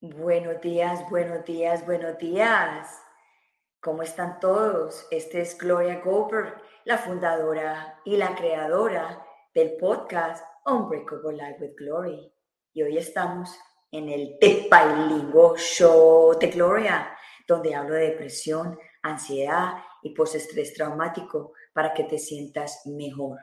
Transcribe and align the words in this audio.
Buenos 0.00 0.60
días, 0.60 1.08
buenos 1.08 1.44
días, 1.44 1.86
buenos 1.86 2.18
días. 2.18 3.00
¿Cómo 3.80 4.02
están 4.02 4.40
todos? 4.40 5.06
Este 5.12 5.42
es 5.42 5.56
Gloria 5.56 6.00
Goldberg, 6.04 6.60
la 6.84 6.98
fundadora 6.98 8.00
y 8.04 8.16
la 8.16 8.34
creadora 8.34 9.24
del 9.54 9.76
podcast 9.76 10.44
Unbreakable 10.66 11.36
Life 11.36 11.58
with 11.60 11.76
Glory. 11.76 12.32
Y 12.72 12.82
hoy 12.82 12.98
estamos 12.98 13.56
en 13.92 14.08
el 14.08 14.36
The 14.40 14.68
Show 15.56 16.38
de 16.38 16.46
Gloria, 16.48 17.16
donde 17.46 17.74
hablo 17.74 17.94
de 17.94 18.10
depresión, 18.10 18.78
ansiedad 19.02 19.74
y 20.02 20.10
postestrés 20.10 20.74
traumático 20.74 21.52
para 21.72 21.94
que 21.94 22.04
te 22.04 22.18
sientas 22.18 22.82
mejor. 22.86 23.38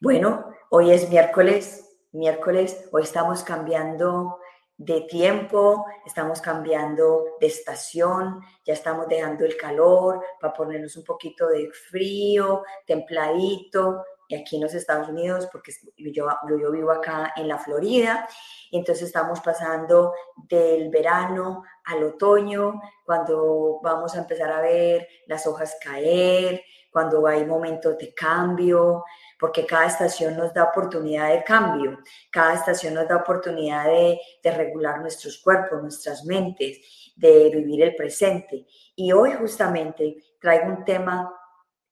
Bueno, 0.00 0.46
hoy 0.70 0.90
es 0.90 1.08
miércoles, 1.08 1.98
miércoles, 2.12 2.88
hoy 2.92 3.02
estamos 3.02 3.42
cambiando 3.42 4.38
de 4.78 5.02
tiempo, 5.02 5.86
estamos 6.04 6.40
cambiando 6.40 7.36
de 7.40 7.46
estación, 7.46 8.40
ya 8.64 8.74
estamos 8.74 9.08
dejando 9.08 9.44
el 9.44 9.56
calor 9.56 10.22
para 10.40 10.52
ponernos 10.52 10.96
un 10.96 11.04
poquito 11.04 11.48
de 11.48 11.70
frío, 11.90 12.62
templadito, 12.86 14.04
aquí 14.34 14.56
en 14.56 14.62
los 14.62 14.74
Estados 14.74 15.08
Unidos, 15.08 15.48
porque 15.52 15.72
yo, 15.96 16.26
vivo 16.72 16.90
acá 16.90 17.32
en 17.36 17.48
la 17.48 17.58
Florida, 17.58 18.28
entonces 18.72 19.06
estamos 19.06 19.40
pasando 19.40 20.12
del 20.48 20.90
verano 20.90 21.62
al 21.84 22.02
otoño, 22.02 22.80
cuando 23.04 23.78
vamos 23.82 24.16
a 24.16 24.20
empezar 24.20 24.50
a 24.50 24.60
ver 24.60 25.06
las 25.26 25.46
hojas 25.46 25.76
caer, 25.80 26.62
cuando 26.90 27.26
hay 27.26 27.44
momentos 27.44 27.96
de 27.98 28.14
cambio, 28.14 29.04
porque 29.38 29.66
cada 29.66 29.86
estación 29.86 30.36
nos 30.36 30.54
da 30.54 30.64
oportunidad 30.64 31.30
de 31.30 31.44
cambio, 31.44 31.98
cada 32.30 32.54
estación 32.54 32.94
nos 32.94 33.06
da 33.06 33.16
oportunidad 33.16 33.84
de 33.86 34.50
regular 34.50 35.00
nuestros 35.00 35.38
cuerpos, 35.42 35.82
nuestras 35.82 36.24
mentes, 36.24 37.12
de 37.16 37.50
vivir 37.50 37.82
el 37.82 37.96
presente. 37.96 38.66
Y 38.94 39.12
hoy 39.12 39.32
justamente 39.32 40.16
traigo 40.40 40.66
un 40.66 40.84
tema 40.84 41.32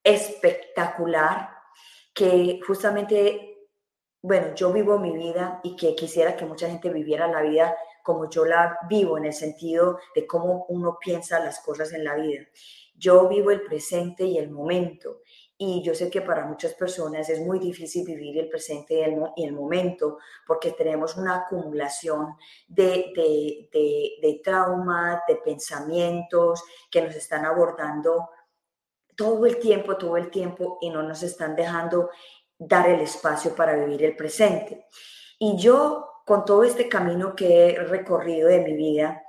espectacular 0.03 1.54
que 2.15 2.61
justamente, 2.67 3.69
bueno, 4.23 4.55
yo 4.55 4.73
vivo 4.73 4.99
mi 4.99 5.13
vida 5.13 5.61
y 5.65 5.77
que 5.77 5.95
quisiera 5.95 6.37
que 6.37 6.47
mucha 6.47 6.69
gente 6.69 6.91
viviera 6.91 7.27
la 7.27 7.43
vida 7.43 7.77
como 8.03 8.29
yo 8.31 8.45
la 8.45 8.79
vivo 8.89 9.19
en 9.19 9.25
el 9.25 9.33
sentido 9.33 9.99
de 10.15 10.27
cómo 10.27 10.67
uno 10.69 10.99
piensa 11.01 11.41
las 11.41 11.61
cosas 11.61 11.93
en 11.93 12.05
la 12.05 12.15
vida. 12.15 12.43
Yo 12.95 13.29
vivo 13.29 13.51
el 13.51 13.63
presente 13.63 14.25
y 14.25 14.39
el 14.39 14.51
momento 14.51 15.23
y 15.57 15.83
yo 15.83 15.95
sé 15.95 16.11
que 16.11 16.21
para 16.21 16.47
muchas 16.47 16.75
personas 16.75 17.29
es 17.31 17.41
muy 17.41 17.59
difícil 17.59 18.05
vivir 18.05 18.39
el 18.39 18.49
presente 18.49 18.95
y 19.37 19.45
el, 19.45 19.53
momento 19.53 20.19
porque 20.47 20.73
tenemos 20.73 21.17
una 21.17 21.37
acumulación 21.37 22.37
de, 22.69 23.13
de, 23.17 23.69
de, 23.73 24.11
de 24.21 24.43
de 25.29 25.37
pensamientos 25.45 26.63
que 26.91 27.03
nos 27.03 27.15
están 27.15 27.45
abordando 27.45 28.29
todo 29.17 29.47
el 29.47 29.59
tiempo, 29.59 29.97
todo 29.97 30.17
el 30.17 30.31
tiempo 30.31 30.79
y 30.81 30.91
no 30.91 31.03
nos 31.03 31.23
están 31.23 31.55
dejando 31.57 32.11
dar 32.59 32.89
el 32.89 33.01
espacio 33.01 33.55
para 33.55 33.75
vivir 33.77 34.05
el 34.05 34.17
presente. 34.17 34.87
Y 35.39 35.57
yo, 35.57 36.07
con 36.25 36.45
todo 36.45 36.65
este 36.65 36.89
camino 36.89 37.35
que 37.35 37.71
he 37.71 37.75
recorrido 37.85 38.49
de 38.49 38.61
mi 38.61 38.75
vida, 38.75 39.23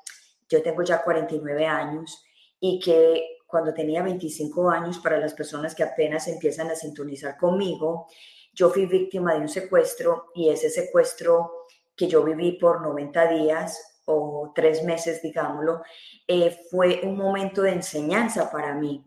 yo 0.48 0.62
tengo 0.62 0.84
ya 0.84 1.02
49 1.02 1.66
años 1.66 2.24
y 2.60 2.80
que 2.80 3.40
cuando 3.48 3.74
tenía 3.74 4.04
25 4.04 4.70
años, 4.70 5.00
para 5.00 5.18
las 5.18 5.34
personas 5.34 5.76
que 5.76 5.84
apenas 5.84 6.28
empiezan 6.28 6.70
a 6.70 6.76
sintonizar 6.76 7.38
conmigo, 7.38 8.08
yo 8.54 8.70
fui 8.70 8.86
víctima 8.86 9.34
de 9.34 9.42
un 9.42 9.50
secuestro 9.50 10.32
y 10.34 10.50
ese 10.50 10.70
secuestro 10.70 11.52
que 11.96 12.08
yo 12.08 12.24
viví 12.24 12.54
por 12.54 12.82
90 12.82 13.28
días 13.28 14.02
o 14.06 14.52
tres 14.54 14.84
meses, 14.84 15.22
digámoslo, 15.22 15.82
eh, 16.28 16.58
fue 16.70 17.02
un 17.04 17.18
momento 17.18 17.62
de 17.62 17.72
enseñanza 17.72 18.52
para 18.52 18.76
mí 18.76 19.04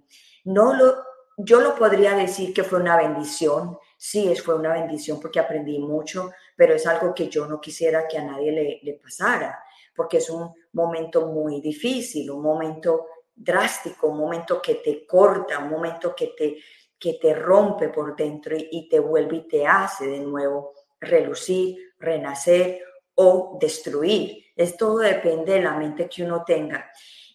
no 0.48 0.72
lo, 0.72 1.04
yo 1.36 1.60
lo 1.60 1.74
podría 1.74 2.14
decir 2.14 2.54
que 2.54 2.64
fue 2.64 2.80
una 2.80 2.96
bendición, 2.96 3.78
sí, 3.98 4.34
fue 4.36 4.54
una 4.54 4.72
bendición 4.72 5.20
porque 5.20 5.38
aprendí 5.38 5.78
mucho, 5.78 6.30
pero 6.56 6.74
es 6.74 6.86
algo 6.86 7.14
que 7.14 7.28
yo 7.28 7.46
no 7.46 7.60
quisiera 7.60 8.08
que 8.08 8.16
a 8.16 8.24
nadie 8.24 8.52
le, 8.52 8.80
le 8.82 8.94
pasara, 8.94 9.62
porque 9.94 10.18
es 10.18 10.30
un 10.30 10.50
momento 10.72 11.26
muy 11.26 11.60
difícil, 11.60 12.30
un 12.30 12.42
momento 12.42 13.06
drástico, 13.34 14.08
un 14.08 14.18
momento 14.18 14.60
que 14.62 14.76
te 14.76 15.06
corta, 15.06 15.58
un 15.58 15.68
momento 15.68 16.14
que 16.16 16.28
te, 16.28 16.56
que 16.98 17.18
te 17.20 17.34
rompe 17.34 17.90
por 17.90 18.16
dentro 18.16 18.56
y, 18.56 18.68
y 18.72 18.88
te 18.88 18.98
vuelve 18.98 19.36
y 19.36 19.48
te 19.48 19.66
hace 19.66 20.06
de 20.06 20.20
nuevo 20.20 20.72
relucir, 20.98 21.76
renacer 21.98 22.80
o 23.16 23.58
destruir. 23.60 24.46
Es 24.56 24.78
todo 24.78 24.98
depende 24.98 25.52
de 25.52 25.62
la 25.62 25.76
mente 25.76 26.08
que 26.08 26.22
uno 26.22 26.42
tenga. 26.42 26.90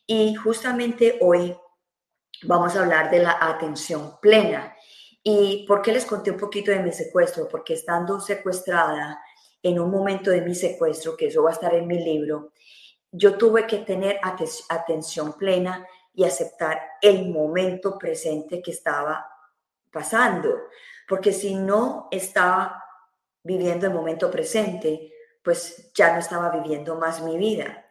Y 0.08 0.34
justamente 0.34 1.20
hoy 1.22 1.56
vamos 2.46 2.76
a 2.76 2.82
hablar 2.82 3.10
de 3.10 3.20
la 3.20 3.38
atención 3.40 4.20
plena. 4.22 4.76
¿Y 5.22 5.66
por 5.68 5.82
qué 5.82 5.92
les 5.92 6.06
conté 6.06 6.32
un 6.32 6.38
poquito 6.38 6.72
de 6.72 6.80
mi 6.80 6.92
secuestro? 6.92 7.48
Porque 7.48 7.74
estando 7.74 8.20
secuestrada 8.20 9.22
en 9.62 9.80
un 9.80 9.90
momento 9.90 10.32
de 10.32 10.42
mi 10.42 10.54
secuestro, 10.54 11.16
que 11.16 11.28
eso 11.28 11.44
va 11.44 11.52
a 11.52 11.54
estar 11.54 11.74
en 11.74 11.88
mi 11.88 12.04
libro, 12.04 12.52
yo 13.12 13.38
tuve 13.38 13.66
que 13.66 13.78
tener 13.78 14.20
atención 14.70 15.34
plena 15.38 15.88
y 16.14 16.26
aceptar 16.26 16.82
el 17.02 17.30
momento 17.30 17.98
presente 17.98 18.62
que 18.62 18.72
estaba 18.72 19.26
pasando. 19.92 20.64
Porque 21.08 21.32
si 21.32 21.56
no 21.56 22.08
estaba 22.12 22.84
viviendo 23.44 23.88
el 23.88 23.94
momento 23.94 24.30
presente, 24.30 25.14
pues 25.44 25.92
ya 25.94 26.14
no 26.14 26.20
estaba 26.20 26.50
viviendo 26.50 26.96
más 26.96 27.22
mi 27.22 27.38
vida. 27.38 27.86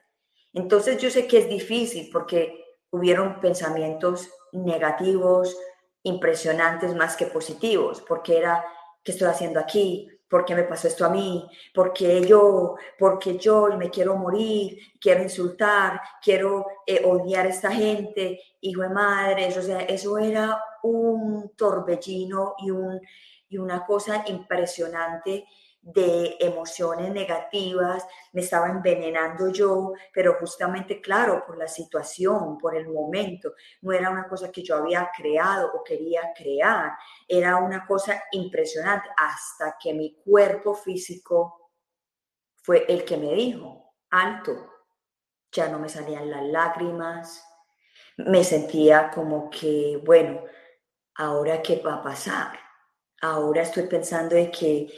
Entonces 0.53 0.99
yo 0.99 1.09
sé 1.09 1.27
que 1.27 1.39
es 1.39 1.49
difícil 1.49 2.11
porque 2.13 2.63
hubieron 2.91 3.41
pensamientos 3.41 4.31
negativos, 4.53 5.57
impresionantes 6.03 6.95
más 6.95 7.17
que 7.17 7.27
positivos, 7.27 8.03
porque 8.07 8.39
era, 8.39 8.65
¿qué 9.03 9.13
estoy 9.13 9.29
haciendo 9.29 9.61
aquí? 9.61 10.09
¿Por 10.29 10.45
qué 10.45 10.55
me 10.55 10.65
pasó 10.65 10.89
esto 10.89 11.05
a 11.05 11.11
mí? 11.11 11.47
¿Por 11.75 11.93
qué 11.93 12.25
yo? 12.27 12.77
Porque 12.99 13.37
yo 13.37 13.69
me 13.77 13.91
quiero 13.91 14.17
morir, 14.17 14.79
quiero 14.99 15.23
insultar, 15.23 16.01
quiero 16.23 16.67
eh, 16.87 17.03
odiar 17.05 17.47
a 17.47 17.51
esta 17.51 17.71
gente, 17.71 18.41
hijo 18.61 18.83
de 18.83 18.89
madre, 18.89 19.47
o 19.47 19.63
sea, 19.63 19.81
eso 19.81 20.17
era 20.19 20.59
un 20.83 21.53
torbellino 21.55 22.55
y, 22.59 22.71
un, 22.71 23.01
y 23.49 23.59
una 23.59 23.85
cosa 23.85 24.25
impresionante 24.27 25.47
de 25.83 26.37
emociones 26.39 27.11
negativas, 27.11 28.07
me 28.33 28.43
estaba 28.43 28.69
envenenando 28.69 29.51
yo, 29.51 29.95
pero 30.15 30.37
justamente, 30.39 31.01
claro, 31.01 31.45
por 31.45 31.59
la 31.59 31.67
situación, 31.67 32.57
por 32.57 32.77
el 32.77 32.89
momento, 32.89 33.55
no 33.81 33.93
era 33.93 34.09
una 34.09 34.29
cosa 34.29 34.53
que 34.53 34.63
yo 34.63 34.77
había 34.77 35.11
creado 35.15 35.73
o 35.75 35.83
quería 35.83 36.33
crear, 36.37 36.93
era 37.27 37.57
una 37.57 37.85
cosa 37.85 38.23
impresionante 38.31 39.09
hasta 39.17 39.77
que 39.83 39.93
mi 39.93 40.15
cuerpo 40.25 40.73
físico 40.73 41.73
fue 42.63 42.85
el 42.89 43.05
que 43.05 43.17
me 43.17 43.35
dijo, 43.35 43.97
alto, 44.11 44.71
ya 45.51 45.69
no 45.69 45.81
me 45.81 45.89
salían 45.89 46.31
las 46.31 46.45
lágrimas, 46.45 47.45
me 48.19 48.45
sentía 48.45 49.11
como 49.11 49.51
que, 49.51 50.01
bueno, 50.05 50.45
ahora 51.17 51.61
qué 51.61 51.83
va 51.85 51.95
a 51.95 52.03
pasar, 52.05 52.57
ahora 53.21 53.63
estoy 53.63 53.89
pensando 53.89 54.37
de 54.37 54.49
que 54.49 54.89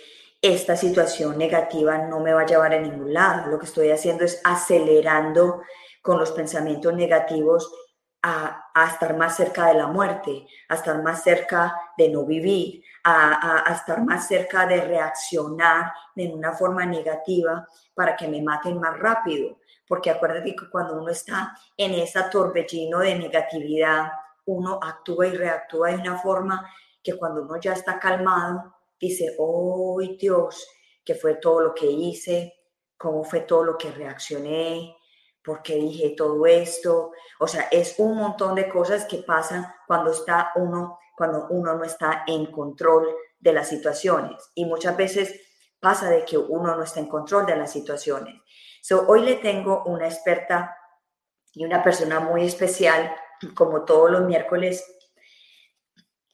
esta 0.44 0.76
situación 0.76 1.38
negativa 1.38 1.96
no 1.96 2.20
me 2.20 2.34
va 2.34 2.42
a 2.42 2.46
llevar 2.46 2.74
a 2.74 2.78
ningún 2.78 3.14
lado. 3.14 3.50
Lo 3.50 3.58
que 3.58 3.64
estoy 3.64 3.90
haciendo 3.90 4.24
es 4.24 4.42
acelerando 4.44 5.62
con 6.02 6.18
los 6.18 6.32
pensamientos 6.32 6.92
negativos 6.92 7.72
a, 8.22 8.60
estar 8.92 9.16
más 9.16 9.36
cerca 9.36 9.68
de 9.68 9.74
la 9.74 9.86
muerte, 9.86 10.46
a 10.68 10.74
estar 10.74 11.02
más 11.02 11.22
cerca 11.22 11.74
de 11.96 12.10
no 12.10 12.26
vivir, 12.26 12.84
a, 13.04 13.64
estar 13.72 14.04
más 14.04 14.28
cerca 14.28 14.66
de 14.66 14.82
reaccionar 14.82 15.94
en 16.14 16.34
una 16.34 16.52
forma 16.52 16.84
negativa 16.84 17.66
para 17.94 18.14
que 18.14 18.28
me 18.28 18.42
maten 18.42 18.78
más 18.78 18.98
rápido. 18.98 19.60
Porque 19.88 20.10
acuérdate 20.10 20.54
que 20.54 20.68
cuando 20.68 21.00
uno 21.00 21.08
está 21.08 21.56
en 21.74 21.94
ese 21.94 22.22
torbellino 22.24 22.98
de 22.98 23.18
negatividad, 23.18 24.12
uno 24.44 24.78
actúa 24.82 25.26
y 25.26 25.36
reactúa 25.38 25.88
de 25.88 26.02
una 26.02 26.18
forma 26.18 26.70
que 27.02 27.16
cuando 27.16 27.44
uno 27.44 27.58
ya 27.58 27.72
está 27.72 27.98
calmado, 27.98 28.73
dice, 28.98 29.34
oh 29.38 30.00
Dios, 30.18 30.66
que 31.04 31.14
fue 31.14 31.36
todo 31.36 31.60
lo 31.60 31.74
que 31.74 31.86
hice, 31.86 32.54
cómo 32.96 33.24
fue 33.24 33.40
todo 33.40 33.64
lo 33.64 33.78
que 33.78 33.90
reaccioné, 33.90 34.96
por 35.44 35.62
qué 35.62 35.74
dije 35.74 36.14
todo 36.16 36.46
esto. 36.46 37.12
O 37.38 37.46
sea, 37.46 37.68
es 37.70 37.96
un 37.98 38.16
montón 38.16 38.54
de 38.54 38.68
cosas 38.68 39.04
que 39.04 39.18
pasan 39.18 39.66
cuando 39.86 40.10
está 40.10 40.52
uno, 40.56 40.98
cuando 41.16 41.46
uno 41.50 41.74
no 41.74 41.84
está 41.84 42.24
en 42.26 42.46
control 42.46 43.14
de 43.38 43.52
las 43.52 43.68
situaciones. 43.68 44.50
Y 44.54 44.64
muchas 44.64 44.96
veces 44.96 45.40
pasa 45.78 46.08
de 46.08 46.24
que 46.24 46.38
uno 46.38 46.74
no 46.74 46.82
está 46.82 47.00
en 47.00 47.08
control 47.08 47.44
de 47.44 47.56
las 47.56 47.72
situaciones. 47.72 48.40
So, 48.82 49.04
hoy 49.06 49.20
le 49.20 49.36
tengo 49.36 49.84
una 49.84 50.06
experta 50.06 50.76
y 51.52 51.64
una 51.64 51.82
persona 51.82 52.20
muy 52.20 52.44
especial, 52.44 53.14
como 53.54 53.84
todos 53.84 54.10
los 54.10 54.22
miércoles 54.22 54.84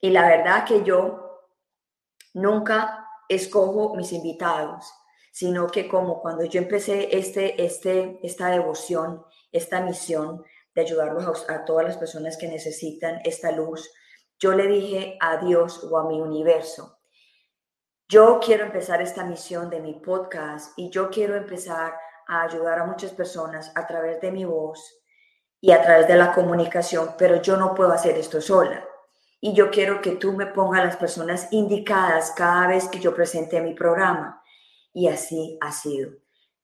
Y 0.01 0.11
la 0.11 0.27
verdad 0.27 0.65
que 0.65 0.83
yo 0.83 1.30
nunca 2.33 3.07
escojo 3.29 3.95
mis 3.95 4.13
invitados, 4.13 4.93
sino 5.33 5.67
que 5.69 5.89
como 5.89 6.21
cuando 6.21 6.45
yo 6.45 6.61
empecé 6.61 7.17
este, 7.17 7.65
este, 7.65 8.19
esta 8.23 8.49
devoción, 8.49 9.25
esta 9.53 9.81
misión 9.81 10.45
de 10.75 10.83
ayudarlos 10.83 11.49
a, 11.49 11.55
a 11.55 11.65
todas 11.65 11.85
las 11.85 11.97
personas 11.97 12.37
que 12.37 12.49
necesitan 12.49 13.21
esta 13.25 13.53
luz, 13.53 13.91
yo 14.39 14.53
le 14.55 14.67
dije 14.67 15.17
a 15.21 15.37
Dios 15.37 15.85
o 15.85 15.99
a 15.99 16.09
mi 16.09 16.21
universo, 16.21 17.01
yo 18.09 18.41
quiero 18.45 18.65
empezar 18.65 19.01
esta 19.01 19.25
misión 19.25 19.71
de 19.71 19.79
mi 19.79 19.95
podcast 20.01 20.77
y 20.77 20.91
yo 20.91 21.11
quiero 21.11 21.37
empezar 21.37 21.95
a 22.27 22.43
ayudar 22.43 22.81
a 22.81 22.85
muchas 22.85 23.13
personas 23.13 23.71
a 23.77 23.87
través 23.87 24.21
de 24.21 24.33
mi 24.33 24.45
voz 24.45 25.01
y 25.61 25.71
a 25.71 25.81
través 25.81 26.09
de 26.09 26.17
la 26.17 26.33
comunicación, 26.33 27.15
pero 27.17 27.41
yo 27.41 27.57
no 27.57 27.73
puedo 27.73 27.93
hacer 27.93 28.17
esto 28.17 28.41
sola. 28.41 28.85
Y 29.41 29.55
yo 29.55 29.71
quiero 29.71 30.01
que 30.03 30.13
tú 30.13 30.33
me 30.33 30.47
pongas 30.47 30.85
las 30.85 30.97
personas 30.97 31.49
indicadas 31.51 32.33
cada 32.37 32.67
vez 32.67 32.89
que 32.89 33.01
yo 33.01 33.15
presente 33.15 33.61
mi 33.61 33.75
programa. 33.75 34.43
Y 34.93 35.09
así 35.09 35.59
ha 35.61 35.73
sido. 35.73 36.11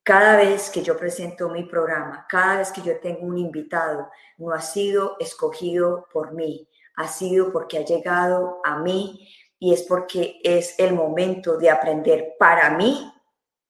Cada 0.02 0.36
vez 0.36 0.70
que 0.70 0.82
yo 0.82 0.96
presento 0.96 1.48
mi 1.48 1.64
programa, 1.64 2.26
cada 2.28 2.58
vez 2.58 2.70
que 2.70 2.82
yo 2.82 3.00
tengo 3.00 3.26
un 3.26 3.38
invitado, 3.38 4.08
no 4.36 4.52
ha 4.52 4.60
sido 4.60 5.16
escogido 5.18 6.06
por 6.12 6.32
mí, 6.32 6.68
ha 6.96 7.08
sido 7.08 7.50
porque 7.50 7.78
ha 7.78 7.84
llegado 7.84 8.60
a 8.64 8.78
mí 8.78 9.28
y 9.58 9.72
es 9.72 9.82
porque 9.82 10.38
es 10.44 10.78
el 10.78 10.94
momento 10.94 11.56
de 11.56 11.70
aprender 11.70 12.34
para 12.38 12.70
mí 12.70 13.12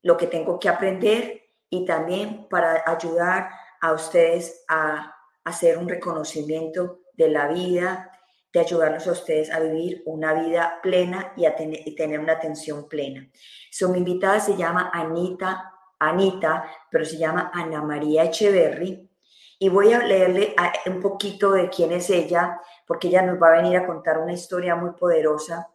lo 0.02 0.16
que 0.16 0.26
tengo 0.26 0.58
que 0.58 0.68
aprender 0.68 1.42
y 1.70 1.84
también 1.84 2.46
para 2.48 2.82
ayudar 2.86 3.48
a 3.80 3.92
ustedes 3.92 4.64
a 4.68 5.14
hacer 5.44 5.78
un 5.78 5.88
reconocimiento 5.88 7.00
de 7.14 7.28
la 7.28 7.48
vida, 7.48 8.12
de 8.56 8.62
ayudarlos 8.62 9.06
a 9.06 9.12
ustedes 9.12 9.52
a 9.52 9.60
vivir 9.60 10.02
una 10.06 10.32
vida 10.32 10.80
plena 10.82 11.34
y 11.36 11.44
a 11.44 11.54
tener, 11.54 12.18
una 12.18 12.32
atención 12.32 12.88
plena. 12.88 13.30
So, 13.70 13.90
mi 13.90 13.98
invitada 13.98 14.40
se 14.40 14.56
llama 14.56 14.90
Anita, 14.94 15.74
Anita, 15.98 16.64
pero 16.90 17.04
se 17.04 17.18
llama 17.18 17.50
Ana 17.52 17.82
María 17.82 18.24
Echeverry. 18.24 19.10
Y 19.58 19.68
voy 19.68 19.92
a 19.92 19.98
leerle 19.98 20.56
un 20.86 21.02
poquito 21.02 21.52
de 21.52 21.68
quién 21.68 21.92
es 21.92 22.08
ella, 22.08 22.58
porque 22.86 23.08
ella 23.08 23.20
nos 23.20 23.36
va 23.36 23.48
a 23.48 23.60
venir 23.60 23.76
a 23.76 23.86
contar 23.86 24.16
una 24.16 24.32
historia 24.32 24.74
muy 24.74 24.92
poderosa 24.92 25.68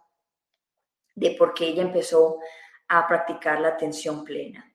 de 1.14 1.36
por 1.38 1.54
qué 1.54 1.68
ella 1.68 1.84
empezó 1.84 2.40
a 2.88 3.08
practicar 3.08 3.62
la 3.62 3.68
atención 3.68 4.24
plena. 4.24 4.74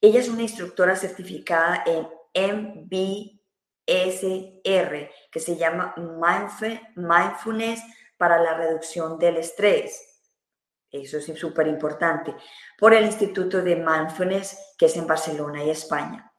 Ella 0.00 0.20
es 0.20 0.28
una 0.28 0.42
instructora 0.42 0.94
certificada 0.94 1.82
en 2.32 2.88
MBSR, 3.92 5.10
que 5.30 5.40
se 5.40 5.56
llama 5.56 5.94
Mindfulness 6.96 7.82
para 8.16 8.38
la 8.42 8.54
reducción 8.54 9.18
del 9.18 9.36
estrés. 9.36 10.08
Eso 10.90 11.18
es 11.18 11.26
súper 11.38 11.66
importante. 11.68 12.34
Por 12.78 12.92
el 12.94 13.04
Instituto 13.04 13.62
de 13.62 13.76
Mindfulness, 13.76 14.74
que 14.78 14.86
es 14.86 14.96
en 14.96 15.06
Barcelona 15.06 15.64
y 15.64 15.70
España. 15.70 16.30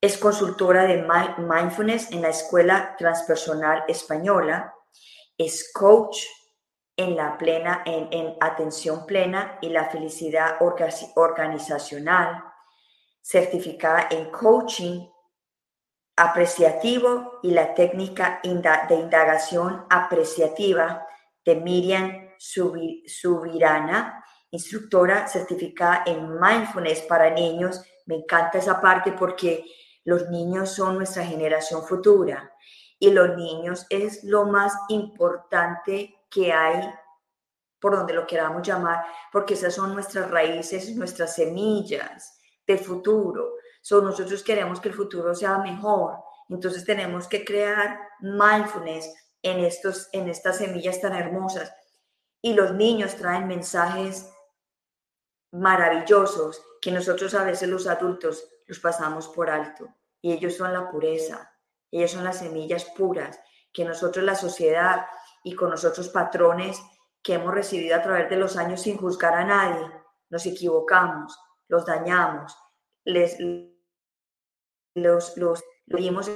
Es 0.00 0.18
consultora 0.18 0.84
de 0.84 1.06
Mindfulness 1.38 2.10
en 2.10 2.22
la 2.22 2.28
Escuela 2.28 2.94
Transpersonal 2.98 3.84
Española. 3.88 4.74
Es 5.38 5.72
coach 5.72 6.18
en 6.96 7.16
la 7.16 7.38
plena, 7.38 7.82
en, 7.86 8.36
atención 8.40 9.06
plena 9.06 9.58
y 9.60 9.68
la 9.70 9.88
felicidad 9.88 10.58
organizacional, 10.60 12.44
certificada 13.22 14.08
en 14.10 14.30
coaching 14.30 15.08
apreciativo 16.16 17.40
y 17.42 17.50
la 17.50 17.74
técnica 17.74 18.40
de 18.42 18.94
indagación 18.94 19.84
apreciativa 19.90 21.06
de 21.44 21.56
Miriam 21.56 22.30
Subirana, 22.38 24.24
instructora 24.50 25.26
certificada 25.26 26.04
en 26.06 26.38
mindfulness 26.38 27.00
para 27.02 27.30
niños. 27.30 27.82
Me 28.06 28.16
encanta 28.16 28.58
esa 28.58 28.80
parte 28.80 29.12
porque 29.12 29.64
los 30.04 30.28
niños 30.28 30.70
son 30.70 30.96
nuestra 30.96 31.24
generación 31.24 31.82
futura 31.84 32.52
y 32.98 33.10
los 33.10 33.36
niños 33.36 33.86
es 33.90 34.22
lo 34.24 34.44
más 34.46 34.72
importante 34.88 36.14
que 36.30 36.52
hay, 36.52 36.88
por 37.80 37.96
donde 37.96 38.14
lo 38.14 38.26
queramos 38.26 38.66
llamar, 38.66 39.04
porque 39.32 39.54
esas 39.54 39.74
son 39.74 39.94
nuestras 39.94 40.30
raíces, 40.30 40.94
nuestras 40.96 41.34
semillas 41.34 42.40
del 42.66 42.78
futuro. 42.78 43.54
So, 43.84 44.00
nosotros 44.00 44.42
queremos 44.42 44.80
que 44.80 44.88
el 44.88 44.94
futuro 44.94 45.34
sea 45.34 45.58
mejor, 45.58 46.16
entonces 46.48 46.86
tenemos 46.86 47.28
que 47.28 47.44
crear 47.44 48.00
mindfulness 48.18 49.14
en, 49.42 49.58
estos, 49.58 50.08
en 50.12 50.30
estas 50.30 50.56
semillas 50.56 51.02
tan 51.02 51.14
hermosas. 51.14 51.70
Y 52.40 52.54
los 52.54 52.72
niños 52.72 53.14
traen 53.16 53.46
mensajes 53.46 54.32
maravillosos 55.52 56.62
que 56.80 56.92
nosotros 56.92 57.34
a 57.34 57.44
veces 57.44 57.68
los 57.68 57.86
adultos 57.86 58.48
los 58.66 58.80
pasamos 58.80 59.28
por 59.28 59.50
alto. 59.50 59.94
Y 60.22 60.32
ellos 60.32 60.56
son 60.56 60.72
la 60.72 60.90
pureza, 60.90 61.52
ellos 61.90 62.12
son 62.12 62.24
las 62.24 62.38
semillas 62.38 62.86
puras 62.96 63.38
que 63.70 63.84
nosotros 63.84 64.24
la 64.24 64.34
sociedad 64.34 65.04
y 65.42 65.54
con 65.54 65.68
nosotros 65.68 66.08
patrones 66.08 66.80
que 67.22 67.34
hemos 67.34 67.52
recibido 67.52 67.96
a 67.96 68.02
través 68.02 68.30
de 68.30 68.36
los 68.36 68.56
años 68.56 68.80
sin 68.80 68.96
juzgar 68.96 69.34
a 69.34 69.44
nadie. 69.44 69.90
Nos 70.30 70.46
equivocamos, 70.46 71.38
los 71.68 71.84
dañamos, 71.84 72.56
les 73.04 73.36
los, 74.94 75.36
los, 75.36 75.62
vimos 75.86 76.30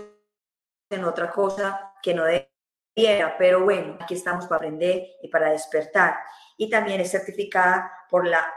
en 0.90 1.04
otra 1.04 1.30
cosa 1.30 1.94
que 2.02 2.14
no 2.14 2.24
debiera, 2.24 3.36
pero 3.38 3.64
bueno, 3.64 3.96
aquí 4.00 4.14
estamos 4.14 4.46
para 4.46 4.56
aprender 4.56 5.06
y 5.22 5.28
para 5.28 5.50
despertar. 5.50 6.18
Y 6.56 6.68
también 6.68 7.00
es 7.00 7.10
certificada 7.10 7.92
por 8.10 8.26
la 8.26 8.52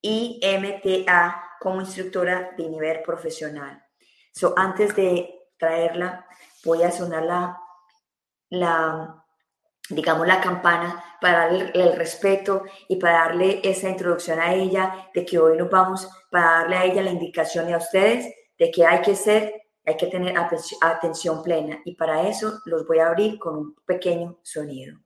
IMTA 0.00 1.44
como 1.60 1.80
instructora 1.80 2.52
de 2.56 2.68
nivel 2.68 3.02
profesional. 3.02 3.84
So, 4.32 4.54
antes 4.56 4.94
de 4.94 5.48
traerla, 5.58 6.26
voy 6.64 6.82
a 6.84 6.92
sonar 6.92 7.24
la, 7.24 7.60
la 8.50 9.24
digamos, 9.90 10.26
la 10.26 10.40
campana 10.40 11.04
para 11.20 11.46
darle 11.46 11.70
el 11.74 11.96
respeto 11.96 12.62
y 12.88 12.96
para 12.96 13.24
darle 13.24 13.60
esa 13.64 13.88
introducción 13.88 14.38
a 14.38 14.54
ella, 14.54 15.10
de 15.12 15.24
que 15.24 15.38
hoy 15.38 15.56
nos 15.56 15.70
vamos 15.70 16.08
para 16.30 16.60
darle 16.60 16.76
a 16.76 16.84
ella 16.84 17.02
la 17.02 17.10
indicación 17.10 17.68
y 17.68 17.72
a 17.72 17.78
ustedes 17.78 18.32
de 18.58 18.70
que 18.70 18.84
hay 18.84 19.00
que 19.02 19.14
ser, 19.14 19.62
hay 19.84 19.96
que 19.96 20.08
tener 20.08 20.34
atención 20.36 21.42
plena. 21.42 21.80
Y 21.84 21.94
para 21.94 22.28
eso 22.28 22.60
los 22.66 22.86
voy 22.86 22.98
a 22.98 23.08
abrir 23.08 23.38
con 23.38 23.56
un 23.56 23.74
pequeño 23.86 24.38
sonido. 24.42 24.98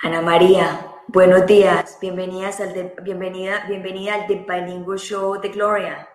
Ana 0.00 0.22
María, 0.22 0.94
buenos 1.08 1.44
días. 1.44 1.98
Bienvenidas 2.00 2.60
al 2.60 2.72
de, 2.72 2.94
bienvenida, 3.02 3.66
bienvenida 3.68 4.14
al 4.14 4.26
The 4.28 4.46
Bilingual 4.48 4.98
Show 4.98 5.40
de 5.40 5.48
Gloria. 5.48 6.08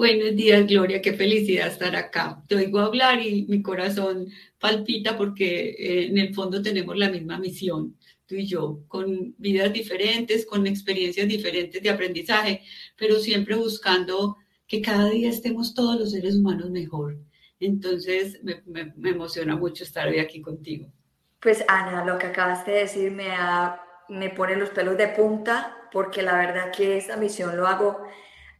Buenos 0.00 0.34
días, 0.34 0.66
Gloria. 0.66 1.02
Qué 1.02 1.12
felicidad 1.12 1.66
estar 1.66 1.94
acá. 1.94 2.42
Te 2.48 2.54
oigo 2.54 2.78
hablar 2.78 3.20
y 3.20 3.44
mi 3.50 3.60
corazón 3.60 4.28
palpita 4.58 5.14
porque 5.14 5.76
eh, 5.78 6.06
en 6.06 6.16
el 6.16 6.34
fondo 6.34 6.62
tenemos 6.62 6.96
la 6.96 7.10
misma 7.10 7.38
misión, 7.38 7.98
tú 8.24 8.34
y 8.36 8.46
yo, 8.46 8.80
con 8.88 9.34
vidas 9.36 9.70
diferentes, 9.74 10.46
con 10.46 10.66
experiencias 10.66 11.28
diferentes 11.28 11.82
de 11.82 11.90
aprendizaje, 11.90 12.62
pero 12.96 13.16
siempre 13.16 13.56
buscando 13.56 14.38
que 14.66 14.80
cada 14.80 15.10
día 15.10 15.28
estemos 15.28 15.74
todos 15.74 16.00
los 16.00 16.12
seres 16.12 16.36
humanos 16.36 16.70
mejor. 16.70 17.18
Entonces, 17.60 18.40
me, 18.42 18.94
emociona 19.04 19.54
mucho 19.54 19.84
estar 19.84 20.08
hoy 20.08 20.18
aquí 20.18 20.40
contigo. 20.40 20.90
Pues 21.42 21.62
Ana, 21.68 22.06
lo 22.06 22.16
que 22.16 22.28
acabas 22.28 22.64
de 22.64 22.72
decir 22.72 23.10
me, 23.10 23.28
me 24.08 24.30
pone 24.30 24.56
los 24.56 24.70
pelos 24.70 24.96
de 24.96 25.08
punta 25.08 25.76
porque 25.92 26.22
la 26.22 26.38
verdad 26.38 26.72
que 26.74 26.96
esta 26.96 27.18
misión 27.18 27.54
lo 27.54 27.66
hago, 27.66 28.00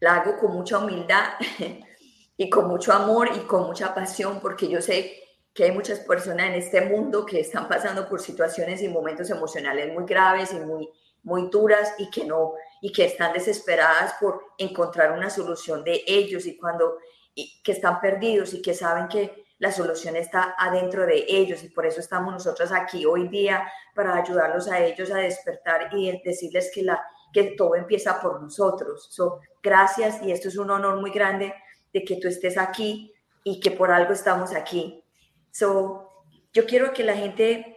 la 0.01 0.17
hago 0.17 0.37
con 0.39 0.53
mucha 0.53 0.79
humildad 0.79 1.35
y 2.37 2.51
con 2.51 2.69
mucho 2.69 2.93
amor 2.93 3.31
y 3.35 3.41
con 3.41 3.67
mucha 3.67 3.95
pasión 3.95 4.41
porque 4.41 4.69
yo 4.69 4.81
sé 4.81 5.17
que 5.53 5.65
hay 5.65 5.73
muchas 5.73 6.01
personas 6.01 6.47
en 6.47 6.55
este 6.55 6.81
mundo 6.83 7.27
que 7.27 7.41
están 7.41 7.69
pasando 7.69 8.09
por 8.09 8.21
situaciones 8.21 8.83
y 8.83 8.89
momentos 8.89 9.31
emocionales 9.31 9.93
muy 9.93 10.05
graves 10.05 10.53
y 10.53 10.61
muy, 10.61 10.89
muy 11.23 11.49
duras 11.51 11.95
y 11.99 12.09
que 12.11 12.25
no 12.25 12.55
y 12.81 12.93
que 12.93 13.05
están 13.05 13.33
desesperadas 13.33 14.15
por 14.21 14.43
encontrar 14.59 15.13
una 15.13 15.29
solución 15.29 15.85
de 15.85 16.03
ellos 16.07 16.47
y 16.47 16.57
cuando 16.57 16.99
y 17.35 17.61
que 17.63 17.73
están 17.73 18.01
perdidos 18.01 18.55
y 18.55 18.63
que 18.63 18.75
saben 18.75 19.09
que 19.09 19.45
la 19.59 19.71
solución 19.71 20.17
está 20.17 20.55
adentro 20.59 21.07
de 21.07 21.25
ellos. 21.29 21.63
Y 21.63 21.69
por 21.69 21.87
eso 21.87 22.01
estamos 22.01 22.33
nosotros 22.33 22.73
aquí 22.73 23.05
hoy 23.05 23.29
día 23.29 23.71
para 23.95 24.17
ayudarlos 24.17 24.69
a 24.69 24.81
ellos 24.83 25.11
a 25.11 25.19
despertar 25.19 25.91
y 25.93 26.21
decirles 26.25 26.71
que, 26.75 26.83
la, 26.83 27.01
que 27.33 27.55
todo 27.57 27.75
empieza 27.75 28.21
por 28.21 28.41
nosotros. 28.43 29.09
So, 29.11 29.41
gracias 29.63 30.23
y 30.23 30.33
esto 30.33 30.49
es 30.49 30.57
un 30.57 30.71
honor 30.71 31.01
muy 31.01 31.11
grande 31.11 31.53
de 31.93 32.05
que 32.05 32.17
tú 32.17 32.29
estés 32.29 32.57
aquí 32.59 33.13
y 33.45 33.61
que 33.61 33.71
por 33.71 33.91
algo 33.91 34.13
estamos 34.13 34.55
aquí. 34.55 35.03
So, 35.51 36.25
yo 36.53 36.67
quiero 36.67 36.93
que 36.93 37.05
la 37.05 37.17
gente 37.17 37.77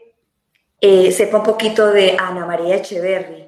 eh, 0.80 1.12
sepa 1.12 1.38
un 1.38 1.44
poquito 1.44 1.92
de 1.92 2.18
Ana 2.20 2.46
María 2.46 2.76
Echeverry, 2.76 3.48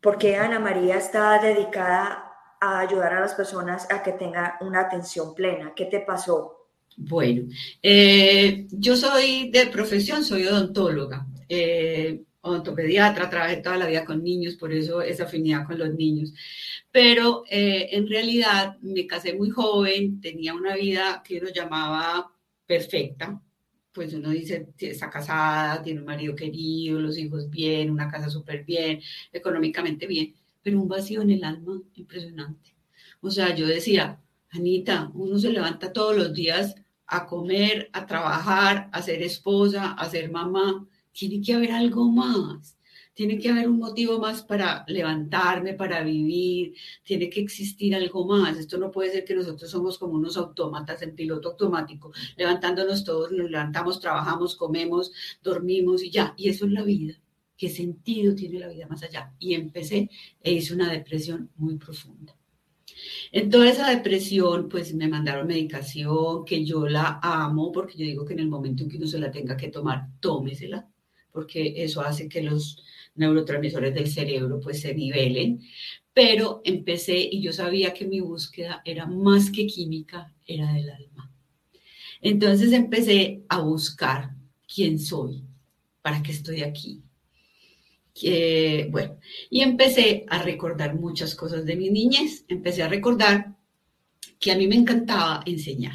porque 0.00 0.36
Ana 0.36 0.58
María 0.58 0.96
está 0.96 1.40
dedicada 1.40 2.32
a 2.60 2.78
ayudar 2.80 3.14
a 3.14 3.20
las 3.20 3.34
personas 3.34 3.86
a 3.90 4.02
que 4.02 4.12
tengan 4.12 4.52
una 4.60 4.80
atención 4.80 5.34
plena. 5.34 5.72
¿Qué 5.74 5.86
te 5.86 6.00
pasó? 6.00 6.68
Bueno, 6.96 7.42
eh, 7.82 8.66
yo 8.70 8.96
soy 8.96 9.50
de 9.50 9.66
profesión, 9.66 10.24
soy 10.24 10.46
odontóloga, 10.46 11.26
eh, 11.48 12.22
odontopediatra, 12.42 13.30
trabajé 13.30 13.56
toda 13.58 13.78
la 13.78 13.86
vida 13.86 14.04
con 14.04 14.22
niños, 14.22 14.56
por 14.56 14.72
eso 14.72 15.00
esa 15.02 15.24
afinidad 15.24 15.66
con 15.66 15.78
los 15.78 15.94
niños. 15.94 16.32
Pero 16.90 17.44
eh, 17.50 17.88
en 17.92 18.08
realidad 18.08 18.78
me 18.82 19.06
casé 19.06 19.34
muy 19.34 19.50
joven, 19.50 20.20
tenía 20.20 20.54
una 20.54 20.74
vida 20.76 21.22
que 21.26 21.38
uno 21.38 21.50
llamaba 21.50 22.32
perfecta, 22.66 23.40
pues 23.92 24.14
uno 24.14 24.30
dice, 24.30 24.68
está 24.78 25.10
casada, 25.10 25.82
tiene 25.82 26.00
un 26.00 26.06
marido 26.06 26.34
querido, 26.34 27.00
los 27.00 27.18
hijos 27.18 27.48
bien, 27.50 27.90
una 27.90 28.10
casa 28.10 28.30
súper 28.30 28.64
bien, 28.64 29.00
económicamente 29.32 30.06
bien, 30.06 30.34
pero 30.62 30.80
un 30.80 30.88
vacío 30.88 31.22
en 31.22 31.30
el 31.30 31.44
alma 31.44 31.80
impresionante. 31.94 32.74
O 33.20 33.30
sea, 33.30 33.54
yo 33.54 33.66
decía, 33.66 34.20
Anita, 34.50 35.10
uno 35.14 35.38
se 35.38 35.52
levanta 35.52 35.92
todos 35.92 36.16
los 36.16 36.34
días 36.34 36.74
a 37.06 37.26
comer, 37.26 37.90
a 37.92 38.06
trabajar, 38.06 38.88
a 38.92 39.02
ser 39.02 39.22
esposa, 39.22 39.92
a 39.92 40.08
ser 40.08 40.30
mamá. 40.30 40.86
Tiene 41.12 41.40
que 41.40 41.54
haber 41.54 41.72
algo 41.72 42.10
más. 42.10 42.78
Tiene 43.14 43.38
que 43.38 43.50
haber 43.50 43.68
un 43.68 43.78
motivo 43.78 44.18
más 44.18 44.42
para 44.42 44.84
levantarme, 44.88 45.74
para 45.74 46.02
vivir. 46.02 46.74
Tiene 47.04 47.28
que 47.28 47.40
existir 47.40 47.94
algo 47.94 48.26
más. 48.26 48.56
Esto 48.56 48.78
no 48.78 48.90
puede 48.90 49.12
ser 49.12 49.24
que 49.24 49.34
nosotros 49.34 49.70
somos 49.70 49.98
como 49.98 50.14
unos 50.14 50.36
autómatas 50.36 51.02
en 51.02 51.14
piloto 51.14 51.50
automático, 51.50 52.12
levantándonos 52.36 53.04
todos, 53.04 53.30
nos 53.32 53.50
levantamos, 53.50 54.00
trabajamos, 54.00 54.56
comemos, 54.56 55.12
dormimos 55.42 56.02
y 56.02 56.10
ya. 56.10 56.34
Y 56.38 56.48
eso 56.48 56.64
es 56.64 56.72
la 56.72 56.82
vida. 56.82 57.14
¿Qué 57.56 57.68
sentido 57.68 58.34
tiene 58.34 58.58
la 58.58 58.68
vida 58.68 58.86
más 58.88 59.02
allá? 59.02 59.34
Y 59.38 59.54
empecé 59.54 60.10
e 60.40 60.52
hice 60.52 60.74
una 60.74 60.90
depresión 60.90 61.50
muy 61.56 61.76
profunda. 61.76 62.34
En 63.30 63.50
toda 63.50 63.68
esa 63.68 63.88
depresión, 63.90 64.68
pues 64.68 64.94
me 64.94 65.08
mandaron 65.08 65.46
medicación, 65.46 66.44
que 66.44 66.64
yo 66.64 66.86
la 66.86 67.20
amo, 67.22 67.72
porque 67.72 67.96
yo 67.98 68.04
digo 68.04 68.24
que 68.24 68.32
en 68.32 68.40
el 68.40 68.48
momento 68.48 68.82
en 68.82 68.88
que 68.88 68.96
uno 68.96 69.06
se 69.06 69.18
la 69.18 69.30
tenga 69.30 69.56
que 69.56 69.68
tomar, 69.68 70.08
tómesela, 70.20 70.88
porque 71.32 71.82
eso 71.82 72.02
hace 72.02 72.28
que 72.28 72.42
los 72.42 72.82
neurotransmisores 73.14 73.94
del 73.94 74.08
cerebro 74.08 74.60
pues 74.60 74.80
se 74.80 74.94
nivelen. 74.94 75.60
Pero 76.14 76.60
empecé 76.64 77.18
y 77.18 77.40
yo 77.40 77.52
sabía 77.52 77.94
que 77.94 78.06
mi 78.06 78.20
búsqueda 78.20 78.82
era 78.84 79.06
más 79.06 79.50
que 79.50 79.66
química, 79.66 80.32
era 80.46 80.72
del 80.72 80.90
alma. 80.90 81.32
Entonces 82.20 82.72
empecé 82.72 83.42
a 83.48 83.60
buscar 83.60 84.30
quién 84.72 84.98
soy, 84.98 85.42
para 86.02 86.22
qué 86.22 86.32
estoy 86.32 86.62
aquí, 86.62 87.02
bueno, 88.90 89.18
y 89.48 89.62
empecé 89.62 90.26
a 90.28 90.42
recordar 90.42 90.94
muchas 90.94 91.34
cosas 91.34 91.64
de 91.64 91.76
mi 91.76 91.88
niñez. 91.88 92.44
Empecé 92.46 92.82
a 92.82 92.88
recordar 92.88 93.56
que 94.38 94.52
a 94.52 94.56
mí 94.56 94.66
me 94.66 94.76
encantaba 94.76 95.42
enseñar. 95.46 95.94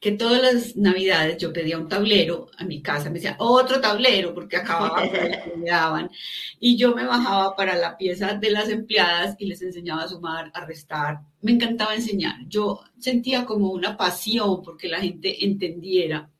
Que 0.00 0.12
todas 0.12 0.42
las 0.42 0.76
navidades 0.76 1.36
yo 1.38 1.52
pedía 1.52 1.78
un 1.78 1.88
tablero 1.88 2.48
a 2.56 2.64
mi 2.64 2.80
casa, 2.80 3.10
me 3.10 3.16
decía 3.16 3.36
otro 3.38 3.80
tablero 3.80 4.34
porque 4.34 4.56
acababa 4.56 5.02
me 5.56 5.68
daban. 5.68 6.10
Y 6.58 6.76
yo 6.76 6.94
me 6.94 7.04
bajaba 7.04 7.54
para 7.54 7.76
la 7.76 7.96
pieza 7.98 8.34
de 8.34 8.50
las 8.50 8.70
empleadas 8.70 9.36
y 9.38 9.46
les 9.46 9.60
enseñaba 9.62 10.04
a 10.04 10.08
sumar, 10.08 10.50
a 10.54 10.64
restar. 10.64 11.20
Me 11.42 11.52
encantaba 11.52 11.94
enseñar. 11.94 12.36
Yo 12.48 12.80
sentía 12.98 13.44
como 13.44 13.70
una 13.70 13.96
pasión 13.96 14.62
porque 14.62 14.88
la 14.88 15.00
gente 15.00 15.44
entendiera 15.44 16.30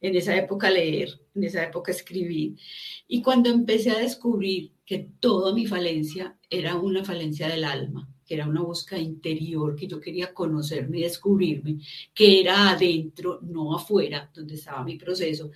en 0.00 0.16
esa 0.16 0.36
época 0.36 0.70
leer, 0.70 1.20
en 1.34 1.44
esa 1.44 1.64
época 1.64 1.92
escribir. 1.92 2.56
Y 3.06 3.22
cuando 3.22 3.50
empecé 3.50 3.90
a 3.90 3.98
descubrir 3.98 4.72
que 4.84 5.08
toda 5.20 5.52
mi 5.52 5.66
falencia 5.66 6.36
era 6.50 6.76
una 6.76 7.04
falencia 7.04 7.48
del 7.48 7.64
alma, 7.64 8.08
que 8.28 8.34
era 8.34 8.46
una 8.46 8.60
búsqueda 8.60 9.00
interior, 9.00 9.74
que 9.74 9.86
yo 9.86 9.98
quería 9.98 10.34
conocerme 10.34 10.98
y 10.98 11.02
descubrirme, 11.02 11.78
que 12.12 12.40
era 12.40 12.68
adentro, 12.70 13.40
no 13.42 13.74
afuera, 13.74 14.30
donde 14.34 14.56
estaba 14.56 14.84
mi 14.84 14.98
proceso, 14.98 15.50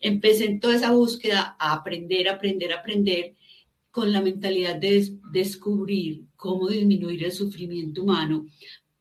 empecé 0.00 0.46
en 0.46 0.58
toda 0.58 0.74
esa 0.74 0.90
búsqueda 0.90 1.56
a 1.56 1.72
aprender, 1.72 2.28
aprender, 2.28 2.72
aprender 2.72 3.34
con 3.92 4.12
la 4.12 4.20
mentalidad 4.20 4.74
de 4.74 5.16
descubrir 5.30 6.24
cómo 6.34 6.68
disminuir 6.68 7.24
el 7.24 7.32
sufrimiento 7.32 8.02
humano 8.02 8.46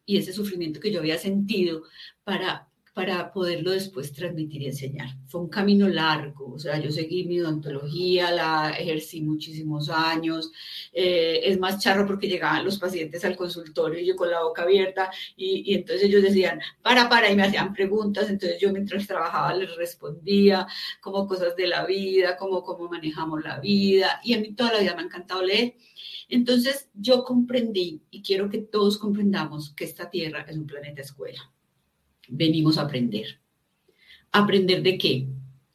y 0.06 0.18
ese 0.18 0.32
sufrimiento 0.32 0.80
que 0.80 0.92
yo 0.92 1.00
había 1.00 1.18
sentido 1.18 1.84
para 2.24 2.70
para 2.96 3.34
poderlo 3.34 3.72
después 3.72 4.14
transmitir 4.14 4.62
y 4.62 4.68
enseñar. 4.68 5.10
Fue 5.28 5.42
un 5.42 5.50
camino 5.50 5.86
largo, 5.90 6.54
o 6.54 6.58
sea, 6.58 6.80
yo 6.80 6.90
seguí 6.90 7.26
mi 7.26 7.42
odontología, 7.42 8.32
la 8.32 8.70
ejercí 8.70 9.22
muchísimos 9.22 9.90
años, 9.90 10.50
eh, 10.94 11.42
es 11.44 11.60
más 11.60 11.84
charro 11.84 12.08
porque 12.08 12.30
llegaban 12.30 12.64
los 12.64 12.80
pacientes 12.80 13.26
al 13.26 13.36
consultorio 13.36 14.00
y 14.00 14.06
yo 14.06 14.16
con 14.16 14.32
la 14.32 14.42
boca 14.44 14.62
abierta 14.62 15.12
y, 15.36 15.70
y, 15.70 15.76
entonces 15.76 16.08
ellos 16.08 16.24
decían, 16.24 16.62
para, 16.82 17.10
para, 17.10 17.30
y 17.30 17.36
me 17.36 17.44
hacían 17.44 17.74
preguntas, 17.74 18.30
entonces 18.30 18.62
yo 18.62 18.72
mientras 18.72 19.06
trabajaba 19.06 19.54
les 19.54 19.76
respondía 19.76 20.66
como 21.02 21.28
cosas 21.28 21.54
de 21.58 21.68
la 21.68 21.86
vida, 21.86 22.38
como 22.38 22.64
cómo 22.64 22.88
manejamos 22.88 23.44
la 23.44 23.60
vida 23.60 24.22
y 24.24 24.36
a 24.36 24.40
mí 24.40 24.54
toda 24.54 24.72
la 24.72 24.80
vida 24.80 24.96
me 24.96 25.02
ha 25.02 25.06
encantado 25.06 25.44
leer. 25.44 25.76
Entonces 26.30 26.90
yo 26.94 27.26
comprendí 27.26 28.04
y 28.10 28.24
quiero 28.24 28.50
que 28.50 28.60
todos 28.60 28.98
comprendamos 28.98 29.74
que 29.76 29.84
esta 29.84 30.10
Tierra 30.10 30.46
es 30.48 30.56
un 30.56 30.66
planeta 30.66 31.02
escuela 31.02 31.52
venimos 32.30 32.78
a 32.78 32.84
aprender. 32.84 33.40
¿Aprender 34.32 34.82
de 34.82 34.98
qué? 34.98 35.28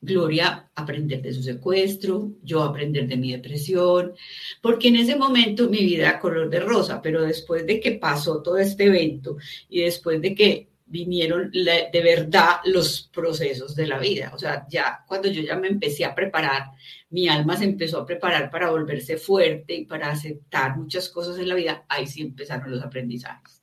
Gloria, 0.02 0.70
aprender 0.74 1.20
de 1.20 1.32
su 1.32 1.42
secuestro, 1.42 2.32
yo 2.42 2.62
aprender 2.62 3.06
de 3.06 3.16
mi 3.16 3.32
depresión, 3.32 4.14
porque 4.62 4.88
en 4.88 4.96
ese 4.96 5.16
momento 5.16 5.68
mi 5.68 5.78
vida 5.78 6.08
era 6.08 6.20
color 6.20 6.48
de 6.48 6.60
rosa, 6.60 7.02
pero 7.02 7.22
después 7.22 7.66
de 7.66 7.80
que 7.80 7.92
pasó 7.92 8.42
todo 8.42 8.56
este 8.56 8.84
evento 8.84 9.36
y 9.68 9.82
después 9.82 10.20
de 10.22 10.34
que 10.34 10.70
vinieron 10.86 11.52
de 11.52 12.02
verdad 12.02 12.56
los 12.64 13.08
procesos 13.12 13.76
de 13.76 13.86
la 13.86 13.98
vida, 13.98 14.32
o 14.34 14.38
sea, 14.38 14.66
ya 14.68 15.04
cuando 15.06 15.28
yo 15.28 15.42
ya 15.42 15.56
me 15.56 15.68
empecé 15.68 16.04
a 16.04 16.14
preparar, 16.14 16.70
mi 17.10 17.28
alma 17.28 17.56
se 17.56 17.64
empezó 17.64 17.98
a 18.00 18.06
preparar 18.06 18.50
para 18.50 18.70
volverse 18.70 19.16
fuerte 19.16 19.74
y 19.74 19.84
para 19.84 20.10
aceptar 20.10 20.76
muchas 20.76 21.08
cosas 21.08 21.38
en 21.38 21.48
la 21.48 21.54
vida, 21.54 21.84
ahí 21.88 22.06
sí 22.06 22.22
empezaron 22.22 22.70
los 22.70 22.82
aprendizajes. 22.82 23.59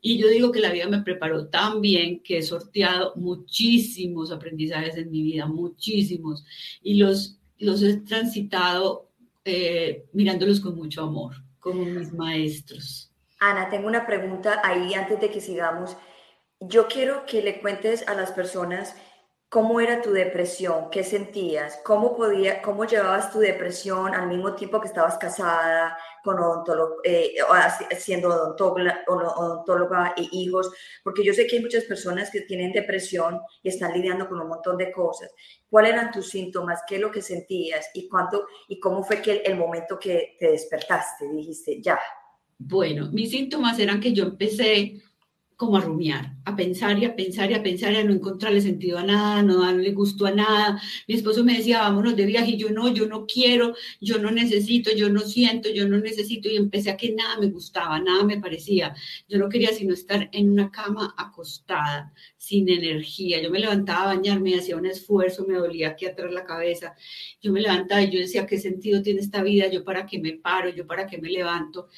Y 0.00 0.18
yo 0.18 0.28
digo 0.28 0.52
que 0.52 0.60
la 0.60 0.70
vida 0.70 0.86
me 0.88 1.02
preparó 1.02 1.48
tan 1.48 1.80
bien 1.80 2.22
que 2.22 2.38
he 2.38 2.42
sorteado 2.42 3.14
muchísimos 3.16 4.30
aprendizajes 4.30 4.96
en 4.96 5.10
mi 5.10 5.22
vida, 5.22 5.46
muchísimos, 5.46 6.44
y 6.82 6.94
los, 6.94 7.38
los 7.58 7.82
he 7.82 7.96
transitado 7.98 9.08
eh, 9.44 10.06
mirándolos 10.12 10.60
con 10.60 10.76
mucho 10.76 11.02
amor, 11.02 11.34
como 11.58 11.84
mis 11.84 12.12
maestros. 12.12 13.10
Ana, 13.40 13.68
tengo 13.68 13.86
una 13.86 14.06
pregunta 14.06 14.60
ahí 14.64 14.94
antes 14.94 15.20
de 15.20 15.30
que 15.30 15.40
sigamos. 15.40 15.96
Yo 16.60 16.88
quiero 16.88 17.24
que 17.24 17.42
le 17.42 17.60
cuentes 17.60 18.06
a 18.08 18.14
las 18.14 18.32
personas 18.32 18.94
¿Cómo 19.50 19.80
era 19.80 20.02
tu 20.02 20.10
depresión? 20.10 20.90
¿Qué 20.90 21.02
sentías? 21.02 21.80
¿Cómo, 21.82 22.14
podía, 22.14 22.60
¿Cómo 22.60 22.84
llevabas 22.84 23.32
tu 23.32 23.38
depresión 23.38 24.14
al 24.14 24.28
mismo 24.28 24.54
tiempo 24.54 24.78
que 24.78 24.88
estabas 24.88 25.16
casada, 25.16 25.96
con 26.22 26.36
eh, 27.02 27.34
siendo 27.96 28.28
odontóloga, 28.28 29.04
odontóloga 29.06 30.12
e 30.18 30.28
hijos? 30.32 30.70
Porque 31.02 31.24
yo 31.24 31.32
sé 31.32 31.46
que 31.46 31.56
hay 31.56 31.62
muchas 31.62 31.84
personas 31.84 32.30
que 32.30 32.42
tienen 32.42 32.72
depresión 32.72 33.40
y 33.62 33.70
están 33.70 33.94
lidiando 33.94 34.28
con 34.28 34.38
un 34.38 34.48
montón 34.48 34.76
de 34.76 34.92
cosas. 34.92 35.30
¿Cuáles 35.70 35.94
eran 35.94 36.12
tus 36.12 36.28
síntomas? 36.28 36.82
¿Qué 36.86 36.96
es 36.96 37.00
lo 37.00 37.10
que 37.10 37.22
sentías? 37.22 37.88
¿Y, 37.94 38.06
cuánto, 38.06 38.48
y 38.68 38.78
cómo 38.78 39.02
fue 39.02 39.22
que 39.22 39.38
el, 39.46 39.56
momento 39.56 39.98
que 39.98 40.36
te 40.38 40.50
despertaste? 40.50 41.26
Dijiste, 41.26 41.80
ya. 41.80 41.98
Bueno, 42.58 43.08
mis 43.12 43.30
síntomas 43.30 43.78
eran 43.78 43.98
que 43.98 44.12
yo 44.12 44.24
empecé 44.24 45.00
como 45.58 45.76
a 45.76 45.80
rumiar, 45.80 46.36
a 46.44 46.54
pensar 46.54 46.96
y 47.00 47.04
a 47.04 47.16
pensar 47.16 47.50
y 47.50 47.54
a 47.54 47.62
pensar 47.64 47.92
y 47.92 47.96
a 47.96 48.04
no 48.04 48.12
encontrarle 48.12 48.60
sentido 48.60 48.96
a 48.96 49.02
nada, 49.02 49.42
no 49.42 49.60
darle 49.62 49.90
gusto 49.90 50.24
a 50.24 50.30
nada. 50.30 50.80
Mi 51.08 51.16
esposo 51.16 51.42
me 51.42 51.56
decía, 51.56 51.80
vámonos 51.80 52.14
de 52.14 52.26
viaje, 52.26 52.56
yo 52.56 52.70
no, 52.70 52.94
yo 52.94 53.08
no 53.08 53.26
quiero, 53.26 53.74
yo 54.00 54.18
no 54.18 54.30
necesito, 54.30 54.92
yo 54.94 55.08
no 55.08 55.20
siento, 55.22 55.68
yo 55.68 55.88
no 55.88 55.98
necesito, 55.98 56.48
y 56.48 56.54
empecé 56.54 56.90
a 56.90 56.96
que 56.96 57.12
nada 57.12 57.40
me 57.40 57.48
gustaba, 57.48 57.98
nada 57.98 58.22
me 58.22 58.40
parecía. 58.40 58.94
Yo 59.28 59.38
no 59.38 59.48
quería 59.48 59.72
sino 59.72 59.94
estar 59.94 60.28
en 60.32 60.48
una 60.52 60.70
cama 60.70 61.12
acostada, 61.18 62.12
sin 62.36 62.68
energía. 62.68 63.42
Yo 63.42 63.50
me 63.50 63.58
levantaba 63.58 64.12
a 64.12 64.14
bañarme, 64.14 64.54
hacía 64.54 64.76
un 64.76 64.86
esfuerzo, 64.86 65.44
me 65.44 65.54
dolía 65.54 65.88
aquí 65.88 66.06
atrás 66.06 66.32
la 66.32 66.44
cabeza. 66.44 66.94
Yo 67.42 67.50
me 67.50 67.60
levantaba 67.60 68.00
y 68.02 68.12
yo 68.12 68.20
decía, 68.20 68.46
¿qué 68.46 68.58
sentido 68.58 69.02
tiene 69.02 69.22
esta 69.22 69.42
vida? 69.42 69.66
¿Yo 69.66 69.82
para 69.82 70.06
qué 70.06 70.20
me 70.20 70.34
paro? 70.34 70.68
¿Yo 70.70 70.86
para 70.86 71.08
qué 71.08 71.18
me 71.18 71.30
levanto? 71.30 71.88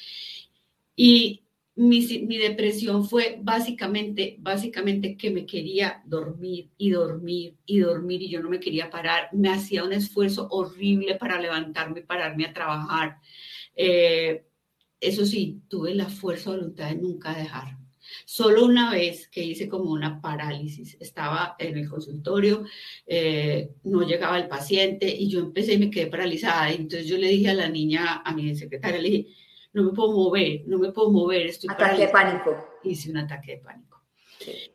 Y 0.95 1.43
mi, 1.81 2.37
depresión 2.37 3.05
fue 3.05 3.39
básicamente, 3.41 4.35
básicamente 4.39 5.17
que 5.17 5.31
me 5.31 5.47
quería 5.47 6.03
dormir 6.05 6.69
y 6.77 6.91
dormir 6.91 7.57
y 7.65 7.79
dormir 7.79 8.21
y 8.21 8.29
yo 8.29 8.41
no 8.41 8.49
me 8.49 8.59
quería 8.59 8.89
parar. 8.91 9.29
Me 9.33 9.49
hacía 9.49 9.83
un 9.83 9.93
esfuerzo 9.93 10.47
horrible 10.51 11.15
para 11.15 11.41
levantarme 11.41 12.01
y 12.01 12.03
pararme 12.03 12.45
a 12.45 12.53
trabajar. 12.53 13.17
Eh, 13.75 14.45
eso 14.99 15.25
sí, 15.25 15.63
tuve 15.67 15.95
la 15.95 16.07
fuerza 16.07 16.51
de 16.51 16.57
voluntad 16.57 16.89
de 16.89 16.97
nunca 16.97 17.33
dejar. 17.33 17.77
Solo 18.25 18.65
una 18.65 18.91
vez 18.91 19.27
que 19.27 19.43
hice 19.43 19.67
como 19.67 19.91
una 19.91 20.21
parálisis, 20.21 20.97
estaba 20.99 21.55
en 21.57 21.77
el 21.77 21.89
consultorio, 21.89 22.63
eh, 23.07 23.71
no 23.83 24.03
llegaba 24.03 24.37
el 24.37 24.47
paciente 24.47 25.09
y 25.09 25.29
yo 25.29 25.39
empecé 25.39 25.73
y 25.73 25.79
me 25.79 25.89
quedé 25.89 26.07
paralizada. 26.07 26.71
Entonces 26.71 27.07
yo 27.07 27.17
le 27.17 27.29
dije 27.29 27.49
a 27.49 27.55
la 27.55 27.69
niña, 27.69 28.21
a 28.23 28.33
mi 28.35 28.55
secretaria, 28.55 29.01
le 29.01 29.09
dije, 29.09 29.33
no 29.73 29.83
me 29.83 29.91
puedo 29.91 30.11
mover, 30.11 30.63
no 30.67 30.77
me 30.77 30.91
puedo 30.91 31.11
mover, 31.11 31.47
estoy 31.47 31.69
Ataque 31.71 32.01
de 32.01 32.07
pánico. 32.09 32.55
Hice 32.83 33.09
un 33.11 33.17
ataque 33.17 33.53
de 33.53 33.57
pánico. 33.57 34.01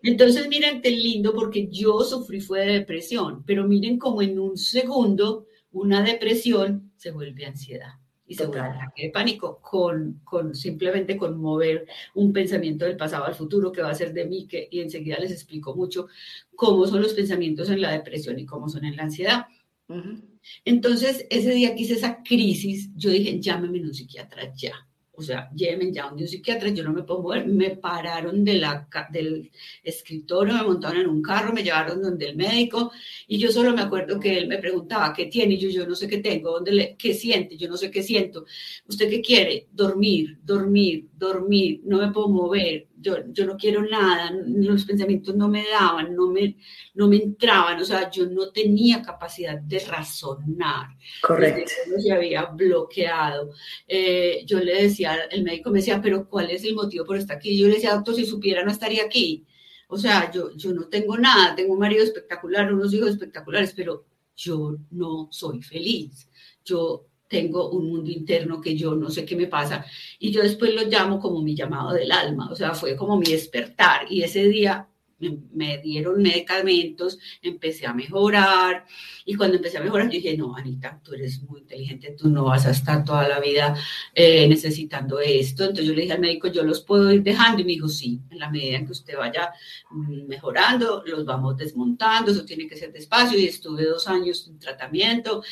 Entonces 0.02 0.48
miren 0.48 0.80
qué 0.80 0.90
lindo 0.90 1.34
porque 1.34 1.68
yo 1.68 2.00
sufrí 2.00 2.40
fue 2.40 2.64
de 2.64 2.72
depresión, 2.74 3.42
pero 3.44 3.66
miren 3.66 3.98
como 3.98 4.22
en 4.22 4.38
un 4.38 4.56
segundo 4.56 5.46
una 5.72 6.02
depresión 6.02 6.92
se 6.96 7.10
vuelve 7.10 7.44
ansiedad 7.44 7.94
y 8.28 8.34
se 8.34 8.46
vuelve 8.46 8.66
ataque 8.66 9.04
de 9.04 9.10
pánico 9.10 9.60
con, 9.60 10.20
con, 10.24 10.54
simplemente 10.54 11.16
con 11.16 11.38
mover 11.38 11.86
un 12.14 12.32
pensamiento 12.32 12.84
del 12.84 12.96
pasado 12.96 13.24
al 13.24 13.34
futuro 13.34 13.72
que 13.72 13.82
va 13.82 13.90
a 13.90 13.94
ser 13.94 14.12
de 14.12 14.24
mí, 14.24 14.46
que, 14.46 14.68
y 14.70 14.80
enseguida 14.80 15.18
les 15.18 15.32
explico 15.32 15.74
mucho 15.74 16.06
cómo 16.54 16.86
son 16.86 17.02
los 17.02 17.14
pensamientos 17.14 17.68
en 17.70 17.80
la 17.80 17.92
depresión 17.92 18.38
y 18.38 18.46
cómo 18.46 18.68
son 18.68 18.84
en 18.84 18.96
la 18.96 19.04
ansiedad. 19.04 19.46
Entonces, 20.64 21.26
ese 21.30 21.50
día 21.52 21.74
que 21.74 21.82
hice 21.82 21.94
esa 21.94 22.22
crisis, 22.22 22.90
yo 22.94 23.10
dije, 23.10 23.40
llámeme 23.40 23.80
un 23.80 23.94
psiquiatra 23.94 24.52
ya 24.54 24.86
o 25.16 25.22
sea, 25.22 25.50
llévenme 25.54 25.92
ya 25.92 26.12
un 26.12 26.28
psiquiatra, 26.28 26.68
yo 26.68 26.84
no 26.84 26.92
me 26.92 27.02
puedo 27.02 27.22
mover, 27.22 27.46
me 27.46 27.70
pararon 27.70 28.44
de 28.44 28.54
la, 28.54 28.86
del 29.10 29.50
escritorio, 29.82 30.54
me 30.54 30.62
montaron 30.62 31.00
en 31.00 31.08
un 31.08 31.22
carro, 31.22 31.54
me 31.54 31.62
llevaron 31.62 32.02
donde 32.02 32.26
el 32.26 32.36
médico 32.36 32.92
y 33.26 33.38
yo 33.38 33.50
solo 33.50 33.74
me 33.74 33.80
acuerdo 33.82 34.20
que 34.20 34.36
él 34.36 34.46
me 34.46 34.58
preguntaba, 34.58 35.14
¿qué 35.14 35.26
tiene? 35.26 35.54
Y 35.54 35.58
yo, 35.58 35.70
yo 35.70 35.86
no 35.86 35.94
sé 35.94 36.06
qué 36.06 36.18
tengo, 36.18 36.50
¿dónde 36.52 36.72
le, 36.72 36.96
¿qué 36.96 37.14
siente? 37.14 37.56
Yo 37.56 37.68
no 37.68 37.76
sé 37.78 37.90
qué 37.90 38.02
siento. 38.02 38.44
¿Usted 38.86 39.08
qué 39.08 39.22
quiere? 39.22 39.68
Dormir, 39.72 40.38
dormir, 40.44 41.08
dormir, 41.16 41.80
no 41.84 41.98
me 41.98 42.12
puedo 42.12 42.28
mover, 42.28 42.88
yo, 43.06 43.18
yo 43.28 43.46
no 43.46 43.56
quiero 43.56 43.82
nada, 43.82 44.32
los 44.32 44.84
pensamientos 44.84 45.36
no 45.36 45.48
me 45.48 45.64
daban, 45.68 46.16
no 46.16 46.26
me, 46.28 46.56
no 46.94 47.06
me 47.06 47.16
entraban, 47.16 47.80
o 47.80 47.84
sea, 47.84 48.10
yo 48.10 48.26
no 48.26 48.50
tenía 48.50 49.00
capacidad 49.00 49.60
de 49.60 49.78
razonar. 49.78 50.88
Correcto. 51.22 51.70
Se 51.98 52.12
había 52.12 52.46
bloqueado. 52.46 53.52
Eh, 53.86 54.42
yo 54.44 54.58
le 54.58 54.82
decía, 54.82 55.16
el 55.30 55.44
médico 55.44 55.70
me 55.70 55.78
decía, 55.78 56.02
pero 56.02 56.28
¿cuál 56.28 56.50
es 56.50 56.64
el 56.64 56.74
motivo 56.74 57.04
por 57.04 57.16
estar 57.16 57.36
aquí? 57.36 57.56
Yo 57.56 57.68
le 57.68 57.74
decía, 57.74 57.94
doctor, 57.94 58.16
si 58.16 58.26
supiera 58.26 58.64
no 58.64 58.72
estaría 58.72 59.04
aquí. 59.04 59.46
O 59.88 59.96
sea, 59.96 60.28
yo, 60.32 60.50
yo 60.56 60.72
no 60.72 60.88
tengo 60.88 61.16
nada, 61.16 61.54
tengo 61.54 61.74
un 61.74 61.78
marido 61.78 62.02
espectacular, 62.02 62.72
unos 62.74 62.92
hijos 62.92 63.10
espectaculares, 63.10 63.72
pero 63.76 64.04
yo 64.34 64.78
no 64.90 65.28
soy 65.30 65.62
feliz. 65.62 66.28
Yo 66.64 67.06
tengo 67.28 67.70
un 67.70 67.88
mundo 67.88 68.10
interno 68.10 68.60
que 68.60 68.76
yo 68.76 68.94
no 68.94 69.10
sé 69.10 69.24
qué 69.24 69.36
me 69.36 69.46
pasa 69.46 69.84
y 70.18 70.30
yo 70.30 70.42
después 70.42 70.74
lo 70.74 70.82
llamo 70.82 71.18
como 71.20 71.42
mi 71.42 71.54
llamado 71.54 71.92
del 71.92 72.12
alma, 72.12 72.48
o 72.50 72.56
sea, 72.56 72.74
fue 72.74 72.96
como 72.96 73.16
mi 73.18 73.26
despertar 73.26 74.10
y 74.10 74.22
ese 74.22 74.48
día 74.48 74.88
me, 75.18 75.78
dieron 75.78 76.20
medicamentos, 76.20 77.18
empecé 77.40 77.86
a 77.86 77.94
mejorar 77.94 78.84
y 79.24 79.34
cuando 79.34 79.56
empecé 79.56 79.78
a 79.78 79.82
mejorar 79.82 80.06
yo 80.06 80.12
dije, 80.12 80.36
no, 80.36 80.54
Anita, 80.54 81.00
tú 81.02 81.14
eres 81.14 81.42
muy 81.42 81.60
inteligente, 81.60 82.14
tú 82.18 82.28
no 82.28 82.44
vas 82.44 82.66
a 82.66 82.70
estar 82.70 83.04
toda 83.04 83.26
la 83.26 83.40
vida 83.40 83.74
eh, 84.14 84.46
necesitando 84.48 85.18
esto. 85.20 85.64
Entonces 85.64 85.86
yo 85.86 85.94
le 85.94 86.02
dije 86.02 86.12
al 86.12 86.20
médico, 86.20 86.48
yo 86.48 86.62
los 86.62 86.82
puedo 86.82 87.10
ir 87.12 87.22
dejando 87.22 87.62
y 87.62 87.64
me 87.64 87.72
dijo, 87.72 87.88
sí, 87.88 88.20
en 88.30 88.38
la 88.38 88.50
medida 88.50 88.76
en 88.76 88.86
que 88.86 88.92
usted 88.92 89.16
vaya 89.16 89.52
mm, 89.90 90.26
mejorando, 90.26 91.02
los 91.06 91.24
vamos 91.24 91.56
desmontando, 91.56 92.30
eso 92.30 92.44
tiene 92.44 92.68
que 92.68 92.76
ser 92.76 92.92
despacio 92.92 93.38
y 93.38 93.46
estuve 93.46 93.84
dos 93.84 94.06
años 94.08 94.46
en 94.48 94.58
tratamiento 94.58 95.42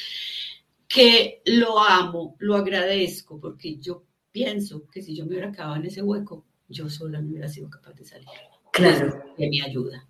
que 0.95 1.43
lo 1.47 1.81
amo, 1.81 2.37
lo 2.39 2.55
agradezco, 2.55 3.41
porque 3.41 3.79
yo 3.79 4.05
pienso 4.31 4.87
que 4.87 5.03
si 5.03 5.17
yo 5.17 5.25
me 5.25 5.31
hubiera 5.31 5.51
quedado 5.51 5.75
en 5.75 5.87
ese 5.87 6.03
hueco, 6.03 6.47
yo 6.69 6.89
sola 6.89 7.21
no 7.21 7.31
hubiera 7.31 7.49
sido 7.49 7.69
capaz 7.69 7.95
de 7.95 8.05
salir. 8.05 8.29
Claro. 8.73 9.21
De 9.37 9.49
mi 9.49 9.61
ayuda. 9.61 10.07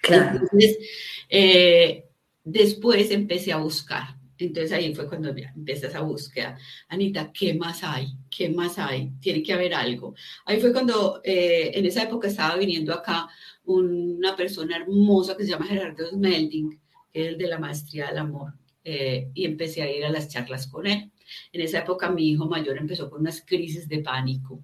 Claro. 0.00 0.40
Entonces, 0.40 0.78
eh, 1.28 2.06
después 2.42 3.10
empecé 3.10 3.52
a 3.52 3.58
buscar. 3.58 4.16
Entonces 4.38 4.72
ahí 4.72 4.94
fue 4.94 5.06
cuando 5.06 5.28
empieza 5.28 5.88
esa 5.88 6.00
búsqueda. 6.00 6.58
Anita, 6.88 7.30
¿qué 7.32 7.52
más 7.52 7.84
hay? 7.84 8.08
¿Qué 8.30 8.48
más 8.48 8.78
hay? 8.78 9.12
Tiene 9.20 9.42
que 9.42 9.52
haber 9.52 9.74
algo. 9.74 10.14
Ahí 10.46 10.58
fue 10.60 10.72
cuando 10.72 11.20
eh, 11.24 11.72
en 11.74 11.84
esa 11.84 12.04
época 12.04 12.28
estaba 12.28 12.56
viniendo 12.56 12.94
acá 12.94 13.28
una 13.64 14.34
persona 14.34 14.76
hermosa 14.76 15.36
que 15.36 15.44
se 15.44 15.50
llama 15.50 15.66
Gerardo 15.66 16.08
Smelding, 16.08 16.70
que 17.12 17.22
es 17.22 17.28
el 17.28 17.38
de 17.38 17.48
la 17.48 17.58
maestría 17.58 18.08
del 18.08 18.18
amor. 18.18 18.54
Eh, 18.88 19.32
y 19.34 19.44
empecé 19.44 19.82
a 19.82 19.90
ir 19.90 20.04
a 20.04 20.10
las 20.10 20.28
charlas 20.28 20.68
con 20.68 20.86
él. 20.86 21.10
En 21.50 21.60
esa 21.60 21.80
época 21.80 22.08
mi 22.08 22.30
hijo 22.30 22.46
mayor 22.46 22.78
empezó 22.78 23.10
con 23.10 23.22
unas 23.22 23.44
crisis 23.44 23.88
de 23.88 23.98
pánico 23.98 24.62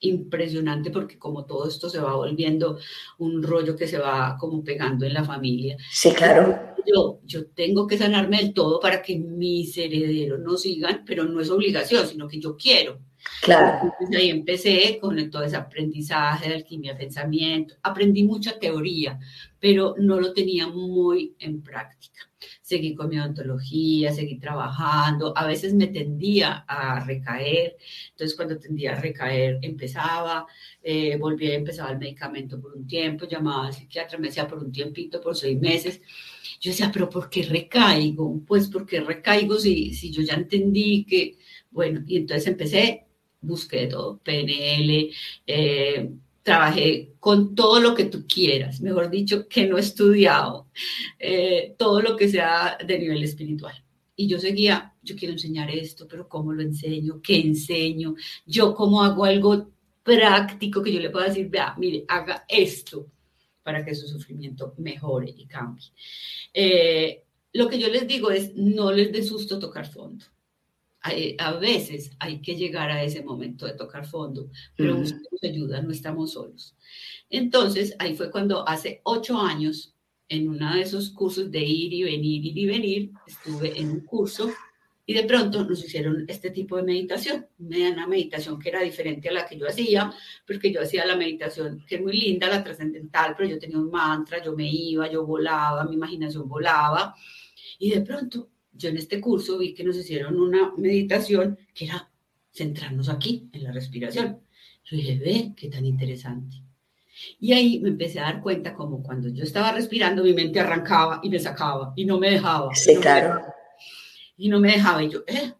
impresionante 0.00 0.90
porque 0.90 1.18
como 1.18 1.44
todo 1.44 1.68
esto 1.68 1.90
se 1.90 2.00
va 2.00 2.14
volviendo 2.14 2.78
un 3.18 3.42
rollo 3.42 3.76
que 3.76 3.86
se 3.86 3.98
va 3.98 4.38
como 4.40 4.64
pegando 4.64 5.04
en 5.04 5.12
la 5.12 5.22
familia. 5.22 5.76
Sí, 5.90 6.12
claro. 6.12 6.76
Yo, 6.86 7.20
yo 7.26 7.46
tengo 7.48 7.86
que 7.86 7.98
sanarme 7.98 8.38
del 8.38 8.54
todo 8.54 8.80
para 8.80 9.02
que 9.02 9.18
mis 9.18 9.76
herederos 9.76 10.40
no 10.40 10.56
sigan, 10.56 11.04
pero 11.04 11.24
no 11.24 11.38
es 11.38 11.50
obligación, 11.50 12.06
sino 12.06 12.26
que 12.26 12.40
yo 12.40 12.56
quiero. 12.56 12.98
Claro. 13.42 13.92
Entonces 14.00 14.16
ahí 14.16 14.30
empecé 14.30 14.98
con 15.00 15.30
todo 15.30 15.42
ese 15.42 15.56
aprendizaje 15.56 16.48
de 16.48 16.56
alquimia 16.56 16.96
pensamiento. 16.96 17.74
Aprendí 17.82 18.24
mucha 18.24 18.58
teoría, 18.58 19.18
pero 19.58 19.94
no 19.98 20.20
lo 20.20 20.32
tenía 20.32 20.66
muy 20.66 21.34
en 21.38 21.62
práctica 21.62 22.28
seguí 22.68 22.94
con 22.94 23.08
mi 23.08 23.18
odontología, 23.18 24.12
seguí 24.12 24.38
trabajando, 24.38 25.32
a 25.36 25.46
veces 25.46 25.72
me 25.74 25.86
tendía 25.86 26.64
a 26.68 27.02
recaer, 27.04 27.76
entonces 28.10 28.36
cuando 28.36 28.58
tendía 28.58 28.92
a 28.92 29.00
recaer 29.00 29.58
empezaba, 29.62 30.46
eh, 30.82 31.16
volvía, 31.16 31.54
empezaba 31.54 31.90
el 31.92 31.98
medicamento 31.98 32.60
por 32.60 32.74
un 32.74 32.86
tiempo, 32.86 33.26
llamaba 33.26 33.68
al 33.68 33.72
psiquiatra, 33.72 34.18
me 34.18 34.28
decía 34.28 34.46
por 34.46 34.58
un 34.58 34.70
tiempito, 34.70 35.20
por 35.20 35.34
seis 35.34 35.58
meses, 35.58 36.02
yo 36.60 36.70
decía, 36.70 36.90
pero 36.92 37.08
¿por 37.08 37.30
qué 37.30 37.42
recaigo? 37.44 38.40
Pues 38.46 38.68
porque 38.68 39.00
recaigo 39.00 39.58
si, 39.58 39.94
si 39.94 40.10
yo 40.10 40.22
ya 40.22 40.34
entendí 40.34 41.04
que, 41.04 41.38
bueno, 41.70 42.02
y 42.06 42.18
entonces 42.18 42.46
empecé, 42.48 43.07
busqué 43.40 43.86
todo, 43.86 44.18
PNL, 44.18 45.10
eh, 45.46 46.10
trabajé 46.42 47.12
con 47.20 47.54
todo 47.54 47.80
lo 47.80 47.94
que 47.94 48.06
tú 48.06 48.26
quieras, 48.26 48.80
mejor 48.80 49.10
dicho, 49.10 49.46
que 49.48 49.66
no 49.66 49.76
he 49.76 49.80
estudiado, 49.80 50.68
eh, 51.18 51.74
todo 51.78 52.00
lo 52.00 52.16
que 52.16 52.28
sea 52.28 52.78
de 52.84 52.98
nivel 52.98 53.22
espiritual. 53.22 53.74
Y 54.16 54.26
yo 54.26 54.38
seguía, 54.38 54.94
yo 55.02 55.14
quiero 55.14 55.34
enseñar 55.34 55.70
esto, 55.70 56.08
pero 56.08 56.28
¿cómo 56.28 56.52
lo 56.52 56.62
enseño? 56.62 57.20
¿Qué 57.22 57.38
enseño? 57.38 58.14
Yo 58.46 58.74
cómo 58.74 59.02
hago 59.02 59.24
algo 59.24 59.70
práctico 60.02 60.82
que 60.82 60.92
yo 60.92 61.00
le 61.00 61.10
pueda 61.10 61.28
decir, 61.28 61.48
vea, 61.48 61.74
mire, 61.78 62.04
haga 62.08 62.44
esto 62.48 63.06
para 63.62 63.84
que 63.84 63.94
su 63.94 64.08
sufrimiento 64.08 64.74
mejore 64.78 65.32
y 65.36 65.46
cambie. 65.46 65.92
Eh, 66.52 67.22
lo 67.52 67.68
que 67.68 67.78
yo 67.78 67.88
les 67.88 68.08
digo 68.08 68.30
es, 68.30 68.54
no 68.54 68.90
les 68.90 69.12
dé 69.12 69.22
susto 69.22 69.58
tocar 69.58 69.86
fondo 69.86 70.24
a 71.00 71.52
veces 71.52 72.10
hay 72.18 72.40
que 72.40 72.56
llegar 72.56 72.90
a 72.90 73.02
ese 73.02 73.22
momento 73.22 73.66
de 73.66 73.74
tocar 73.74 74.06
fondo, 74.06 74.50
pero 74.76 74.96
uh 74.96 75.00
nos 75.00 75.14
ayuda, 75.42 75.80
no 75.80 75.92
estamos 75.92 76.32
solos. 76.32 76.74
Entonces, 77.30 77.94
ahí 77.98 78.16
fue 78.16 78.30
cuando 78.30 78.66
hace 78.68 79.00
ocho 79.04 79.38
años, 79.38 79.94
en 80.28 80.48
uno 80.48 80.74
de 80.74 80.82
esos 80.82 81.10
cursos 81.10 81.50
de 81.50 81.60
ir 81.60 81.92
y 81.92 82.02
venir, 82.02 82.44
ir 82.44 82.58
y 82.58 82.66
venir, 82.66 83.10
estuve 83.26 83.78
en 83.80 83.90
un 83.90 84.00
curso 84.00 84.50
y 85.06 85.14
de 85.14 85.24
pronto 85.24 85.64
nos 85.64 85.82
hicieron 85.82 86.26
este 86.28 86.50
tipo 86.50 86.76
de 86.76 86.82
meditación, 86.82 87.46
una 87.58 88.06
meditación 88.06 88.58
que 88.58 88.68
era 88.68 88.82
diferente 88.82 89.30
a 89.30 89.32
la 89.32 89.46
que 89.46 89.56
yo 89.56 89.66
hacía, 89.66 90.12
porque 90.46 90.70
yo 90.70 90.82
hacía 90.82 91.06
la 91.06 91.16
meditación 91.16 91.82
que 91.88 91.94
es 91.94 92.02
muy 92.02 92.12
linda, 92.12 92.46
la 92.46 92.62
trascendental, 92.62 93.34
pero 93.34 93.48
yo 93.48 93.58
tenía 93.58 93.78
un 93.78 93.90
mantra, 93.90 94.44
yo 94.44 94.54
me 94.54 94.70
iba, 94.70 95.10
yo 95.10 95.24
volaba, 95.24 95.86
mi 95.86 95.94
imaginación 95.94 96.46
volaba, 96.46 97.14
y 97.78 97.88
de 97.88 98.02
pronto 98.02 98.50
yo 98.78 98.88
en 98.88 98.96
este 98.96 99.20
curso 99.20 99.58
vi 99.58 99.74
que 99.74 99.84
nos 99.84 99.96
hicieron 99.96 100.40
una 100.40 100.72
meditación 100.76 101.58
que 101.74 101.86
era 101.86 102.10
centrarnos 102.54 103.08
aquí, 103.08 103.48
en 103.52 103.64
la 103.64 103.72
respiración. 103.72 104.40
Yo 104.84 104.96
dije, 104.96 105.18
ve, 105.18 105.52
qué 105.56 105.68
tan 105.68 105.84
interesante. 105.84 106.62
Y 107.40 107.52
ahí 107.52 107.80
me 107.80 107.88
empecé 107.88 108.20
a 108.20 108.24
dar 108.24 108.40
cuenta 108.40 108.74
como 108.74 109.02
cuando 109.02 109.28
yo 109.28 109.44
estaba 109.44 109.72
respirando, 109.72 110.22
mi 110.22 110.32
mente 110.32 110.60
arrancaba 110.60 111.20
y 111.22 111.28
me 111.28 111.38
sacaba 111.38 111.92
y 111.96 112.04
no 112.04 112.18
me 112.18 112.30
dejaba. 112.30 112.74
Sí, 112.74 112.96
claro. 112.96 113.42
y 114.36 114.48
no 114.48 114.60
me 114.60 114.72
dejaba. 114.72 115.02
Y 115.02 115.10
yo, 115.10 115.24
¿eh? 115.26 115.52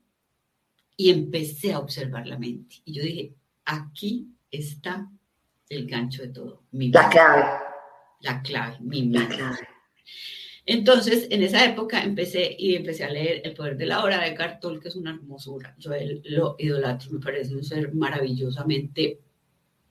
Y 0.97 1.11
empecé 1.11 1.73
a 1.73 1.81
observar 1.81 2.27
la 2.27 2.39
mente. 2.39 2.77
Y 2.85 2.93
yo 2.93 3.03
dije, 3.03 3.35
aquí 3.65 4.29
está 4.51 5.11
el 5.69 5.87
gancho 5.87 6.23
de 6.23 6.29
todo. 6.29 6.63
Mi 6.73 6.91
la 6.91 7.09
clave. 7.09 7.45
La 8.21 8.43
clave, 8.43 8.77
mi 8.81 9.03
mente. 9.03 9.37
La 9.37 9.37
clave. 9.37 9.69
Entonces, 10.71 11.27
en 11.31 11.43
esa 11.43 11.65
época 11.65 12.05
empecé 12.05 12.55
y 12.59 12.75
empecé 12.75 13.03
a 13.03 13.11
leer 13.11 13.41
El 13.43 13.55
poder 13.55 13.79
de 13.79 13.87
la 13.87 14.05
hora 14.05 14.23
de 14.23 14.35
Cartol, 14.35 14.79
que 14.79 14.89
es 14.89 14.97
una 14.97 15.13
hermosura. 15.13 15.75
Yo 15.79 15.95
él 15.95 16.21
lo 16.25 16.57
idolatro, 16.59 17.11
me 17.11 17.21
parece 17.21 17.55
un 17.55 17.65
ser 17.65 17.95
maravillosamente, 17.95 19.19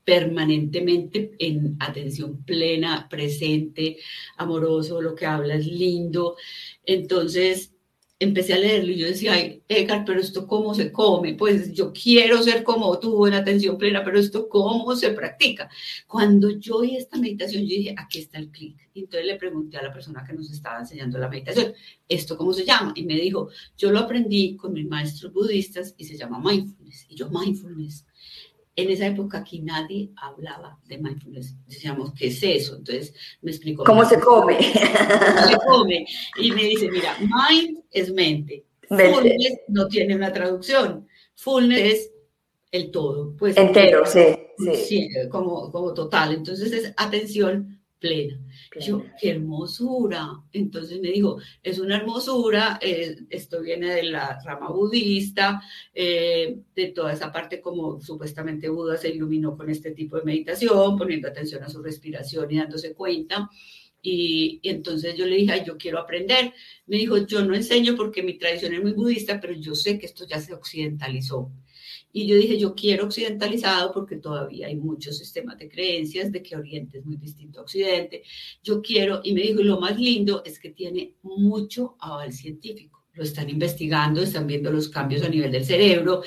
permanentemente 0.05 1.31
en 1.39 1.77
atención 1.79 2.43
plena, 2.43 3.07
presente, 3.09 3.97
amoroso, 4.37 5.01
lo 5.01 5.15
que 5.15 5.25
habla 5.25 5.55
es 5.55 5.65
lindo. 5.65 6.35
Entonces, 6.85 7.73
empecé 8.19 8.53
a 8.53 8.59
leerlo 8.59 8.91
y 8.91 8.97
yo 8.97 9.07
decía, 9.07 9.33
ay, 9.33 9.61
Edgar, 9.67 10.03
pero 10.05 10.19
esto 10.19 10.47
cómo 10.47 10.73
se 10.73 10.91
come, 10.91 11.35
pues 11.35 11.73
yo 11.73 11.93
quiero 11.93 12.41
ser 12.41 12.63
como 12.63 12.99
tú 12.99 13.27
en 13.27 13.35
atención 13.35 13.77
plena, 13.77 14.03
pero 14.03 14.19
esto 14.19 14.49
cómo 14.49 14.95
se 14.95 15.11
practica. 15.11 15.69
Cuando 16.07 16.49
yo 16.49 16.77
oí 16.77 16.95
esta 16.95 17.17
meditación, 17.17 17.63
yo 17.63 17.75
dije, 17.75 17.95
aquí 17.97 18.19
está 18.19 18.39
el 18.39 18.49
clic. 18.49 18.75
Entonces 18.95 19.27
le 19.27 19.35
pregunté 19.35 19.77
a 19.77 19.83
la 19.83 19.93
persona 19.93 20.25
que 20.25 20.33
nos 20.33 20.51
estaba 20.51 20.79
enseñando 20.79 21.19
la 21.19 21.29
meditación, 21.29 21.73
¿esto 22.09 22.35
cómo 22.37 22.53
se 22.53 22.65
llama? 22.65 22.93
Y 22.95 23.03
me 23.03 23.15
dijo, 23.15 23.49
yo 23.77 23.91
lo 23.91 23.99
aprendí 23.99 24.55
con 24.55 24.73
mis 24.73 24.87
maestros 24.87 25.31
budistas 25.31 25.93
y 25.97 26.05
se 26.05 26.17
llama 26.17 26.39
mindfulness. 26.39 27.05
Y 27.09 27.15
yo, 27.15 27.29
mindfulness 27.29 28.05
en 28.77 28.91
esa 28.91 29.07
época 29.07 29.39
aquí 29.39 29.59
nadie 29.59 30.11
hablaba 30.15 30.79
de 30.85 30.99
mindfulness. 30.99 31.55
Decíamos, 31.65 32.13
¿qué 32.13 32.27
es 32.27 32.41
eso? 32.43 32.75
Entonces 32.75 33.13
me 33.41 33.51
explicó. 33.51 33.83
¿Cómo 33.83 34.05
se 34.05 34.19
come? 34.19 34.55
¿Cómo 34.55 35.47
se 35.47 35.57
come? 35.65 36.05
Y 36.37 36.51
me 36.51 36.63
dice, 36.63 36.89
mira, 36.89 37.17
mind 37.19 37.79
es 37.91 38.13
mente. 38.13 38.65
Fullness 38.87 39.61
no 39.67 39.87
tiene 39.87 40.15
una 40.15 40.31
traducción. 40.31 41.07
Fullness 41.35 41.79
es 41.79 42.11
el 42.71 42.91
todo. 42.91 43.35
Pues, 43.35 43.57
Entero, 43.57 44.05
sí, 44.05 44.37
sí. 44.75 45.09
como, 45.31 45.71
como 45.71 45.93
total. 45.95 46.35
Entonces 46.35 46.71
es 46.71 46.93
atención 46.97 47.76
plena. 47.99 48.39
Yo, 48.79 49.03
qué 49.19 49.31
hermosura. 49.31 50.29
Entonces 50.53 50.99
me 51.01 51.09
dijo, 51.09 51.39
es 51.63 51.79
una 51.79 51.97
hermosura, 51.97 52.79
eh, 52.81 53.17
esto 53.29 53.61
viene 53.61 53.93
de 53.93 54.03
la 54.03 54.39
rama 54.43 54.69
budista, 54.69 55.61
eh, 55.93 56.57
de 56.75 56.87
toda 56.87 57.13
esa 57.13 57.31
parte 57.31 57.61
como 57.61 57.99
supuestamente 58.01 58.69
Buda 58.69 58.97
se 58.97 59.09
iluminó 59.09 59.57
con 59.57 59.69
este 59.69 59.91
tipo 59.91 60.17
de 60.17 60.23
meditación, 60.23 60.97
poniendo 60.97 61.27
atención 61.27 61.63
a 61.63 61.69
su 61.69 61.81
respiración 61.81 62.51
y 62.51 62.57
dándose 62.57 62.93
cuenta. 62.93 63.49
Y, 64.01 64.59
y, 64.61 64.69
entonces 64.69 65.15
yo 65.15 65.25
le 65.25 65.37
dije, 65.37 65.63
yo 65.65 65.77
quiero 65.77 65.99
aprender. 65.99 66.53
Me 66.85 66.97
dijo, 66.97 67.17
yo 67.25 67.43
no 67.43 67.55
enseño 67.55 67.95
porque 67.95 68.23
mi 68.23 68.37
tradición 68.37 68.73
es 68.73 68.81
muy 68.81 68.93
budista, 68.93 69.39
pero 69.41 69.53
yo 69.53 69.75
sé 69.75 69.97
que 69.97 70.05
esto 70.05 70.25
ya 70.27 70.39
se 70.39 70.53
occidentalizó. 70.53 71.51
Y 72.11 72.25
yo 72.25 72.35
dije, 72.35 72.57
yo 72.57 72.73
quiero 72.73 73.05
occidentalizado 73.05 73.91
porque 73.91 74.15
todavía 74.15 74.67
hay 74.67 74.75
muchos 74.75 75.17
sistemas 75.17 75.57
de 75.57 75.69
creencias 75.69 76.31
de 76.31 76.41
que 76.41 76.55
Oriente 76.55 76.99
es 76.99 77.05
muy 77.05 77.17
distinto 77.17 77.59
a 77.59 77.63
Occidente. 77.63 78.23
Yo 78.63 78.81
quiero, 78.81 79.21
y 79.23 79.33
me 79.33 79.41
dijo, 79.41 79.61
y 79.61 79.65
lo 79.65 79.79
más 79.79 79.99
lindo 79.99 80.41
es 80.45 80.59
que 80.59 80.69
tiene 80.69 81.15
mucho 81.21 81.95
aval 81.99 82.33
científico. 82.33 83.03
Lo 83.13 83.23
están 83.23 83.49
investigando, 83.49 84.21
están 84.21 84.45
viendo 84.45 84.71
los 84.71 84.89
cambios 84.89 85.23
a 85.23 85.29
nivel 85.29 85.51
del 85.51 85.65
cerebro 85.65 86.21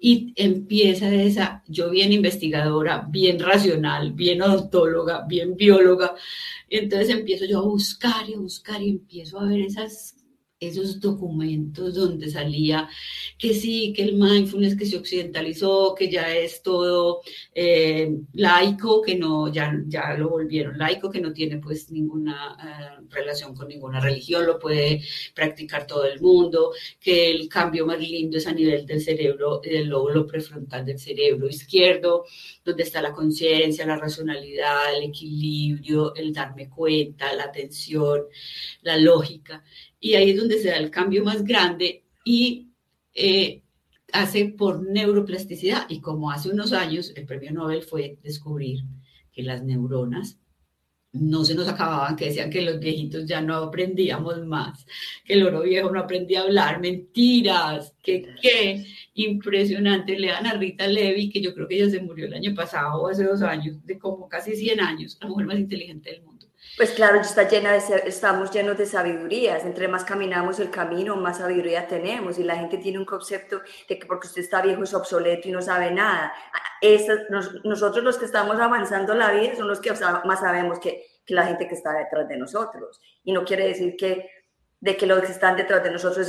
y 0.00 0.32
empieza 0.34 1.14
esa, 1.14 1.62
yo 1.68 1.88
bien 1.90 2.12
investigadora, 2.12 3.06
bien 3.08 3.38
racional, 3.38 4.12
bien 4.12 4.42
odontóloga, 4.42 5.24
bien 5.28 5.54
bióloga, 5.54 6.16
entonces 6.68 7.10
empiezo 7.10 7.44
yo 7.44 7.60
a 7.60 7.62
buscar 7.62 8.28
y 8.28 8.34
a 8.34 8.38
buscar 8.38 8.82
y 8.82 8.90
empiezo 8.90 9.38
a 9.38 9.44
ver 9.46 9.60
esas 9.60 10.16
esos 10.68 11.00
documentos 11.00 11.94
donde 11.94 12.30
salía 12.30 12.88
que 13.38 13.54
sí, 13.54 13.92
que 13.92 14.02
el 14.02 14.14
mindfulness 14.14 14.76
que 14.76 14.86
se 14.86 14.96
occidentalizó, 14.96 15.94
que 15.96 16.10
ya 16.10 16.34
es 16.34 16.62
todo 16.62 17.22
eh, 17.54 18.10
laico, 18.34 19.02
que 19.02 19.16
no, 19.16 19.52
ya, 19.52 19.74
ya 19.86 20.14
lo 20.14 20.28
volvieron 20.28 20.78
laico, 20.78 21.10
que 21.10 21.20
no 21.20 21.32
tiene 21.32 21.58
pues 21.58 21.90
ninguna 21.90 22.56
eh, 22.62 23.04
relación 23.10 23.54
con 23.54 23.68
ninguna 23.68 24.00
religión, 24.00 24.46
lo 24.46 24.58
puede 24.58 25.02
practicar 25.34 25.86
todo 25.86 26.04
el 26.04 26.20
mundo, 26.20 26.72
que 27.00 27.30
el 27.30 27.48
cambio 27.48 27.86
más 27.86 27.98
lindo 27.98 28.38
es 28.38 28.46
a 28.46 28.52
nivel 28.52 28.86
del 28.86 29.00
cerebro, 29.00 29.60
del 29.60 29.88
lóbulo 29.88 30.26
prefrontal 30.26 30.84
del 30.84 30.98
cerebro 30.98 31.48
izquierdo, 31.48 32.24
donde 32.64 32.84
está 32.84 33.02
la 33.02 33.12
conciencia, 33.12 33.86
la 33.86 33.96
racionalidad, 33.96 34.96
el 34.96 35.04
equilibrio, 35.04 36.14
el 36.14 36.32
darme 36.32 36.68
cuenta, 36.68 37.32
la 37.34 37.44
atención, 37.44 38.22
la 38.82 38.96
lógica 38.96 39.64
y 40.02 40.14
ahí 40.16 40.30
es 40.30 40.36
donde 40.36 40.58
se 40.58 40.68
da 40.68 40.76
el 40.78 40.90
cambio 40.90 41.24
más 41.24 41.44
grande 41.44 42.02
y 42.24 42.66
eh, 43.14 43.62
hace 44.12 44.46
por 44.46 44.82
neuroplasticidad. 44.82 45.86
Y 45.88 46.00
como 46.00 46.30
hace 46.32 46.50
unos 46.50 46.72
años 46.72 47.12
el 47.14 47.24
premio 47.24 47.52
Nobel 47.52 47.82
fue 47.82 48.18
descubrir 48.20 48.80
que 49.32 49.44
las 49.44 49.62
neuronas 49.62 50.38
no 51.12 51.44
se 51.44 51.54
nos 51.54 51.68
acababan, 51.68 52.16
que 52.16 52.26
decían 52.26 52.50
que 52.50 52.62
los 52.62 52.80
viejitos 52.80 53.26
ya 53.26 53.40
no 53.40 53.56
aprendíamos 53.56 54.44
más, 54.44 54.86
que 55.24 55.34
el 55.34 55.46
oro 55.46 55.62
viejo 55.62 55.90
no 55.90 56.00
aprendía 56.00 56.40
a 56.40 56.44
hablar, 56.44 56.80
mentiras, 56.80 57.94
que 58.02 58.26
qué 58.40 58.84
impresionante. 59.14 60.18
Le 60.18 60.28
dan 60.28 60.46
a 60.46 60.54
Rita 60.54 60.86
Levy, 60.88 61.30
que 61.30 61.40
yo 61.40 61.54
creo 61.54 61.68
que 61.68 61.76
ella 61.76 61.90
se 61.90 62.02
murió 62.02 62.26
el 62.26 62.34
año 62.34 62.54
pasado 62.54 63.02
o 63.02 63.08
hace 63.08 63.24
dos 63.24 63.42
años, 63.42 63.84
de 63.84 63.98
como 63.98 64.28
casi 64.28 64.56
100 64.56 64.80
años, 64.80 65.18
la 65.20 65.28
mujer 65.28 65.46
más 65.46 65.58
inteligente 65.58 66.10
del 66.10 66.22
mundo. 66.22 66.31
Pues 66.76 66.92
claro, 66.92 67.20
está 67.20 67.46
llena 67.48 67.72
de, 67.72 67.80
estamos 68.06 68.50
llenos 68.50 68.78
de 68.78 68.86
sabidurías. 68.86 69.64
Entre 69.64 69.88
más 69.88 70.04
caminamos 70.04 70.58
el 70.58 70.70
camino, 70.70 71.16
más 71.16 71.38
sabiduría 71.38 71.86
tenemos. 71.86 72.38
Y 72.38 72.44
la 72.44 72.56
gente 72.56 72.78
tiene 72.78 72.98
un 72.98 73.04
concepto 73.04 73.60
de 73.88 73.98
que 73.98 74.06
porque 74.06 74.26
usted 74.26 74.42
está 74.42 74.62
viejo 74.62 74.82
es 74.82 74.94
obsoleto 74.94 75.48
y 75.48 75.52
no 75.52 75.60
sabe 75.60 75.90
nada. 75.90 76.32
nosotros 77.64 78.02
los 78.02 78.16
que 78.16 78.24
estamos 78.24 78.58
avanzando 78.58 79.14
la 79.14 79.32
vida 79.32 79.54
son 79.54 79.68
los 79.68 79.80
que 79.80 79.92
más 80.24 80.40
sabemos 80.40 80.78
que, 80.78 81.04
que, 81.26 81.34
la 81.34 81.46
gente 81.46 81.68
que 81.68 81.74
está 81.74 81.92
detrás 81.92 82.26
de 82.26 82.38
nosotros. 82.38 83.00
Y 83.22 83.32
no 83.32 83.44
quiere 83.44 83.68
decir 83.68 83.94
que 83.96 84.30
de 84.80 84.96
que 84.96 85.06
los 85.06 85.20
que 85.20 85.30
están 85.30 85.56
detrás 85.56 85.84
de 85.84 85.92
nosotros 85.92 86.26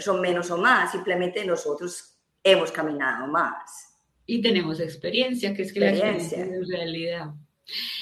son 0.00 0.20
menos 0.20 0.50
o 0.50 0.58
más. 0.58 0.90
Simplemente 0.90 1.44
nosotros 1.44 2.18
hemos 2.42 2.72
caminado 2.72 3.28
más. 3.28 3.94
Y 4.26 4.42
tenemos 4.42 4.80
experiencia, 4.80 5.54
que 5.54 5.62
es 5.62 5.72
que 5.72 5.80
la 5.80 5.90
experiencia 5.90 6.44
es 6.44 6.68
realidad. 6.68 7.28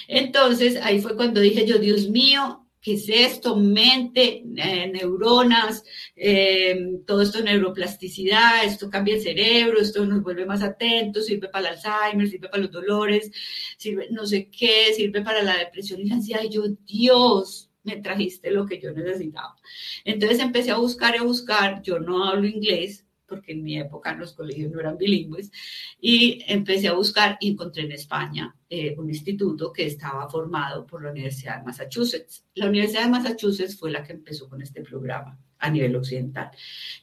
Entonces, 0.09 0.77
ahí 0.83 1.01
fue 1.01 1.17
cuando 1.17 1.41
dije 1.41 1.67
yo, 1.67 1.79
Dios 1.79 2.09
mío, 2.09 2.67
¿qué 2.81 2.95
es 2.95 3.09
esto? 3.09 3.57
Mente, 3.57 4.45
eh, 4.57 4.91
neuronas, 4.93 5.85
eh, 6.17 6.99
todo 7.07 7.23
esto 7.23 7.41
neuroplasticidad, 7.43 8.65
esto 8.65 8.91
cambia 8.91 9.15
el 9.15 9.23
cerebro, 9.23 9.81
esto 9.81 10.05
nos 10.05 10.23
vuelve 10.23 10.45
más 10.45 10.63
atentos, 10.63 11.27
sirve 11.27 11.49
para 11.49 11.71
el 11.71 11.75
Alzheimer, 11.77 12.29
sirve 12.29 12.49
para 12.49 12.63
los 12.65 12.73
dolores, 12.73 13.31
sirve 13.77 14.09
no 14.11 14.27
sé 14.27 14.51
qué, 14.51 14.93
sirve 14.95 15.23
para 15.23 15.43
la 15.43 15.57
depresión 15.59 16.01
y 16.01 16.07
la 16.07 16.17
ansiedad. 16.17 16.43
Yo, 16.51 16.65
Dios, 16.85 17.71
me 17.85 17.97
trajiste 17.97 18.51
lo 18.51 18.67
que 18.67 18.81
yo 18.81 18.93
necesitaba. 18.93 19.57
Entonces 20.05 20.41
empecé 20.41 20.71
a 20.73 20.77
buscar 20.77 21.15
y 21.15 21.19
a 21.19 21.23
buscar, 21.23 21.83
yo 21.83 21.99
no 22.01 22.25
hablo 22.25 22.47
inglés, 22.47 23.07
porque 23.33 23.53
en 23.53 23.63
mi 23.63 23.79
época 23.79 24.15
los 24.15 24.35
colegios 24.35 24.71
no 24.71 24.79
eran 24.79 24.99
bilingües, 24.99 25.51
y 25.99 26.45
empecé 26.47 26.89
a 26.89 26.93
buscar 26.93 27.39
y 27.41 27.53
encontré 27.53 27.85
en 27.85 27.93
España 27.93 28.55
eh, 28.69 28.95
un 28.99 29.09
instituto 29.09 29.73
que 29.73 29.87
estaba 29.87 30.29
formado 30.29 30.87
por 30.87 31.03
la 31.03 31.11
Universidad 31.11 31.59
de 31.59 31.65
Massachusetts. 31.65 32.45
La 32.55 32.69
Universidad 32.69 33.05
de 33.05 33.11
Massachusetts 33.11 33.79
fue 33.79 33.91
la 33.91 34.03
que 34.03 34.13
empezó 34.13 34.51
con 34.51 34.61
este 34.61 34.83
programa 34.83 35.39
a 35.59 35.71
nivel 35.71 35.97
occidental. 35.97 36.51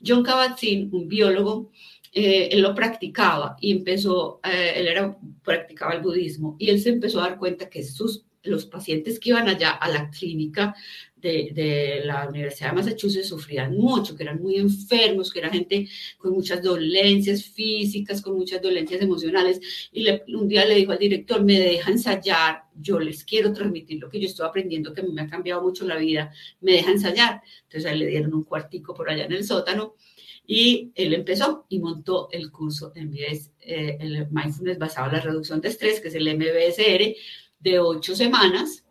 John 0.05 0.23
Kabat-Zinn, 0.23 0.89
un 0.91 1.07
biólogo, 1.07 1.71
eh, 2.13 2.49
él 2.51 2.61
lo 2.61 2.75
practicaba 2.75 3.55
y 3.59 3.71
empezó, 3.71 4.39
eh, 4.43 4.73
él 4.75 4.87
era, 4.87 5.17
practicaba 5.43 5.93
el 5.93 6.01
budismo 6.01 6.55
y 6.59 6.69
él 6.69 6.79
se 6.79 6.89
empezó 6.89 7.21
a 7.21 7.29
dar 7.29 7.39
cuenta 7.39 7.69
que 7.69 7.81
sus 7.83 8.25
los 8.43 8.65
pacientes 8.65 9.19
que 9.19 9.29
iban 9.29 9.47
allá 9.47 9.71
a 9.71 9.89
la 9.89 10.09
clínica 10.09 10.75
de, 11.21 12.01
la 12.03 12.27
Universidad 12.27 12.69
de 12.69 12.75
Massachusetts 12.75 13.27
sufrían 13.27 13.75
mucho, 13.75 14.15
que 14.15 14.23
eran 14.23 14.41
muy 14.41 14.55
enfermos, 14.55 15.32
que 15.32 15.39
era 15.39 15.49
gente 15.49 15.88
con 16.17 16.32
muchas 16.32 16.62
dolencias 16.62 17.43
físicas, 17.43 18.21
con 18.21 18.36
muchas 18.36 18.62
dolencias 18.62 19.01
emocionales. 19.01 19.60
Y 19.91 20.08
un 20.34 20.47
día 20.47 20.65
le 20.65 20.75
dijo 20.75 20.91
al 20.91 20.99
director, 20.99 21.43
me 21.43 21.60
deja 21.60 21.91
ensayar, 21.91 22.63
yo 22.75 22.99
les 22.99 23.23
quiero 23.23 23.53
transmitir 23.53 23.99
lo 23.99 24.10
que 24.10 24.19
yo 24.19 24.27
estoy 24.27 24.47
aprendiendo, 24.47 24.93
que 24.93 25.03
me 25.03 25.21
ha 25.21 25.27
cambiado 25.27 25.62
mucho 25.62 25.86
la 25.86 25.97
vida, 25.97 26.32
me 26.62 26.73
deja 26.73 26.91
ensayar. 26.91 27.41
Entonces 27.63 27.91
a 27.91 27.95
le 27.95 28.08
dieron 28.08 28.34
un 28.34 28.43
cuartico 28.43 28.93
por 28.93 29.10
allá 29.10 29.25
en 29.25 29.34
el 29.34 29.43
sótano. 29.43 29.95
Y 30.45 30.91
él 30.95 31.13
empezó 31.13 31.65
y 31.69 31.77
montó 31.77 32.27
el 32.32 32.51
curso 32.51 32.91
en 32.95 33.13
eh, 33.15 33.97
el 33.99 34.27
Mindfulness 34.32 34.79
basado 34.79 35.08
en 35.08 35.13
la 35.13 35.21
reducción 35.21 35.62
de 35.62 35.67
estrés, 35.67 35.99
que 35.99 36.08
es 36.08 36.15
el 36.15 36.36
MBSR, 36.36 37.15
de 37.60 37.79
ocho 37.79 38.15
semanas 38.15 38.84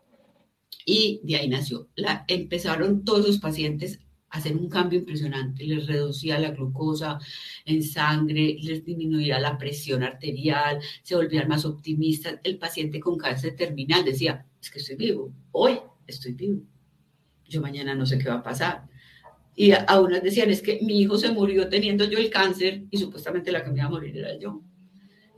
y 0.88 1.20
de 1.22 1.36
ahí 1.36 1.48
nació. 1.48 1.90
La, 1.96 2.24
empezaron 2.28 3.04
todos 3.04 3.26
los 3.26 3.38
pacientes 3.38 4.00
a 4.30 4.38
hacer 4.38 4.56
un 4.56 4.70
cambio 4.70 4.98
impresionante, 4.98 5.64
les 5.64 5.86
reducía 5.86 6.38
la 6.38 6.52
glucosa 6.52 7.18
en 7.66 7.82
sangre, 7.82 8.56
les 8.62 8.86
disminuía 8.86 9.38
la 9.38 9.58
presión 9.58 10.02
arterial, 10.02 10.80
se 11.02 11.14
volvían 11.14 11.46
más 11.46 11.66
optimistas. 11.66 12.40
El 12.42 12.56
paciente 12.56 13.00
con 13.00 13.18
cáncer 13.18 13.54
terminal 13.54 14.02
decía, 14.02 14.46
es 14.62 14.70
que 14.70 14.78
estoy 14.78 14.96
vivo, 14.96 15.30
hoy 15.52 15.78
estoy 16.06 16.32
vivo, 16.32 16.62
yo 17.46 17.60
mañana 17.60 17.94
no 17.94 18.06
sé 18.06 18.16
qué 18.16 18.30
va 18.30 18.36
a 18.36 18.42
pasar. 18.42 18.88
Y 19.54 19.72
a 19.72 20.00
unas 20.00 20.22
decían, 20.22 20.48
es 20.48 20.62
que 20.62 20.80
mi 20.80 21.02
hijo 21.02 21.18
se 21.18 21.30
murió 21.30 21.68
teniendo 21.68 22.06
yo 22.06 22.16
el 22.16 22.30
cáncer 22.30 22.84
y 22.90 22.96
supuestamente 22.96 23.52
la 23.52 23.62
que 23.62 23.70
me 23.70 23.76
iba 23.76 23.88
a 23.88 23.90
morir 23.90 24.16
era 24.16 24.38
yo. 24.38 24.62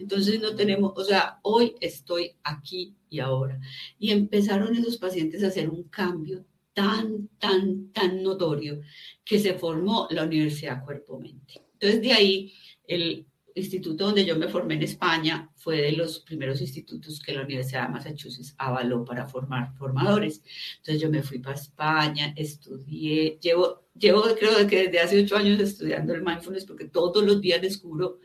Entonces 0.00 0.40
no 0.40 0.54
tenemos, 0.54 0.92
o 0.96 1.04
sea, 1.04 1.38
hoy 1.42 1.74
estoy 1.80 2.32
aquí 2.42 2.94
y 3.08 3.20
ahora. 3.20 3.60
Y 3.98 4.10
empezaron 4.10 4.74
esos 4.74 4.96
pacientes 4.96 5.42
a 5.44 5.48
hacer 5.48 5.68
un 5.68 5.84
cambio 5.84 6.44
tan, 6.72 7.28
tan, 7.38 7.92
tan 7.92 8.22
notorio 8.22 8.80
que 9.24 9.38
se 9.38 9.54
formó 9.54 10.08
la 10.10 10.24
Universidad 10.24 10.84
Cuerpo-Mente. 10.84 11.62
Entonces 11.74 12.00
de 12.02 12.12
ahí 12.12 12.52
el, 12.86 13.26
instituto 13.54 14.04
donde 14.04 14.24
yo 14.24 14.36
me 14.36 14.48
formé 14.48 14.74
en 14.74 14.82
España 14.82 15.50
fue 15.56 15.80
de 15.80 15.92
los 15.92 16.20
primeros 16.20 16.60
institutos 16.60 17.20
que 17.20 17.32
la 17.32 17.42
Universidad 17.42 17.86
de 17.86 17.92
Massachusetts 17.92 18.54
avaló 18.58 19.04
para 19.04 19.26
formar 19.26 19.74
formadores. 19.76 20.42
Entonces 20.78 21.02
yo 21.02 21.10
me 21.10 21.22
fui 21.22 21.38
para 21.38 21.56
España, 21.56 22.32
estudié, 22.36 23.38
llevo, 23.40 23.84
llevo 23.94 24.22
creo 24.38 24.66
que 24.66 24.84
desde 24.84 25.00
hace 25.00 25.22
ocho 25.22 25.36
años 25.36 25.60
estudiando 25.60 26.14
el 26.14 26.22
mindfulness 26.22 26.64
porque 26.64 26.86
todos 26.86 27.24
los 27.24 27.40
días 27.40 27.60
descubro 27.60 28.18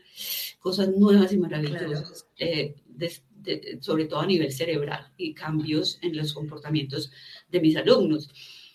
cosas 0.66 0.88
nuevas 0.88 1.32
y 1.32 1.38
maravillosas, 1.38 2.26
eh, 2.38 2.74
sobre 3.78 4.06
todo 4.06 4.18
a 4.18 4.26
nivel 4.26 4.50
cerebral 4.50 5.12
y 5.16 5.32
cambios 5.32 6.00
en 6.02 6.16
los 6.16 6.32
comportamientos 6.32 7.12
de 7.48 7.60
mis 7.60 7.76
alumnos. 7.76 8.28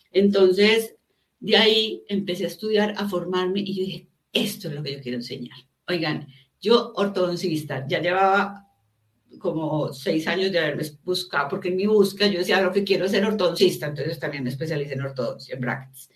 Entonces, 0.09 0.95
de 1.41 1.57
ahí 1.57 2.01
empecé 2.07 2.45
a 2.45 2.47
estudiar, 2.47 2.93
a 2.95 3.09
formarme 3.09 3.59
y 3.59 3.75
yo 3.75 3.83
dije, 3.83 4.07
esto 4.31 4.69
es 4.69 4.75
lo 4.75 4.81
que 4.81 4.93
yo 4.93 5.01
quiero 5.01 5.17
enseñar. 5.17 5.57
Oigan, 5.89 6.29
yo 6.61 6.93
ortodoncista, 6.95 7.85
ya 7.85 7.99
llevaba 7.99 8.69
como 9.37 9.91
seis 9.91 10.25
años 10.27 10.49
de 10.49 10.59
haberme 10.59 10.85
buscado, 11.03 11.49
porque 11.49 11.67
en 11.67 11.75
mi 11.75 11.87
búsqueda 11.87 12.29
yo 12.29 12.39
decía, 12.39 12.61
lo 12.61 12.71
que 12.71 12.85
quiero 12.85 13.03
es 13.03 13.11
ser 13.11 13.25
ortodoncista, 13.25 13.87
entonces 13.87 14.17
también 14.17 14.45
me 14.45 14.49
especialicé 14.49 14.93
en 14.93 15.01
ortodoncia, 15.01 15.55
en 15.55 15.59
brackets. 15.59 16.09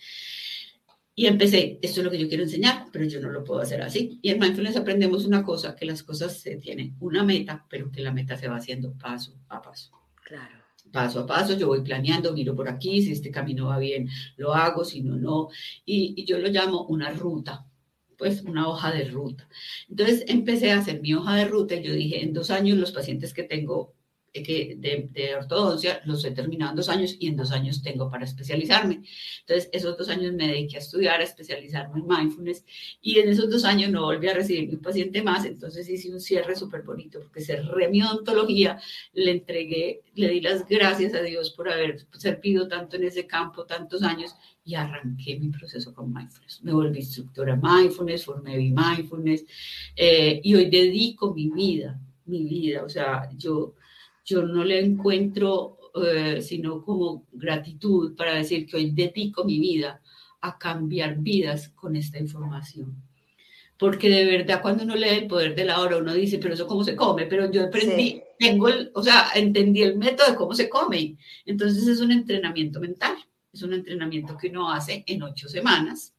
Y 1.18 1.28
empecé, 1.28 1.80
esto 1.82 2.02
es 2.02 2.06
lo 2.06 2.12
que 2.12 2.20
yo 2.20 2.28
quiero 2.28 2.44
enseñar, 2.44 2.88
pero 2.92 3.06
yo 3.06 3.22
no 3.22 3.30
lo 3.30 3.42
puedo 3.42 3.62
hacer 3.62 3.82
así. 3.82 4.20
Y 4.22 4.30
en 4.30 4.40
Mindfulness 4.40 4.76
aprendemos 4.76 5.26
una 5.26 5.44
cosa, 5.44 5.74
que 5.74 5.86
las 5.86 6.04
cosas 6.04 6.42
se 6.42 6.58
tienen 6.58 6.98
una 7.00 7.24
meta, 7.24 7.66
pero 7.70 7.90
que 7.90 8.02
la 8.02 8.12
meta 8.12 8.36
se 8.36 8.50
va 8.50 8.58
haciendo 8.58 8.94
paso 8.94 9.34
a 9.48 9.62
paso. 9.62 9.92
Claro. 10.26 10.66
Paso 10.92 11.22
a 11.22 11.26
paso, 11.26 11.58
yo 11.58 11.68
voy 11.68 11.82
planeando, 11.82 12.34
miro 12.34 12.54
por 12.54 12.68
aquí, 12.68 13.02
si 13.02 13.14
este 13.14 13.32
camino 13.32 13.68
va 13.68 13.80
bien, 13.80 14.10
lo 14.36 14.54
hago, 14.54 14.84
si 14.84 15.02
no, 15.02 15.16
no. 15.16 15.48
Y, 15.86 16.14
y 16.18 16.26
yo 16.26 16.38
lo 16.38 16.50
llamo 16.50 16.86
una 16.88 17.12
ruta, 17.12 17.66
pues 18.18 18.42
una 18.44 18.68
hoja 18.68 18.92
de 18.92 19.06
ruta. 19.06 19.48
Entonces 19.90 20.26
empecé 20.28 20.74
a 20.74 20.80
hacer 20.80 21.02
mi 21.02 21.14
hoja 21.14 21.36
de 21.36 21.46
ruta 21.46 21.76
y 21.76 21.84
yo 21.84 21.94
dije, 21.94 22.24
en 22.24 22.34
dos 22.34 22.52
años 22.52 22.78
los 22.78 22.92
pacientes 22.92 23.34
que 23.34 23.44
tengo 23.44 23.95
que 24.44 24.76
de, 24.78 25.10
de, 25.12 25.36
ortodoncia 25.36 26.02
los 26.06 26.24
he 26.26 26.32
terminado 26.32 26.72
en 26.72 26.78
dos 26.78 26.90
años 26.90 27.16
y 27.20 27.28
en 27.28 27.38
dos 27.38 27.52
años 27.52 27.82
tengo 27.82 28.10
para 28.10 28.26
especializarme. 28.26 29.02
Entonces, 29.42 29.70
esos 29.72 29.98
dos 29.98 30.10
años 30.10 30.34
me 30.34 30.48
dediqué 30.48 30.78
a 30.78 30.80
estudiar, 30.80 31.20
a 31.20 31.24
especializarme 31.24 32.00
en 32.00 32.08
mindfulness 32.08 32.66
y 33.02 33.20
en 33.20 33.30
esos 33.30 33.50
dos 33.50 33.64
años 33.66 33.92
no 33.92 34.04
volví 34.04 34.28
a 34.28 34.34
recibir 34.34 34.70
un 34.70 34.82
paciente 34.82 35.22
más, 35.22 35.46
entonces 35.46 35.90
hice 35.90 36.12
un 36.12 36.20
cierre 36.20 36.56
súper 36.56 36.84
bonito 36.84 37.20
porque 37.20 37.42
cerré 37.42 37.90
mi 37.90 38.02
le 39.14 39.32
entregué, 39.32 40.02
le 40.16 40.30
di 40.30 40.42
las 40.42 40.68
gracias 40.68 41.14
a 41.14 41.22
Dios 41.22 41.52
por 41.52 41.70
haber 41.70 42.06
servido 42.14 42.68
tanto 42.68 42.96
en 42.96 43.04
ese 43.04 43.26
campo 43.26 43.66
tantos 43.66 44.04
años 44.04 44.36
y 44.64 44.76
arranqué 44.76 45.38
mi 45.40 45.50
proceso 45.50 45.94
con 45.94 46.14
mindfulness. 46.14 46.64
Me 46.64 46.74
volví 46.74 47.00
instructora 47.00 47.56
mindfulness, 47.56 48.26
formé 48.26 48.58
mi 48.58 48.72
mindfulness 48.72 49.46
eh, 49.96 50.42
y 50.44 50.56
hoy 50.56 50.70
dedico 50.70 51.34
mi 51.34 51.50
vida, 51.50 52.00
mi 52.26 52.44
vida, 52.44 52.84
o 52.84 52.90
sea, 52.90 53.30
yo 53.38 53.76
yo 54.26 54.44
no 54.44 54.64
le 54.64 54.80
encuentro 54.80 55.78
eh, 56.04 56.42
sino 56.42 56.84
como 56.84 57.26
gratitud 57.32 58.16
para 58.18 58.34
decir 58.34 58.66
que 58.66 58.76
hoy 58.76 58.92
dedico 58.92 59.46
mi 59.46 59.60
vida 59.60 60.02
a 60.42 60.58
cambiar 60.58 61.18
vidas 61.20 61.70
con 61.70 61.96
esta 61.96 62.20
información. 62.20 63.02
Porque 63.78 64.10
de 64.10 64.26
verdad 64.26 64.62
cuando 64.62 64.84
uno 64.84 64.96
lee 64.96 65.10
el 65.10 65.28
poder 65.28 65.56
de 65.56 65.66
la 65.66 65.80
hora, 65.80 65.98
uno 65.98 66.14
dice, 66.14 66.38
pero 66.40 66.54
eso 66.54 66.68
cómo 66.68 66.84
se 66.84 66.96
come, 66.96 67.28
pero 67.28 67.50
yo 67.52 67.66
aprendí, 67.66 68.22
tengo 68.38 68.68
el, 68.68 68.92
o 68.94 69.04
sea, 69.04 69.30
entendí 69.36 69.84
el 69.84 69.98
método 69.98 70.32
de 70.32 70.36
cómo 70.36 70.54
se 70.54 70.70
come. 70.70 71.18
Entonces 71.46 71.88
es 71.88 72.02
un 72.02 72.12
entrenamiento 72.12 72.80
mental, 72.80 73.16
es 73.54 73.62
un 73.64 73.74
entrenamiento 73.74 74.38
que 74.38 74.50
uno 74.50 74.72
hace 74.72 75.04
en 75.08 75.24
ocho 75.24 75.48
semanas 75.48 76.15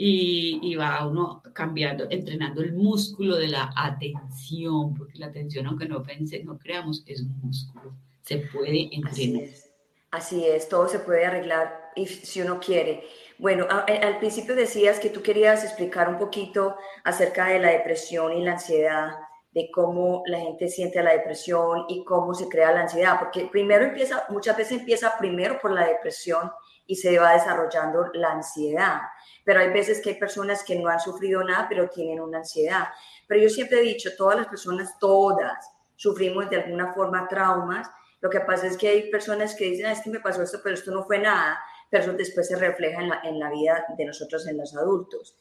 y, 0.00 0.76
va 0.76 1.04
uno 1.04 1.42
cambiando, 1.52 2.06
entrenando 2.08 2.62
el 2.62 2.72
músculo 2.72 3.36
de 3.36 3.48
la 3.48 3.72
atención, 3.74 4.94
porque 4.94 5.18
la 5.18 5.26
atención, 5.26 5.66
aunque 5.66 5.88
no 5.88 6.04
pense, 6.04 6.42
no 6.44 6.56
creamos, 6.56 7.02
es 7.04 7.20
un 7.20 7.36
músculo. 7.42 7.96
Se 8.22 8.38
puede 8.38 8.94
entrenar. 8.94 9.42
Así 9.42 9.42
es, 9.42 9.72
Así 10.12 10.46
es 10.46 10.68
todo 10.68 10.88
se 10.88 11.00
puede 11.00 11.26
arreglar 11.26 11.90
si 12.06 12.40
uno 12.40 12.60
quiere. 12.60 13.08
Bueno, 13.38 13.66
al 13.68 14.18
principio 14.18 14.54
decías 14.54 15.00
que 15.00 15.10
tú 15.10 15.20
querías 15.20 15.64
explicar 15.64 16.08
un 16.08 16.18
poquito 16.18 16.76
acerca 17.02 17.48
de 17.48 17.58
la 17.58 17.70
depresión 17.70 18.32
y 18.34 18.44
la 18.44 18.52
ansiedad, 18.52 19.16
de 19.50 19.68
cómo 19.72 20.22
la 20.26 20.38
gente 20.38 20.68
siente 20.68 21.02
la 21.02 21.12
depresión 21.12 21.86
y 21.88 22.04
cómo 22.04 22.34
se 22.34 22.48
crea 22.48 22.70
la 22.70 22.82
ansiedad, 22.82 23.18
porque 23.18 23.48
primero 23.50 23.84
empieza, 23.84 24.26
muchas 24.28 24.56
veces 24.56 24.78
empieza 24.78 25.18
primero 25.18 25.58
por 25.60 25.72
la 25.72 25.88
depresión 25.88 26.52
y 26.88 26.96
se 26.96 27.16
va 27.20 27.34
desarrollando 27.34 28.10
la 28.14 28.32
ansiedad 28.32 29.02
pero 29.48 29.60
hay 29.60 29.70
veces 29.70 30.02
que 30.02 30.10
hay 30.10 30.16
personas 30.16 30.62
que 30.62 30.78
no 30.78 30.90
han 30.90 31.00
sufrido 31.00 31.42
nada, 31.42 31.64
pero 31.70 31.88
tienen 31.88 32.20
una 32.20 32.36
ansiedad. 32.36 32.88
Pero 33.26 33.40
yo 33.40 33.48
siempre 33.48 33.78
he 33.78 33.82
dicho, 33.82 34.10
todas 34.14 34.36
las 34.36 34.46
personas, 34.46 34.98
todas, 34.98 35.72
sufrimos 35.96 36.50
de 36.50 36.56
alguna 36.56 36.92
forma 36.92 37.26
traumas. 37.26 37.88
Lo 38.20 38.28
que 38.28 38.40
pasa 38.40 38.66
es 38.66 38.76
que 38.76 38.88
hay 38.88 39.10
personas 39.10 39.54
que 39.54 39.64
dicen, 39.64 39.86
ah, 39.86 39.92
es 39.92 40.02
que 40.02 40.10
me 40.10 40.20
pasó 40.20 40.42
esto, 40.42 40.60
pero 40.62 40.74
esto 40.74 40.90
no 40.90 41.02
fue 41.02 41.18
nada, 41.18 41.58
pero 41.88 42.12
después 42.12 42.46
se 42.46 42.56
refleja 42.56 43.00
en 43.00 43.08
la, 43.08 43.20
en 43.24 43.38
la 43.38 43.48
vida 43.48 43.86
de 43.96 44.04
nosotros, 44.04 44.46
en 44.46 44.58
los 44.58 44.76
adultos. 44.76 45.34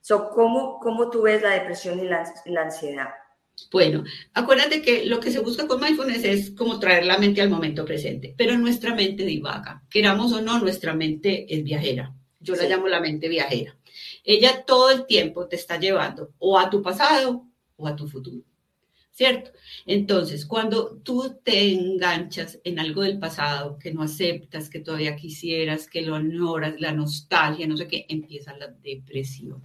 So, 0.00 0.30
¿cómo, 0.30 0.80
¿Cómo 0.80 1.10
tú 1.10 1.20
ves 1.20 1.42
la 1.42 1.50
depresión 1.50 2.00
y 2.00 2.08
la 2.08 2.62
ansiedad? 2.62 3.10
Bueno, 3.70 4.04
acuérdate 4.34 4.82
que 4.82 5.06
lo 5.06 5.20
que 5.20 5.30
se 5.30 5.40
busca 5.40 5.66
con 5.66 5.80
mindfulness 5.80 6.24
es 6.24 6.50
como 6.52 6.78
traer 6.78 7.04
la 7.04 7.18
mente 7.18 7.40
al 7.40 7.50
momento 7.50 7.84
presente, 7.84 8.34
pero 8.36 8.56
nuestra 8.58 8.94
mente 8.94 9.24
divaga. 9.24 9.82
Queramos 9.90 10.32
o 10.32 10.40
no, 10.40 10.58
nuestra 10.58 10.94
mente 10.94 11.46
es 11.52 11.62
viajera. 11.62 12.14
Yo 12.40 12.54
la 12.56 12.68
llamo 12.68 12.88
la 12.88 13.00
mente 13.00 13.28
viajera. 13.28 13.76
Ella 14.24 14.64
todo 14.64 14.90
el 14.90 15.06
tiempo 15.06 15.46
te 15.46 15.56
está 15.56 15.78
llevando 15.78 16.32
o 16.38 16.58
a 16.58 16.70
tu 16.70 16.82
pasado 16.82 17.46
o 17.76 17.86
a 17.86 17.96
tu 17.96 18.08
futuro. 18.08 18.44
¿Cierto? 19.12 19.50
Entonces, 19.84 20.46
cuando 20.46 20.96
tú 21.02 21.38
te 21.44 21.72
enganchas 21.72 22.58
en 22.64 22.78
algo 22.78 23.02
del 23.02 23.18
pasado 23.18 23.78
que 23.78 23.92
no 23.92 24.02
aceptas, 24.02 24.70
que 24.70 24.80
todavía 24.80 25.16
quisieras, 25.16 25.88
que 25.88 26.00
lo 26.00 26.18
ignoras, 26.18 26.80
la 26.80 26.92
nostalgia, 26.92 27.66
no 27.66 27.76
sé 27.76 27.86
qué, 27.86 28.06
empieza 28.08 28.56
la 28.56 28.68
depresión. 28.68 29.62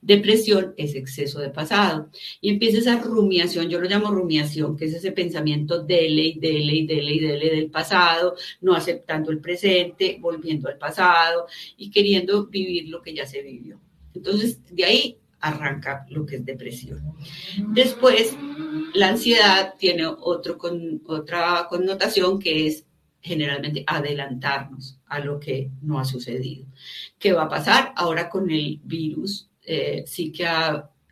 Depresión 0.00 0.74
es 0.76 0.94
exceso 0.94 1.40
de 1.40 1.50
pasado. 1.50 2.10
Y 2.40 2.50
empieza 2.50 2.78
esa 2.78 3.00
rumiación, 3.00 3.68
yo 3.68 3.80
lo 3.80 3.88
llamo 3.88 4.10
rumiación, 4.10 4.76
que 4.76 4.86
es 4.86 4.94
ese 4.94 5.12
pensamiento 5.12 5.82
dele 5.82 6.22
y 6.22 6.38
dele 6.38 6.74
y 6.74 6.86
dele 6.86 7.14
y 7.14 7.18
dele 7.20 7.50
del 7.50 7.70
pasado, 7.70 8.34
no 8.60 8.74
aceptando 8.74 9.30
el 9.30 9.40
presente, 9.40 10.18
volviendo 10.20 10.68
al 10.68 10.78
pasado 10.78 11.46
y 11.76 11.90
queriendo 11.90 12.46
vivir 12.46 12.88
lo 12.88 13.02
que 13.02 13.14
ya 13.14 13.26
se 13.26 13.42
vivió. 13.42 13.80
Entonces, 14.14 14.60
de 14.70 14.84
ahí 14.84 15.16
arranca 15.40 16.06
lo 16.10 16.26
que 16.26 16.36
es 16.36 16.44
depresión. 16.44 17.14
Después, 17.68 18.36
la 18.94 19.08
ansiedad 19.08 19.74
tiene 19.78 20.06
otro 20.06 20.58
con, 20.58 21.02
otra 21.06 21.66
connotación 21.68 22.38
que 22.38 22.66
es 22.66 22.86
generalmente 23.22 23.84
adelantarnos 23.86 24.98
a 25.06 25.20
lo 25.20 25.38
que 25.38 25.70
no 25.82 25.98
ha 25.98 26.04
sucedido. 26.04 26.66
¿Qué 27.18 27.32
va 27.32 27.44
a 27.44 27.48
pasar 27.48 27.92
ahora 27.96 28.28
con 28.28 28.50
el 28.50 28.80
virus? 28.82 29.49
Eh, 29.72 30.02
sí 30.04 30.32
que 30.32 30.44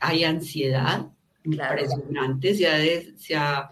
hay 0.00 0.24
ansiedad 0.24 1.06
impresionante, 1.44 2.56
se 2.56 3.36
ha, 3.36 3.70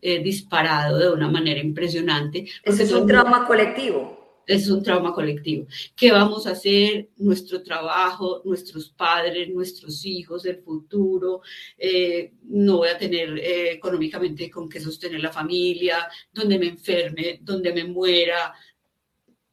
eh, 0.00 0.22
disparado 0.22 0.98
de 0.98 1.10
una 1.10 1.28
manera 1.28 1.58
impresionante. 1.58 2.46
Ese 2.62 2.84
es 2.84 2.92
un 2.92 3.08
trauma 3.08 3.44
colectivo. 3.44 4.44
Es 4.46 4.68
un 4.68 4.84
trauma 4.84 5.12
colectivo. 5.12 5.66
¿Qué 5.96 6.12
vamos 6.12 6.46
a 6.46 6.52
hacer? 6.52 7.08
Nuestro 7.16 7.60
trabajo, 7.62 8.40
nuestros 8.44 8.90
padres, 8.90 9.48
nuestros 9.48 10.04
hijos, 10.06 10.46
el 10.46 10.58
futuro. 10.58 11.40
Eh, 11.76 12.32
no 12.44 12.78
voy 12.78 12.88
a 12.88 12.98
tener 12.98 13.36
económicamente 13.36 14.48
con 14.48 14.68
qué 14.68 14.80
sostener 14.80 15.20
la 15.20 15.32
familia, 15.32 16.08
donde 16.32 16.56
me 16.56 16.68
enferme, 16.68 17.40
donde 17.42 17.72
me 17.72 17.84
muera, 17.84 18.54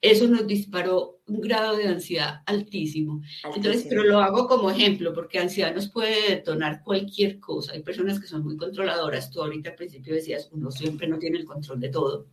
eso 0.01 0.27
nos 0.27 0.45
disparó 0.45 1.19
un 1.27 1.41
grado 1.41 1.75
de 1.75 1.87
ansiedad 1.87 2.41
altísimo. 2.45 3.21
Entonces, 3.55 3.85
pero 3.89 4.03
lo 4.03 4.19
hago 4.19 4.47
como 4.47 4.69
ejemplo, 4.69 5.13
porque 5.13 5.39
ansiedad 5.39 5.73
nos 5.73 5.89
puede 5.89 6.35
detonar 6.35 6.83
cualquier 6.83 7.39
cosa. 7.39 7.73
Hay 7.73 7.81
personas 7.81 8.19
que 8.19 8.27
son 8.27 8.43
muy 8.43 8.57
controladoras. 8.57 9.31
Tú 9.31 9.41
ahorita 9.41 9.71
al 9.71 9.75
principio 9.75 10.13
decías, 10.13 10.49
uno 10.51 10.71
siempre 10.71 11.07
no 11.07 11.17
tiene 11.17 11.39
el 11.39 11.45
control 11.45 11.79
de 11.79 11.89
todo. 11.89 12.27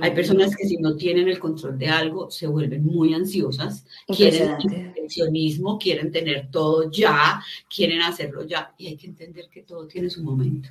Hay 0.00 0.12
personas 0.12 0.54
que 0.56 0.66
si 0.66 0.76
no 0.76 0.96
tienen 0.96 1.28
el 1.28 1.38
control 1.38 1.76
de 1.78 1.88
algo 1.88 2.30
se 2.30 2.46
vuelven 2.46 2.84
muy 2.84 3.12
ansiosas, 3.12 3.84
quieren 4.06 4.56
perfeccionismo, 4.56 5.78
quieren 5.78 6.12
tener 6.12 6.48
todo 6.50 6.90
ya, 6.90 7.42
quieren 7.74 8.00
hacerlo 8.00 8.44
ya 8.44 8.72
y 8.78 8.86
hay 8.86 8.96
que 8.96 9.08
entender 9.08 9.48
que 9.48 9.62
todo 9.62 9.86
tiene 9.88 10.10
su 10.10 10.22
momento. 10.22 10.68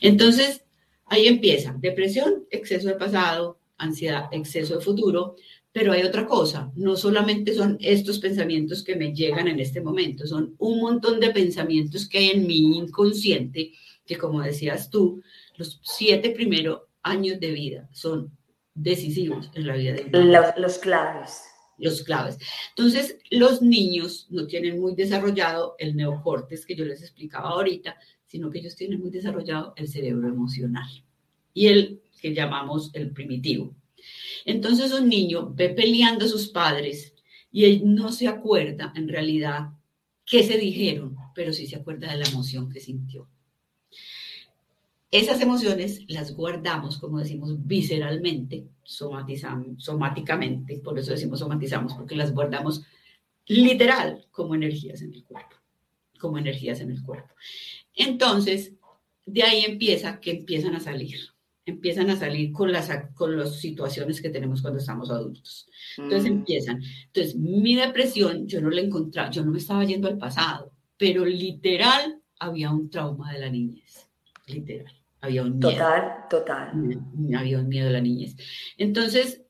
Entonces, 0.00 0.64
ahí 1.06 1.26
empieza 1.26 1.74
depresión, 1.78 2.46
exceso 2.50 2.88
de 2.88 2.94
pasado, 2.94 3.58
ansiedad, 3.76 4.28
exceso 4.32 4.78
de 4.78 4.84
futuro, 4.84 5.36
pero 5.78 5.92
hay 5.92 6.02
otra 6.02 6.26
cosa, 6.26 6.72
no 6.74 6.96
solamente 6.96 7.54
son 7.54 7.76
estos 7.80 8.18
pensamientos 8.18 8.82
que 8.82 8.96
me 8.96 9.14
llegan 9.14 9.46
en 9.46 9.60
este 9.60 9.80
momento, 9.80 10.26
son 10.26 10.56
un 10.58 10.80
montón 10.80 11.20
de 11.20 11.30
pensamientos 11.30 12.08
que 12.08 12.18
hay 12.18 12.30
en 12.30 12.48
mi 12.48 12.78
inconsciente, 12.78 13.70
que 14.04 14.18
como 14.18 14.42
decías 14.42 14.90
tú, 14.90 15.22
los 15.56 15.78
siete 15.84 16.30
primeros 16.30 16.80
años 17.00 17.38
de 17.38 17.52
vida 17.52 17.88
son 17.92 18.36
decisivos 18.74 19.52
en 19.54 19.68
la 19.68 19.76
vida 19.76 19.92
de 19.92 20.10
los, 20.10 20.46
los 20.56 20.78
claves. 20.78 21.42
los 21.78 22.02
claves. 22.02 22.38
Entonces, 22.70 23.16
los 23.30 23.62
niños 23.62 24.26
no 24.30 24.48
tienen 24.48 24.80
muy 24.80 24.96
desarrollado 24.96 25.76
el 25.78 25.94
neocortes 25.94 26.66
que 26.66 26.74
yo 26.74 26.84
les 26.84 27.02
explicaba 27.02 27.50
ahorita, 27.50 27.96
sino 28.26 28.50
que 28.50 28.58
ellos 28.58 28.74
tienen 28.74 28.98
muy 28.98 29.10
desarrollado 29.10 29.74
el 29.76 29.86
cerebro 29.86 30.26
emocional 30.26 30.88
y 31.54 31.68
el 31.68 32.02
que 32.20 32.34
llamamos 32.34 32.90
el 32.94 33.12
primitivo. 33.12 33.76
Entonces, 34.44 34.92
un 34.92 35.08
niño 35.08 35.52
ve 35.54 35.70
peleando 35.70 36.24
a 36.24 36.28
sus 36.28 36.48
padres 36.48 37.14
y 37.50 37.64
él 37.64 37.82
no 37.84 38.12
se 38.12 38.28
acuerda 38.28 38.92
en 38.96 39.08
realidad 39.08 39.70
qué 40.24 40.42
se 40.42 40.58
dijeron, 40.58 41.16
pero 41.34 41.52
sí 41.52 41.66
se 41.66 41.76
acuerda 41.76 42.10
de 42.10 42.18
la 42.18 42.28
emoción 42.28 42.70
que 42.70 42.80
sintió. 42.80 43.28
Esas 45.10 45.40
emociones 45.40 46.02
las 46.08 46.36
guardamos, 46.36 46.98
como 46.98 47.18
decimos, 47.18 47.66
visceralmente, 47.66 48.68
somáticamente, 48.84 50.78
por 50.80 50.98
eso 50.98 51.12
decimos 51.12 51.38
somatizamos, 51.38 51.94
porque 51.94 52.14
las 52.14 52.34
guardamos 52.34 52.82
literal 53.46 54.26
como 54.30 54.54
energías 54.54 55.00
en 55.00 55.14
el 55.14 55.24
cuerpo, 55.24 55.56
como 56.20 56.36
energías 56.36 56.80
en 56.80 56.90
el 56.90 57.02
cuerpo. 57.02 57.34
Entonces, 57.94 58.74
de 59.24 59.42
ahí 59.42 59.64
empieza 59.64 60.20
que 60.20 60.32
empiezan 60.32 60.74
a 60.74 60.80
salir, 60.80 61.18
empiezan 61.70 62.10
a 62.10 62.16
salir 62.16 62.52
con 62.52 62.72
las, 62.72 62.90
con 63.14 63.36
las 63.36 63.60
situaciones 63.60 64.20
que 64.20 64.30
tenemos 64.30 64.62
cuando 64.62 64.78
estamos 64.78 65.10
adultos. 65.10 65.68
Entonces 65.96 66.30
mm. 66.30 66.34
empiezan. 66.34 66.82
Entonces, 67.06 67.36
mi 67.36 67.74
depresión, 67.76 68.46
yo 68.46 68.60
no 68.60 68.70
la 68.70 68.80
encontraba, 68.80 69.30
yo 69.30 69.44
no 69.44 69.52
me 69.52 69.58
estaba 69.58 69.84
yendo 69.84 70.08
al 70.08 70.18
pasado, 70.18 70.72
pero 70.96 71.24
literal 71.24 72.20
había 72.38 72.70
un 72.70 72.90
trauma 72.90 73.32
de 73.32 73.40
la 73.40 73.50
niñez, 73.50 74.08
literal. 74.46 74.92
Había 75.20 75.42
un 75.42 75.58
miedo. 75.58 75.72
Total, 75.72 76.12
total. 76.30 76.72
Había 77.36 77.58
un 77.58 77.68
miedo 77.68 77.86
de 77.86 77.92
la 77.92 78.00
niñez. 78.00 78.36
Entonces, 78.76 79.42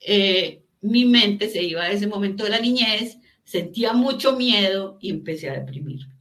eh, 0.00 0.62
mi 0.82 1.04
mente 1.06 1.48
se 1.48 1.62
iba 1.62 1.82
a 1.82 1.90
ese 1.90 2.06
momento 2.06 2.44
de 2.44 2.50
la 2.50 2.60
niñez, 2.60 3.18
sentía 3.44 3.92
mucho 3.92 4.36
miedo 4.36 4.98
y 5.00 5.10
empecé 5.10 5.48
a 5.48 5.58
deprimirme. 5.58 6.14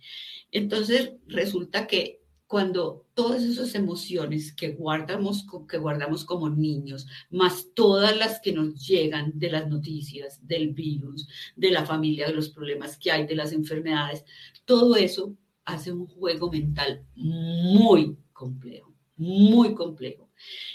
Entonces, 0.51 1.12
resulta 1.27 1.88
que 1.88 2.21
cuando 2.47 3.08
todas 3.13 3.43
esas 3.43 3.73
emociones 3.75 4.53
que 4.53 4.69
guardamos, 4.69 5.45
que 5.67 5.77
guardamos 5.77 6.25
como 6.25 6.49
niños, 6.49 7.08
más 7.29 7.67
todas 7.73 8.15
las 8.15 8.39
que 8.39 8.53
nos 8.53 8.86
llegan 8.88 9.31
de 9.36 9.49
las 9.49 9.67
noticias, 9.67 10.45
del 10.47 10.73
virus, 10.73 11.27
de 11.55 11.71
la 11.71 11.86
familia, 11.86 12.27
de 12.27 12.34
los 12.34 12.49
problemas 12.49 12.97
que 12.97 13.12
hay, 13.12 13.25
de 13.25 13.36
las 13.36 13.51
enfermedades, 13.51 14.23
todo 14.65 14.95
eso 14.95 15.36
hace 15.65 15.91
un 15.91 16.05
juego 16.08 16.51
mental 16.51 17.03
muy 17.15 18.15
complejo, 18.31 18.93
muy 19.17 19.73
complejo. 19.73 20.29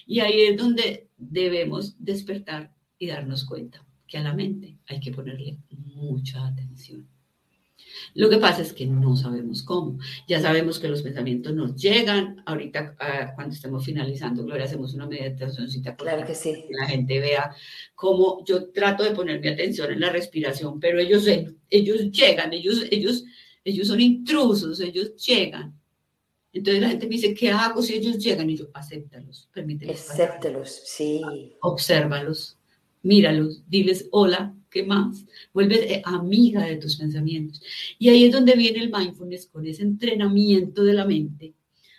Y 0.07 0.21
ahí 0.21 0.41
es 0.41 0.57
donde 0.57 1.09
debemos 1.17 1.95
despertar 1.99 2.75
y 2.99 3.07
darnos 3.07 3.45
cuenta 3.45 3.87
que 4.07 4.19
a 4.19 4.23
la 4.23 4.35
mente 4.35 4.77
hay 4.87 4.99
que 4.99 5.13
ponerle 5.13 5.59
mucha 5.71 6.45
atención. 6.47 7.10
Lo 8.15 8.29
que 8.29 8.39
pasa 8.39 8.63
es 8.63 8.73
que 8.73 8.87
no 8.87 9.17
sabemos 9.17 9.63
cómo. 9.63 9.99
Ya 10.27 10.41
sabemos 10.41 10.79
que 10.79 10.89
los 10.89 11.03
pensamientos 11.03 11.55
nos 11.55 11.77
llegan. 11.77 12.43
Ahorita, 12.47 12.97
ah, 12.99 13.33
cuando 13.35 13.55
estemos 13.55 13.85
finalizando, 13.85 14.45
Gloria, 14.45 14.65
hacemos 14.65 14.95
una 14.95 15.07
meditación 15.07 15.69
claro 15.97 16.27
que, 16.27 16.35
sí. 16.35 16.53
que 16.53 16.75
la 16.75 16.87
gente 16.87 17.21
vea 17.21 17.55
cómo 17.95 18.45
yo 18.45 18.71
trato 18.71 19.05
de 19.05 19.13
poner 19.13 19.41
mi 19.41 19.49
atención 19.49 19.93
en 19.93 20.01
la 20.01 20.11
respiración, 20.11 20.81
pero 20.81 20.99
ellos, 20.99 21.27
ellos 21.69 22.11
llegan, 22.11 22.53
ellos, 22.53 22.85
ellos, 22.91 23.25
ellos 23.65 23.89
son 23.89 24.01
intrusos, 24.01 24.81
ellos 24.81 25.17
llegan. 25.17 25.79
Entonces 26.53 26.83
la 26.83 26.89
gente 26.89 27.07
me 27.07 27.13
dice, 27.13 27.35
¿qué 27.35 27.51
hago 27.51 27.81
si 27.81 27.95
ellos 27.95 28.19
llegan? 28.19 28.51
Y 28.51 28.57
yo, 28.57 28.67
acéptalos, 28.75 29.49
permíteles. 29.53 30.11
Acéptalos, 30.11 30.83
sí. 30.85 31.23
Obsérvalos, 31.61 32.59
míralos, 33.03 33.63
diles 33.69 34.09
hola, 34.11 34.55
¿qué 34.71 34.85
más? 34.85 35.27
Vuelve 35.53 35.95
eh, 35.95 36.03
amiga 36.05 36.65
de 36.65 36.77
tus 36.77 36.97
pensamientos. 36.97 37.63
Y 37.99 38.09
ahí 38.09 38.25
es 38.25 38.33
donde 38.33 38.55
viene 38.55 38.79
el 38.79 38.91
mindfulness 38.91 39.47
con 39.47 39.67
ese 39.67 39.83
entrenamiento 39.83 40.85
de 40.85 40.95
la 40.95 41.05
mente. 41.05 41.55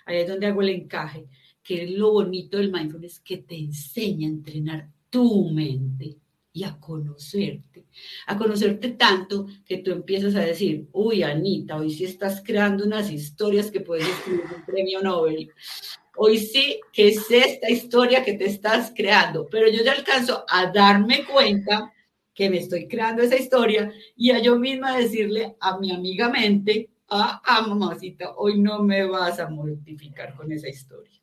Ahí 0.06 0.18
es 0.18 0.28
donde 0.28 0.48
hago 0.48 0.62
el 0.62 0.70
encaje, 0.70 1.28
que 1.64 1.84
es 1.84 1.92
lo 1.92 2.12
bonito 2.12 2.58
del 2.58 2.72
mindfulness, 2.72 3.20
que 3.20 3.38
te 3.38 3.58
enseña 3.58 4.28
a 4.28 4.32
entrenar 4.32 4.90
tu 5.10 5.50
mente 5.50 6.18
y 6.54 6.64
a 6.64 6.78
conocerte, 6.80 7.86
a 8.28 8.38
conocerte 8.38 8.90
tanto 8.90 9.48
que 9.66 9.78
tú 9.78 9.92
empiezas 9.92 10.36
a 10.36 10.42
decir, 10.42 10.88
uy, 10.92 11.24
Anita, 11.24 11.78
hoy 11.78 11.92
sí 11.92 12.04
estás 12.04 12.42
creando 12.46 12.84
unas 12.86 13.12
historias 13.12 13.72
que 13.72 13.80
puedes 13.80 14.08
escribir 14.08 14.46
un 14.56 14.66
premio 14.66 15.02
Nobel. 15.02 15.50
Hoy 16.18 16.38
sí, 16.38 16.82
que 16.92 17.08
es 17.08 17.32
esta 17.32 17.70
historia 17.70 18.24
que 18.24 18.34
te 18.34 18.46
estás 18.46 18.92
creando? 18.94 19.48
Pero 19.50 19.70
yo 19.70 19.82
ya 19.82 19.94
alcanzo 19.94 20.44
a 20.50 20.70
darme 20.72 21.26
cuenta 21.26 21.94
que 22.34 22.50
me 22.50 22.58
estoy 22.58 22.88
creando 22.88 23.22
esa 23.22 23.36
historia 23.36 23.92
y 24.16 24.32
a 24.32 24.40
yo 24.40 24.58
misma 24.58 24.98
decirle 24.98 25.56
a 25.60 25.78
mi 25.78 25.92
amiga 25.92 26.30
mente, 26.30 26.90
ah, 27.10 27.42
ah, 27.46 27.62
mamacita, 27.68 28.34
hoy 28.36 28.60
no 28.60 28.82
me 28.84 29.06
vas 29.06 29.40
a 29.40 29.50
mortificar 29.50 30.36
con 30.36 30.52
esa 30.52 30.70
historia. 30.70 31.22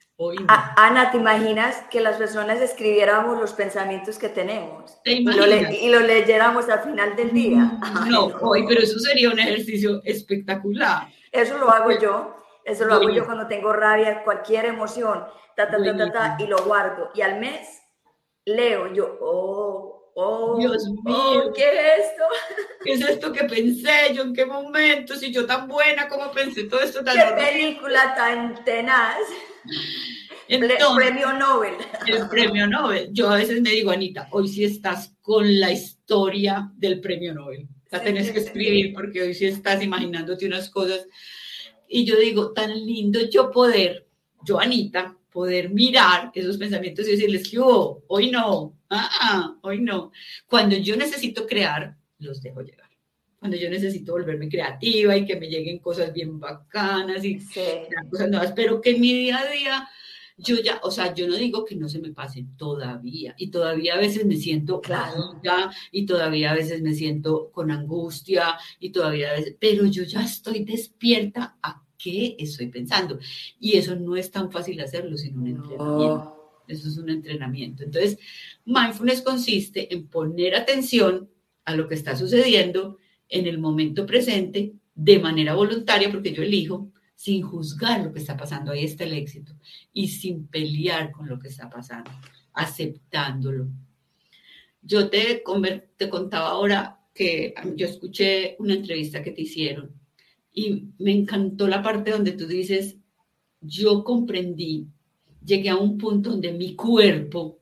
Ana, 0.49 1.13
¿te 1.13 1.17
imaginas 1.17 1.85
que 1.93 2.01
las 2.01 2.17
personas 2.17 2.61
escribiéramos 2.61 3.39
los 3.39 3.53
pensamientos 3.53 4.19
que 4.19 4.29
tenemos? 4.29 4.99
y, 5.05 5.23
lo 5.89 6.01
leyéramos 6.01 6.69
al 6.69 6.81
final 6.81 7.15
del 7.15 7.33
día? 7.33 7.59
Mm, 7.59 8.09
no, 8.11 8.25
hoy, 8.41 8.65
pero 8.67 8.81
eso 8.81 8.99
sería 8.99 9.31
un 9.31 9.39
ejercicio 9.39 10.03
espectacular. 10.05 11.09
Eso 11.31 11.57
lo 11.59 11.71
hago 11.71 11.93
yo. 12.01 12.35
Eso 12.65 12.85
lo 12.85 12.95
hago 12.95 13.11
yo 13.11 13.25
cuando 13.25 13.47
tengo 13.47 13.73
rabia, 13.73 14.23
cualquier 14.25 14.67
emoción, 14.67 15.25
ta, 15.57 15.71
ta, 15.71 15.83
ta, 15.83 15.97
ta, 15.97 16.13
ta, 16.13 16.37
y 16.39 16.47
lo 16.47 16.59
guardo. 16.65 17.11
Y 17.15 17.23
al 17.23 17.41
mes 17.41 17.81
leo, 18.45 18.93
yo, 18.93 19.19
oh, 19.23 19.98
oh, 20.21 20.59
Dios 20.59 20.85
oh, 20.89 21.03
mío, 21.03 21.53
¿qué 21.55 21.65
es 21.65 22.07
esto? 22.07 22.25
¿Qué 22.85 22.93
es 22.93 23.01
esto 23.01 23.33
que 23.33 23.45
pensé 23.45 24.15
yo? 24.15 24.23
¿En 24.23 24.35
qué 24.35 24.45
momento? 24.45 25.15
Si 25.15 25.33
yo 25.33 25.47
tan 25.47 25.69
buena, 25.69 26.09
como 26.09 26.31
pensé 26.33 26.65
todo 26.65 26.81
esto 26.81 27.05
tan 27.05 27.17
¿Qué 27.17 27.35
película 27.35 28.15
tan 28.15 28.65
tenaz? 28.65 29.19
el 30.49 30.69
premio 30.97 31.33
Nobel. 31.35 31.75
El 32.07 32.29
premio 32.29 32.67
Nobel. 32.67 33.11
Yo 33.13 33.31
a 33.31 33.37
veces 33.37 33.61
me 33.61 33.71
digo, 33.71 33.91
Anita, 33.91 34.29
hoy 34.33 34.49
sí 34.49 34.65
estás 34.65 35.15
con 35.21 35.61
la 35.61 35.71
historia 35.71 36.71
del 36.75 37.01
premio 37.01 37.35
Nobel. 37.35 37.69
La 37.91 38.03
tenés 38.03 38.31
que 38.31 38.41
escribir 38.41 38.93
porque 38.93 39.23
hoy 39.23 39.35
sí 39.35 39.47
estás 39.47 39.83
imaginándote 39.83 40.47
unas 40.47 40.69
cosas. 40.69 41.07
Y 41.87 42.05
yo 42.05 42.17
digo, 42.17 42.53
tan 42.53 42.75
lindo 42.75 43.21
yo 43.31 43.51
poder, 43.51 44.07
yo 44.45 44.59
Anita, 44.59 45.17
poder 45.31 45.71
mirar 45.71 46.31
esos 46.35 46.59
pensamientos 46.59 47.07
y 47.07 47.13
decirles 47.13 47.49
que 47.49 47.59
oh, 47.61 48.03
hoy 48.09 48.31
no, 48.31 48.78
ah, 48.91 49.57
hoy 49.63 49.81
no. 49.81 50.13
Cuando 50.47 50.77
yo 50.77 50.97
necesito 50.97 51.47
crear, 51.47 51.97
los 52.19 52.43
dejo 52.43 52.63
llegar. 52.63 52.89
Cuando 53.39 53.57
yo 53.57 53.71
necesito 53.71 54.13
volverme 54.13 54.49
creativa 54.49 55.17
y 55.17 55.25
que 55.25 55.37
me 55.37 55.49
lleguen 55.49 55.79
cosas 55.79 56.13
bien 56.13 56.41
bacanas 56.41 57.25
y 57.25 57.39
cosas 58.11 58.29
nuevas, 58.29 58.53
pero 58.55 58.81
que 58.81 58.91
en 58.91 59.01
mi 59.01 59.13
día 59.13 59.39
a 59.39 59.51
día 59.51 59.89
yo 60.39 60.57
ya, 60.61 60.81
o 60.83 60.91
sea, 60.91 61.15
yo 61.15 61.27
no 61.27 61.35
digo 61.35 61.65
que 61.65 61.75
no 61.75 61.89
se 61.89 62.01
me 62.01 62.13
pase 62.13 62.47
todavía. 62.57 63.35
Y 63.39 63.51
todavía 63.51 63.95
a 63.95 63.99
veces 63.99 64.25
me 64.25 64.37
siento 64.37 64.81
claro. 64.81 65.41
y 65.93 66.07
todavía 66.07 66.53
a 66.53 66.55
veces 66.55 66.81
me 66.81 66.95
siento 66.95 67.51
con 67.51 67.71
angustia 67.71 68.57
y 68.79 68.91
todavía 68.91 69.31
a 69.31 69.35
veces, 69.35 69.57
pero 69.59 69.85
yo 69.87 70.05
ya 70.05 70.23
estoy 70.23 70.65
despierta 70.65 71.59
a 71.63 71.83
qué 71.97 72.37
estoy 72.39 72.69
pensando. 72.69 73.19
Y 73.59 73.77
eso 73.77 73.97
no 73.97 74.17
es 74.17 74.31
tan 74.31 74.51
fácil 74.51 74.81
hacerlo 74.81 75.17
sin 75.17 75.39
un 75.39 75.47
entrenamiento. 75.49 76.38
Eso 76.69 76.89
es 76.89 76.97
un 76.99 77.11
entrenamiento. 77.11 77.83
Entonces, 77.83 78.19
mindfulness 78.65 79.23
consiste 79.23 79.93
en 79.93 80.07
poner 80.07 80.55
atención 80.55 81.29
a 81.65 81.75
lo 81.75 81.89
que 81.89 81.95
está 81.95 82.17
sucediendo 82.17 82.99
en 83.29 83.47
el 83.47 83.59
momento 83.59 84.07
presente 84.07 84.75
de 84.95 85.19
manera 85.19 85.55
voluntaria, 85.55 86.11
porque 86.11 86.33
yo 86.33 86.43
elijo, 86.43 86.91
sin 87.15 87.43
juzgar 87.43 88.05
lo 88.05 88.13
que 88.13 88.21
está 88.21 88.37
pasando, 88.37 88.73
ahí 88.73 88.85
está 88.85 89.05
el 89.05 89.13
éxito, 89.13 89.53
y 89.93 90.09
sin 90.09 90.47
pelear 90.47 91.11
con 91.11 91.29
lo 91.29 91.39
que 91.39 91.49
está 91.49 91.69
pasando, 91.69 92.11
aceptándolo. 92.53 93.69
Yo 94.83 95.11
te, 95.11 95.43
te 95.97 96.09
contaba 96.09 96.51
ahora 96.51 97.01
que 97.13 97.55
yo 97.75 97.87
escuché 97.87 98.57
una 98.61 98.75
entrevista 98.75 99.23
que 99.23 99.33
te 99.33 99.43
hicieron 99.43 99.93
y 100.53 100.89
me 100.99 101.13
encantó 101.13 101.67
la 101.67 101.83
parte 101.83 102.13
donde 102.13 102.33
tú 102.33 102.47
dices, 102.47 102.97
yo 103.61 104.05
comprendí, 104.05 104.87
llegué 105.49 105.71
a 105.71 105.77
un 105.77 105.97
punto 105.97 106.31
donde 106.31 106.53
mi 106.53 106.77
cuerpo 106.77 107.59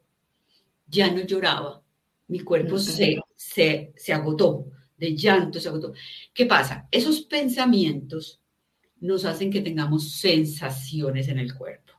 ya 0.88 1.10
no 1.10 1.24
lloraba, 1.24 1.82
mi 2.28 2.40
cuerpo 2.40 2.78
se, 2.78 3.18
se, 3.36 3.92
se 3.96 4.12
agotó, 4.12 4.66
de 4.96 5.16
llanto, 5.16 5.60
se 5.60 5.68
agotó. 5.68 5.92
¿Qué 6.34 6.46
pasa? 6.46 6.88
Esos 6.90 7.20
pensamientos 7.22 8.40
nos 9.00 9.24
hacen 9.24 9.50
que 9.50 9.60
tengamos 9.60 10.10
sensaciones 10.12 11.28
en 11.28 11.38
el 11.38 11.54
cuerpo. 11.54 11.92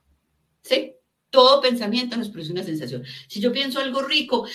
¿Sí? 0.60 0.92
Todo 1.30 1.62
pensamiento 1.62 2.16
nos 2.16 2.28
produce 2.28 2.52
una 2.52 2.62
sensación. 2.62 3.04
Si 3.26 3.40
yo 3.40 3.50
pienso 3.52 3.80
algo 3.80 4.02
rico, 4.02 4.46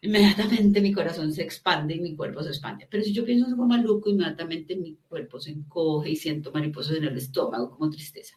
inmediatamente 0.00 0.80
mi 0.80 0.92
corazón 0.92 1.32
se 1.32 1.42
expande 1.42 1.94
y 1.94 2.00
mi 2.00 2.14
cuerpo 2.14 2.42
se 2.42 2.50
expande. 2.50 2.86
Pero 2.90 3.02
si 3.04 3.12
yo 3.12 3.24
pienso 3.24 3.46
algo 3.46 3.66
maluco, 3.66 4.08
inmediatamente 4.08 4.76
mi 4.76 4.96
cuerpo 4.96 5.40
se 5.40 5.50
encoge 5.50 6.10
y 6.10 6.16
siento 6.16 6.52
mariposas 6.52 6.96
en 6.96 7.04
el 7.04 7.16
estómago 7.16 7.70
como 7.70 7.90
tristeza. 7.90 8.36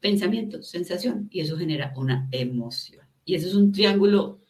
Pensamiento, 0.00 0.62
sensación, 0.62 1.28
y 1.30 1.40
eso 1.40 1.56
genera 1.56 1.92
una 1.96 2.28
emoción. 2.30 3.06
Y 3.24 3.34
eso 3.34 3.48
es 3.48 3.54
un 3.54 3.72
triángulo 3.72 4.40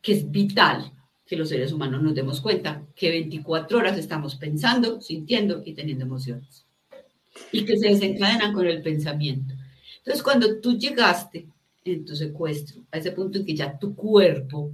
que 0.00 0.12
es 0.12 0.30
vital 0.30 0.92
que 1.24 1.36
los 1.36 1.48
seres 1.48 1.72
humanos 1.72 2.02
nos 2.02 2.14
demos 2.14 2.40
cuenta 2.40 2.82
que 2.94 3.08
24 3.08 3.78
horas 3.78 3.96
estamos 3.96 4.34
pensando, 4.34 5.00
sintiendo 5.00 5.62
y 5.64 5.72
teniendo 5.72 6.04
emociones. 6.04 6.66
Y 7.52 7.64
que 7.64 7.78
se 7.78 7.88
desencadenan 7.88 8.52
con 8.52 8.66
el 8.66 8.82
pensamiento. 8.82 9.54
Entonces, 9.98 10.22
cuando 10.22 10.60
tú 10.60 10.76
llegaste 10.76 11.48
en 11.84 12.04
tu 12.04 12.14
secuestro, 12.14 12.82
a 12.90 12.98
ese 12.98 13.12
punto 13.12 13.38
en 13.38 13.46
que 13.46 13.54
ya 13.54 13.78
tu 13.78 13.94
cuerpo 13.94 14.72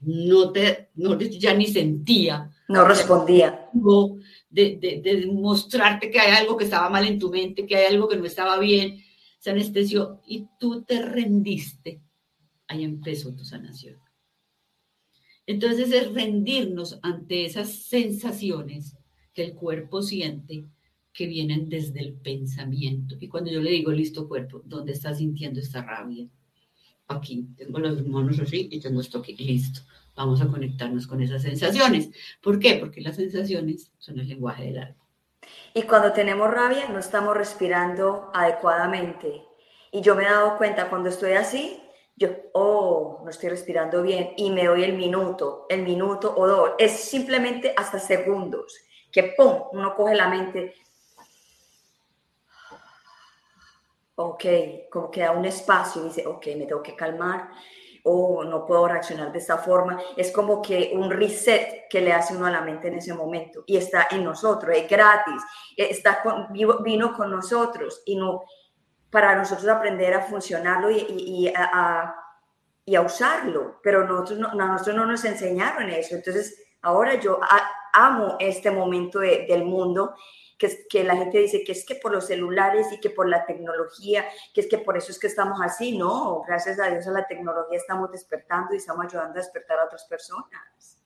no 0.00 0.50
te, 0.50 0.88
no, 0.94 1.18
ya 1.18 1.52
ni 1.54 1.66
sentía. 1.66 2.50
No 2.68 2.86
respondía. 2.86 3.68
De, 4.50 4.76
de, 4.76 5.00
de, 5.00 5.26
mostrarte 5.28 6.10
que 6.10 6.18
hay 6.18 6.32
algo 6.32 6.56
que 6.56 6.64
estaba 6.64 6.90
mal 6.90 7.06
en 7.06 7.20
tu 7.20 7.30
mente, 7.30 7.66
que 7.66 7.76
hay 7.76 7.94
algo 7.94 8.08
que 8.08 8.16
no 8.16 8.24
estaba 8.24 8.58
bien, 8.58 9.00
se 9.38 9.50
anestesió 9.50 10.20
y 10.26 10.48
tú 10.58 10.82
te 10.82 11.00
rendiste. 11.00 12.02
Ahí 12.66 12.84
empezó 12.84 13.34
tu 13.34 13.44
sanación. 13.44 13.98
Entonces 15.46 15.92
es 15.92 16.12
rendirnos 16.12 16.98
ante 17.02 17.44
esas 17.44 17.72
sensaciones 17.72 18.96
que 19.32 19.44
el 19.44 19.54
cuerpo 19.54 20.02
siente 20.02 20.66
que 21.12 21.26
vienen 21.26 21.68
desde 21.68 22.00
el 22.00 22.14
pensamiento. 22.14 23.16
Y 23.18 23.28
cuando 23.28 23.50
yo 23.50 23.60
le 23.60 23.70
digo, 23.72 23.90
listo 23.90 24.28
cuerpo, 24.28 24.62
¿dónde 24.64 24.92
estás 24.92 25.18
sintiendo 25.18 25.58
esta 25.60 25.82
rabia? 25.82 26.28
Aquí, 27.08 27.48
tengo 27.56 27.80
las 27.80 28.06
manos 28.06 28.38
así 28.38 28.68
y 28.70 28.78
tengo 28.78 29.00
esto 29.00 29.18
aquí, 29.18 29.34
listo. 29.36 29.80
Vamos 30.14 30.40
a 30.42 30.48
conectarnos 30.48 31.06
con 31.06 31.20
esas 31.22 31.42
sensaciones. 31.42 32.10
¿Por 32.42 32.58
qué? 32.58 32.74
Porque 32.74 33.00
las 33.00 33.16
sensaciones 33.16 33.92
son 33.98 34.18
el 34.18 34.28
lenguaje 34.28 34.64
del 34.64 34.78
alma. 34.78 34.96
Y 35.74 35.82
cuando 35.82 36.12
tenemos 36.12 36.50
rabia 36.50 36.88
no 36.88 36.98
estamos 36.98 37.36
respirando 37.36 38.30
adecuadamente. 38.34 39.44
Y 39.92 40.00
yo 40.02 40.14
me 40.14 40.24
he 40.24 40.26
dado 40.26 40.56
cuenta 40.56 40.88
cuando 40.88 41.08
estoy 41.08 41.32
así, 41.32 41.82
yo, 42.16 42.28
oh, 42.52 43.22
no 43.24 43.30
estoy 43.30 43.48
respirando 43.48 44.02
bien 44.02 44.34
y 44.36 44.50
me 44.50 44.66
doy 44.66 44.84
el 44.84 44.92
minuto, 44.92 45.66
el 45.68 45.82
minuto 45.82 46.34
o 46.36 46.46
dos. 46.46 46.70
Es 46.78 46.92
simplemente 46.92 47.72
hasta 47.76 47.98
segundos 47.98 48.76
que, 49.10 49.34
¡pum!, 49.36 49.62
uno 49.72 49.94
coge 49.94 50.14
la 50.14 50.28
mente, 50.28 50.74
ok, 54.16 54.44
como 54.90 55.10
que 55.10 55.22
da 55.22 55.32
un 55.32 55.46
espacio 55.46 56.02
y 56.02 56.08
dice, 56.08 56.26
ok, 56.26 56.46
me 56.58 56.66
tengo 56.66 56.82
que 56.82 56.94
calmar 56.94 57.50
o 58.04 58.44
no 58.44 58.66
puedo 58.66 58.88
reaccionar 58.88 59.32
de 59.32 59.38
esta 59.38 59.58
forma. 59.58 60.00
Es 60.16 60.32
como 60.32 60.62
que 60.62 60.92
un 60.94 61.10
reset 61.10 61.88
que 61.88 62.00
le 62.00 62.12
hace 62.12 62.36
uno 62.36 62.46
a 62.46 62.50
la 62.50 62.60
mente 62.60 62.88
en 62.88 62.94
ese 62.94 63.14
momento 63.14 63.64
y 63.66 63.76
está 63.76 64.08
en 64.10 64.24
nosotros, 64.24 64.76
es 64.76 64.88
gratis, 64.88 65.42
está 65.76 66.22
vino 66.82 67.12
con 67.12 67.30
nosotros 67.30 68.02
y 68.06 68.16
no 68.16 68.44
para 69.10 69.34
nosotros 69.34 69.68
aprender 69.68 70.14
a 70.14 70.22
funcionarlo 70.22 70.90
y, 70.90 71.52
a, 71.54 72.14
y 72.84 72.94
a, 72.94 73.00
usarlo, 73.00 73.80
pero 73.82 74.06
nosotros 74.06 74.38
no, 74.38 74.54
nosotros 74.54 74.96
no 74.96 75.06
nos 75.06 75.24
enseñaron 75.24 75.90
eso. 75.90 76.14
Entonces, 76.14 76.62
ahora 76.82 77.14
yo 77.14 77.40
amo 77.92 78.36
este 78.38 78.70
momento 78.70 79.18
del 79.18 79.64
mundo 79.64 80.14
que, 80.88 81.04
la 81.04 81.16
gente 81.16 81.38
dice 81.38 81.64
que 81.64 81.72
es 81.72 81.86
que 81.86 81.94
por 81.94 82.12
los 82.12 82.26
celulares 82.26 82.86
y 82.92 83.00
que 83.00 83.10
por 83.10 83.28
la 83.28 83.46
tecnología, 83.46 84.26
que 84.52 84.60
es 84.60 84.66
que 84.66 84.78
por 84.78 84.96
eso 84.96 85.10
es 85.10 85.18
que 85.18 85.26
estamos 85.26 85.58
así. 85.62 85.96
No, 85.96 86.42
gracias 86.46 86.78
a 86.78 86.90
Dios 86.90 87.06
a 87.06 87.12
la 87.12 87.26
tecnología 87.26 87.78
estamos 87.78 88.12
despertando 88.12 88.74
y 88.74 88.76
estamos 88.76 89.06
ayudando 89.06 89.38
a 89.38 89.42
despertar 89.42 89.78
a 89.78 89.86
otras 89.86 90.04
personas. 90.04 90.98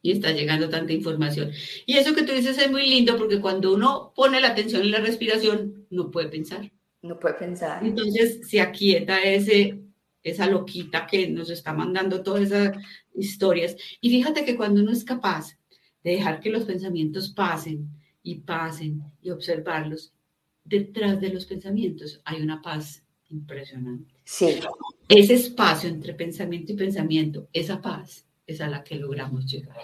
Y 0.00 0.12
está 0.12 0.32
llegando 0.32 0.68
tanta 0.68 0.92
información. 0.92 1.50
Y 1.86 1.96
eso 1.96 2.14
que 2.14 2.22
tú 2.22 2.32
dices 2.32 2.58
es 2.58 2.70
muy 2.70 2.88
lindo 2.88 3.16
porque 3.16 3.40
cuando 3.40 3.74
uno 3.74 4.12
pone 4.14 4.40
la 4.40 4.48
atención 4.48 4.82
en 4.82 4.90
la 4.90 5.00
respiración, 5.00 5.86
no 5.90 6.10
puede 6.10 6.28
pensar. 6.28 6.70
No 7.02 7.18
puede 7.18 7.34
pensar. 7.34 7.84
Entonces 7.84 8.48
se 8.48 8.60
aquieta 8.60 9.22
ese, 9.22 9.80
esa 10.22 10.46
loquita 10.46 11.06
que 11.06 11.28
nos 11.28 11.50
está 11.50 11.72
mandando 11.74 12.22
todas 12.22 12.44
esas 12.44 12.76
historias. 13.14 13.76
Y 14.00 14.10
fíjate 14.10 14.44
que 14.44 14.56
cuando 14.56 14.80
uno 14.80 14.92
es 14.92 15.04
capaz 15.04 15.58
de 16.02 16.12
dejar 16.12 16.40
que 16.40 16.50
los 16.50 16.64
pensamientos 16.64 17.30
pasen, 17.30 17.90
y 18.24 18.36
pasen 18.40 19.04
y 19.22 19.30
observarlos, 19.30 20.12
detrás 20.64 21.20
de 21.20 21.28
los 21.28 21.44
pensamientos 21.44 22.20
hay 22.24 22.42
una 22.42 22.60
paz 22.60 23.04
impresionante. 23.28 24.12
Sí. 24.24 24.60
Ese 25.08 25.34
espacio 25.34 25.88
entre 25.88 26.14
pensamiento 26.14 26.72
y 26.72 26.76
pensamiento, 26.76 27.48
esa 27.52 27.80
paz 27.80 28.26
es 28.46 28.60
a 28.60 28.66
la 28.66 28.82
que 28.82 28.96
logramos 28.96 29.46
llegar. 29.46 29.76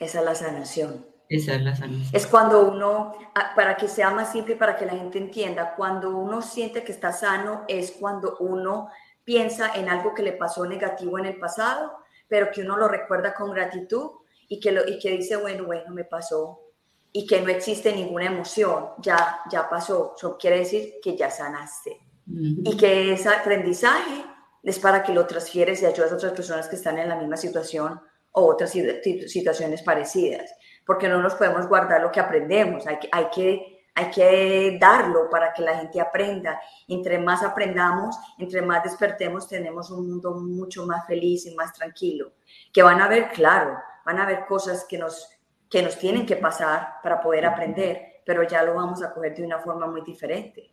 Esa 0.00 0.20
es 0.20 0.24
la 0.24 0.34
sanación. 0.34 1.06
Esa 1.28 1.56
es 1.56 1.62
la 1.62 1.76
sanación. 1.76 2.08
Es 2.12 2.26
cuando 2.26 2.70
uno, 2.70 3.14
ah, 3.34 3.52
para 3.54 3.76
que 3.76 3.86
sea 3.86 4.10
más 4.10 4.32
simple, 4.32 4.56
para 4.56 4.76
que 4.76 4.86
la 4.86 4.96
gente 4.96 5.18
entienda, 5.18 5.74
cuando 5.76 6.16
uno 6.16 6.40
siente 6.40 6.82
que 6.82 6.92
está 6.92 7.12
sano 7.12 7.64
es 7.68 7.92
cuando 7.92 8.38
uno 8.40 8.88
piensa 9.24 9.74
en 9.74 9.90
algo 9.90 10.14
que 10.14 10.22
le 10.22 10.32
pasó 10.32 10.64
negativo 10.64 11.18
en 11.18 11.26
el 11.26 11.38
pasado, 11.38 11.92
pero 12.28 12.50
que 12.50 12.62
uno 12.62 12.78
lo 12.78 12.88
recuerda 12.88 13.34
con 13.34 13.52
gratitud 13.52 14.10
y 14.48 14.58
que, 14.58 14.72
lo, 14.72 14.88
y 14.88 14.98
que 14.98 15.10
dice, 15.10 15.36
bueno, 15.36 15.64
bueno, 15.64 15.92
me 15.92 16.04
pasó, 16.04 16.67
y 17.12 17.26
que 17.26 17.40
no 17.40 17.48
existe 17.48 17.92
ninguna 17.92 18.26
emoción, 18.26 18.90
ya, 18.98 19.40
ya 19.50 19.68
pasó. 19.68 20.14
Eso 20.16 20.36
quiere 20.38 20.58
decir 20.58 20.94
que 21.02 21.16
ya 21.16 21.30
sanaste. 21.30 22.00
Y 22.30 22.76
que 22.76 23.14
ese 23.14 23.30
aprendizaje 23.30 24.24
es 24.62 24.78
para 24.78 25.02
que 25.02 25.14
lo 25.14 25.26
transfieres 25.26 25.80
y 25.80 25.86
ayudas 25.86 26.12
a 26.12 26.16
otras 26.16 26.32
personas 26.32 26.68
que 26.68 26.76
están 26.76 26.98
en 26.98 27.08
la 27.08 27.16
misma 27.16 27.38
situación 27.38 28.00
o 28.32 28.46
otras 28.46 28.70
situaciones 28.70 29.82
parecidas. 29.82 30.50
Porque 30.84 31.08
no 31.08 31.22
nos 31.22 31.34
podemos 31.34 31.66
guardar 31.66 32.02
lo 32.02 32.12
que 32.12 32.20
aprendemos, 32.20 32.86
hay 32.86 32.98
que, 32.98 33.08
hay 33.10 33.30
que, 33.30 33.86
hay 33.94 34.10
que 34.10 34.78
darlo 34.78 35.30
para 35.30 35.54
que 35.54 35.62
la 35.62 35.78
gente 35.78 36.00
aprenda. 36.00 36.60
Entre 36.86 37.18
más 37.18 37.42
aprendamos, 37.42 38.14
entre 38.38 38.60
más 38.60 38.84
despertemos, 38.84 39.48
tenemos 39.48 39.90
un 39.90 40.10
mundo 40.10 40.34
mucho 40.34 40.84
más 40.84 41.06
feliz 41.06 41.46
y 41.46 41.54
más 41.54 41.72
tranquilo. 41.72 42.32
Que 42.70 42.82
van 42.82 43.00
a 43.00 43.08
ver, 43.08 43.30
claro, 43.30 43.78
van 44.04 44.18
a 44.18 44.26
ver 44.26 44.44
cosas 44.46 44.84
que 44.86 44.98
nos 44.98 45.37
que 45.68 45.82
nos 45.82 45.98
tienen 45.98 46.24
que 46.24 46.36
pasar 46.36 46.94
para 47.02 47.20
poder 47.20 47.46
aprender, 47.46 48.22
pero 48.24 48.46
ya 48.46 48.62
lo 48.62 48.74
vamos 48.74 49.02
a 49.02 49.12
coger 49.12 49.34
de 49.34 49.44
una 49.44 49.58
forma 49.58 49.86
muy 49.86 50.02
diferente. 50.02 50.70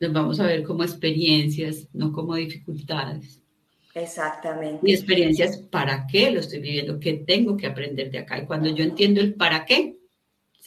Nos 0.00 0.12
vamos 0.12 0.40
a 0.40 0.46
ver 0.46 0.62
como 0.62 0.82
experiencias, 0.82 1.88
no 1.92 2.12
como 2.12 2.34
dificultades. 2.34 3.42
Exactamente. 3.94 4.80
Mi 4.82 4.92
experiencia 4.92 5.46
es 5.46 5.58
para 5.58 6.06
qué 6.06 6.30
lo 6.30 6.40
estoy 6.40 6.60
viviendo, 6.60 7.00
qué 7.00 7.14
tengo 7.26 7.56
que 7.56 7.66
aprender 7.66 8.10
de 8.10 8.18
acá. 8.18 8.38
Y 8.38 8.46
cuando 8.46 8.70
yo 8.70 8.84
entiendo 8.84 9.20
el 9.20 9.34
para 9.34 9.64
qué, 9.64 9.99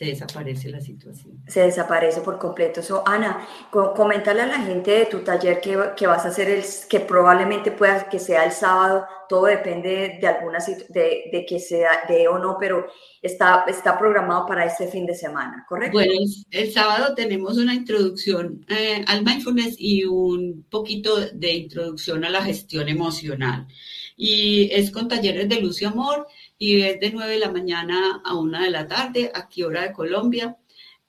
se 0.03 0.09
desaparece 0.09 0.69
la 0.69 0.81
situación. 0.81 1.43
Se 1.47 1.61
desaparece 1.61 2.21
por 2.21 2.37
completo. 2.37 2.81
So, 2.81 3.03
Ana, 3.05 3.47
coméntale 3.71 4.41
a 4.41 4.47
la 4.47 4.59
gente 4.59 4.91
de 4.91 5.05
tu 5.05 5.19
taller 5.19 5.61
que, 5.61 5.77
que, 5.95 6.07
vas 6.07 6.25
a 6.25 6.29
hacer, 6.29 6.49
el, 6.49 6.63
que 6.89 6.99
probablemente 6.99 7.71
pueda 7.71 8.09
que 8.09 8.19
sea 8.19 8.43
el 8.43 8.51
sábado, 8.51 9.05
todo 9.29 9.45
depende 9.45 10.17
de 10.19 10.27
alguna 10.27 10.59
de, 10.89 11.29
de 11.31 11.45
que 11.47 11.59
sea 11.59 12.03
de 12.07 12.27
o 12.27 12.37
no, 12.37 12.57
pero 12.59 12.87
está, 13.21 13.63
está 13.67 13.97
programado 13.97 14.45
para 14.45 14.65
este 14.65 14.87
fin 14.87 15.05
de 15.05 15.15
semana, 15.15 15.65
¿correcto? 15.67 15.93
Bueno, 15.97 16.13
el, 16.51 16.71
sábado 16.71 17.15
tenemos 17.15 17.57
una 17.57 17.73
introducción 17.73 18.65
eh, 18.67 19.03
al 19.07 19.23
mindfulness 19.23 19.75
y 19.79 20.03
un 20.03 20.65
poquito 20.69 21.19
de 21.19 21.53
introducción 21.53 22.25
a 22.25 22.29
la 22.29 22.43
gestión 22.43 22.89
emocional. 22.89 23.67
Y 24.15 24.69
es 24.71 24.91
con 24.91 25.07
talleres 25.07 25.49
de 25.49 25.59
luz 25.59 25.81
y 25.81 25.85
amor 25.85 26.27
y 26.57 26.81
es 26.81 26.99
de 26.99 27.11
9 27.11 27.33
de 27.33 27.39
la 27.39 27.51
mañana 27.51 28.21
a 28.23 28.35
1 28.35 28.61
de 28.61 28.69
la 28.69 28.87
tarde, 28.87 29.31
aquí 29.33 29.63
hora 29.63 29.83
de 29.83 29.93
Colombia, 29.93 30.57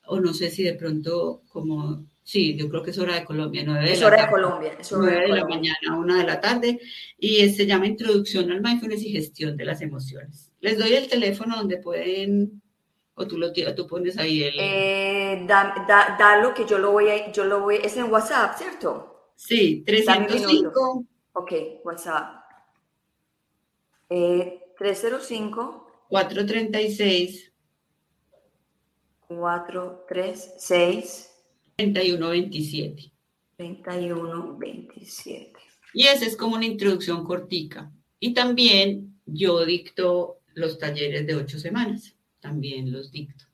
o 0.07 0.21
no 0.21 0.35
sé 0.35 0.51
si 0.51 0.63
de 0.63 0.75
pronto 0.75 1.43
como, 1.49 2.05
sí, 2.23 2.57
yo 2.57 2.69
creo 2.69 2.83
que 2.83 2.91
es 2.91 2.99
hora 2.99 3.15
de 3.15 3.25
Colombia, 3.25 3.63
9 3.65 3.85
de 3.85 3.93
es 3.93 4.01
la 4.01 4.07
hora 4.07 4.23
de 4.23 4.31
Colombia, 4.31 4.77
es 4.79 4.93
hora 4.93 5.13
9 5.13 5.23
de, 5.23 5.29
la 5.29 5.47
mañana 5.47 5.79
a 5.91 5.99
1 5.99 6.17
de 6.17 6.25
la 6.25 6.41
tarde, 6.41 6.81
y 7.19 7.49
se 7.51 7.67
llama 7.67 7.87
Introducción 7.87 8.51
al 8.51 8.61
Mindfulness 8.61 9.03
y 9.03 9.13
Gestión 9.13 9.57
de 9.57 9.65
las 9.65 9.81
Emociones. 9.81 10.51
Les 10.61 10.79
doy 10.79 10.95
el 10.95 11.09
teléfono 11.09 11.57
donde 11.57 11.79
pueden, 11.79 12.63
o 13.15 13.27
tú, 13.27 13.39
lo, 13.39 13.53
tú 13.53 13.87
pones 13.87 14.19
ahí 14.19 14.43
el... 14.43 14.55
Eh, 14.59 15.45
da, 15.47 15.87
da, 15.87 16.17
dalo 16.19 16.53
que 16.53 16.67
yo 16.67 16.79
lo 16.79 16.93
voy 16.93 17.09
a, 17.09 17.31
yo 17.33 17.45
lo 17.45 17.61
voy, 17.61 17.77
es 17.77 17.97
en 17.97 18.11
WhatsApp, 18.11 18.57
¿cierto? 18.57 19.33
Sí, 19.37 19.83
305. 19.87 21.05
Ok, 21.33 21.53
WhatsApp. 21.85 22.45
Eh, 24.09 24.64
305 24.79 26.07
436 26.09 27.53
436 29.29 31.31
3127. 31.77 33.13
3127. 33.57 35.53
Y 35.93 36.07
esa 36.07 36.27
es 36.27 36.37
como 36.37 36.57
una 36.57 36.67
introducción 36.67 37.25
cortica. 37.25 37.91
Y 38.21 38.35
también 38.35 39.21
yo 39.27 39.65
dicto 39.65 40.41
los 40.55 40.79
talleres 40.79 41.27
de 41.27 41.35
ocho 41.35 41.59
semanas. 41.59 42.15
También 42.41 42.93
los 42.93 43.11
dicto. 43.11 43.45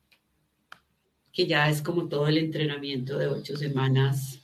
Que 1.31 1.47
ya 1.47 1.69
es 1.69 1.81
como 1.81 2.09
todo 2.09 2.27
el 2.27 2.37
entrenamiento 2.37 3.17
de 3.17 3.27
ocho 3.27 3.55
semanas. 3.57 4.39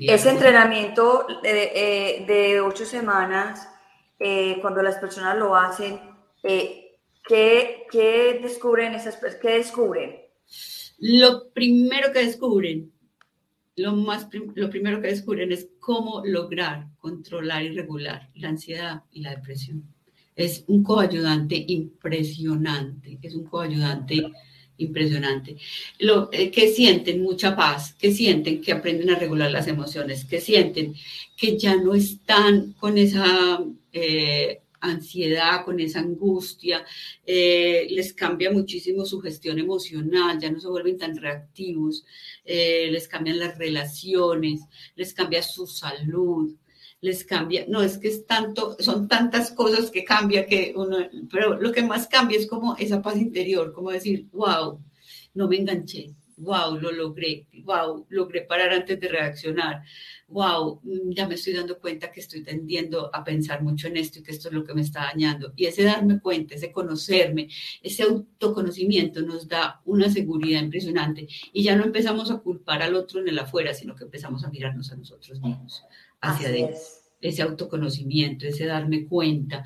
Ese 0.00 0.30
entrenamiento 0.30 1.26
de, 1.42 1.72
eh, 1.74 2.24
de 2.26 2.60
ocho 2.60 2.84
semanas 2.84 3.68
eh, 4.18 4.58
cuando 4.60 4.82
las 4.82 4.96
personas 4.96 5.36
lo 5.38 5.56
hacen, 5.56 6.00
eh, 6.42 6.98
¿qué, 7.26 8.40
descubren 8.42 8.94
esas 8.94 9.18
¿Qué 9.40 9.58
descubren? 9.58 10.16
Lo 10.98 11.50
primero 11.52 12.12
que 12.12 12.24
descubren, 12.24 12.92
lo, 13.76 13.94
más, 13.94 14.28
lo 14.54 14.70
primero 14.70 15.00
que 15.00 15.08
descubren 15.08 15.52
es 15.52 15.68
cómo 15.80 16.22
lograr 16.24 16.86
controlar 16.98 17.64
y 17.64 17.70
regular 17.70 18.30
la 18.34 18.48
ansiedad 18.48 19.02
y 19.10 19.20
la 19.20 19.30
depresión. 19.34 19.84
Es 20.36 20.64
un 20.68 20.82
coayudante 20.82 21.64
impresionante, 21.68 23.18
es 23.22 23.34
un 23.34 23.44
coayudante 23.44 24.22
impresionante. 24.78 25.56
Lo, 25.98 26.28
eh, 26.32 26.50
que 26.50 26.68
sienten 26.68 27.22
mucha 27.22 27.54
paz, 27.54 27.94
que 27.94 28.12
sienten 28.12 28.60
que 28.60 28.72
aprenden 28.72 29.10
a 29.10 29.18
regular 29.18 29.50
las 29.50 29.68
emociones, 29.68 30.24
que 30.24 30.40
sienten 30.40 30.94
que 31.36 31.58
ya 31.58 31.76
no 31.76 31.94
están 31.94 32.72
con 32.72 32.98
esa 32.98 33.60
eh, 33.94 34.60
ansiedad, 34.80 35.64
con 35.64 35.80
esa 35.80 36.00
angustia, 36.00 36.84
eh, 37.24 37.86
les 37.90 38.12
cambia 38.12 38.50
muchísimo 38.50 39.06
su 39.06 39.20
gestión 39.20 39.58
emocional, 39.58 40.38
ya 40.38 40.50
no 40.50 40.60
se 40.60 40.68
vuelven 40.68 40.98
tan 40.98 41.16
reactivos, 41.16 42.04
les 42.44 43.08
cambian 43.08 43.38
las 43.38 43.56
relaciones, 43.56 44.60
les 44.94 45.14
cambia 45.14 45.42
su 45.42 45.66
salud, 45.66 46.54
les 47.04 47.22
cambia, 47.24 47.66
no 47.68 47.82
es 47.82 47.98
que 47.98 48.08
es 48.08 48.26
tanto, 48.26 48.76
son 48.80 49.08
tantas 49.08 49.52
cosas 49.52 49.90
que 49.90 50.04
cambia 50.04 50.46
que 50.46 50.72
uno, 50.74 50.96
pero 51.30 51.60
lo 51.60 51.70
que 51.70 51.82
más 51.82 52.06
cambia 52.08 52.38
es 52.38 52.46
como 52.46 52.76
esa 52.76 53.02
paz 53.02 53.18
interior, 53.18 53.74
como 53.74 53.90
decir, 53.90 54.26
wow, 54.32 54.80
no 55.34 55.46
me 55.46 55.56
enganché, 55.56 56.14
wow, 56.36 56.76
lo 56.76 56.92
logré, 56.92 57.46
wow, 57.62 58.06
logré 58.08 58.42
parar 58.42 58.72
antes 58.72 58.98
de 58.98 59.08
reaccionar, 59.08 59.82
wow, 60.28 60.80
mm, 60.82 61.10
ya 61.10 61.28
me 61.28 61.34
estoy 61.34 61.54
dando 61.54 61.78
cuenta 61.78 62.10
que 62.10 62.20
estoy 62.20 62.42
tendiendo 62.42 63.14
a 63.14 63.22
pensar 63.22 63.62
mucho 63.62 63.88
en 63.88 63.96
esto 63.96 64.18
y 64.18 64.22
que 64.22 64.32
esto 64.32 64.48
es 64.48 64.54
lo 64.54 64.64
que 64.64 64.74
me 64.74 64.82
está 64.82 65.02
dañando. 65.04 65.52
Y 65.56 65.66
ese 65.66 65.84
darme 65.84 66.20
cuenta, 66.20 66.54
ese 66.54 66.72
conocerme, 66.72 67.48
ese 67.82 68.02
autoconocimiento 68.02 69.22
nos 69.22 69.48
da 69.48 69.80
una 69.84 70.10
seguridad 70.10 70.62
impresionante 70.62 71.28
y 71.52 71.62
ya 71.62 71.76
no 71.76 71.84
empezamos 71.84 72.30
a 72.30 72.38
culpar 72.38 72.82
al 72.82 72.94
otro 72.94 73.20
en 73.20 73.28
el 73.28 73.38
afuera, 73.38 73.74
sino 73.74 73.94
que 73.94 74.04
empezamos 74.04 74.44
a 74.44 74.50
mirarnos 74.50 74.90
a 74.92 74.96
nosotros 74.96 75.40
mismos 75.40 75.84
hacia 76.20 76.48
adentro. 76.48 76.78
Ese 77.20 77.42
autoconocimiento, 77.42 78.46
ese 78.46 78.66
darme 78.66 79.06
cuenta. 79.06 79.64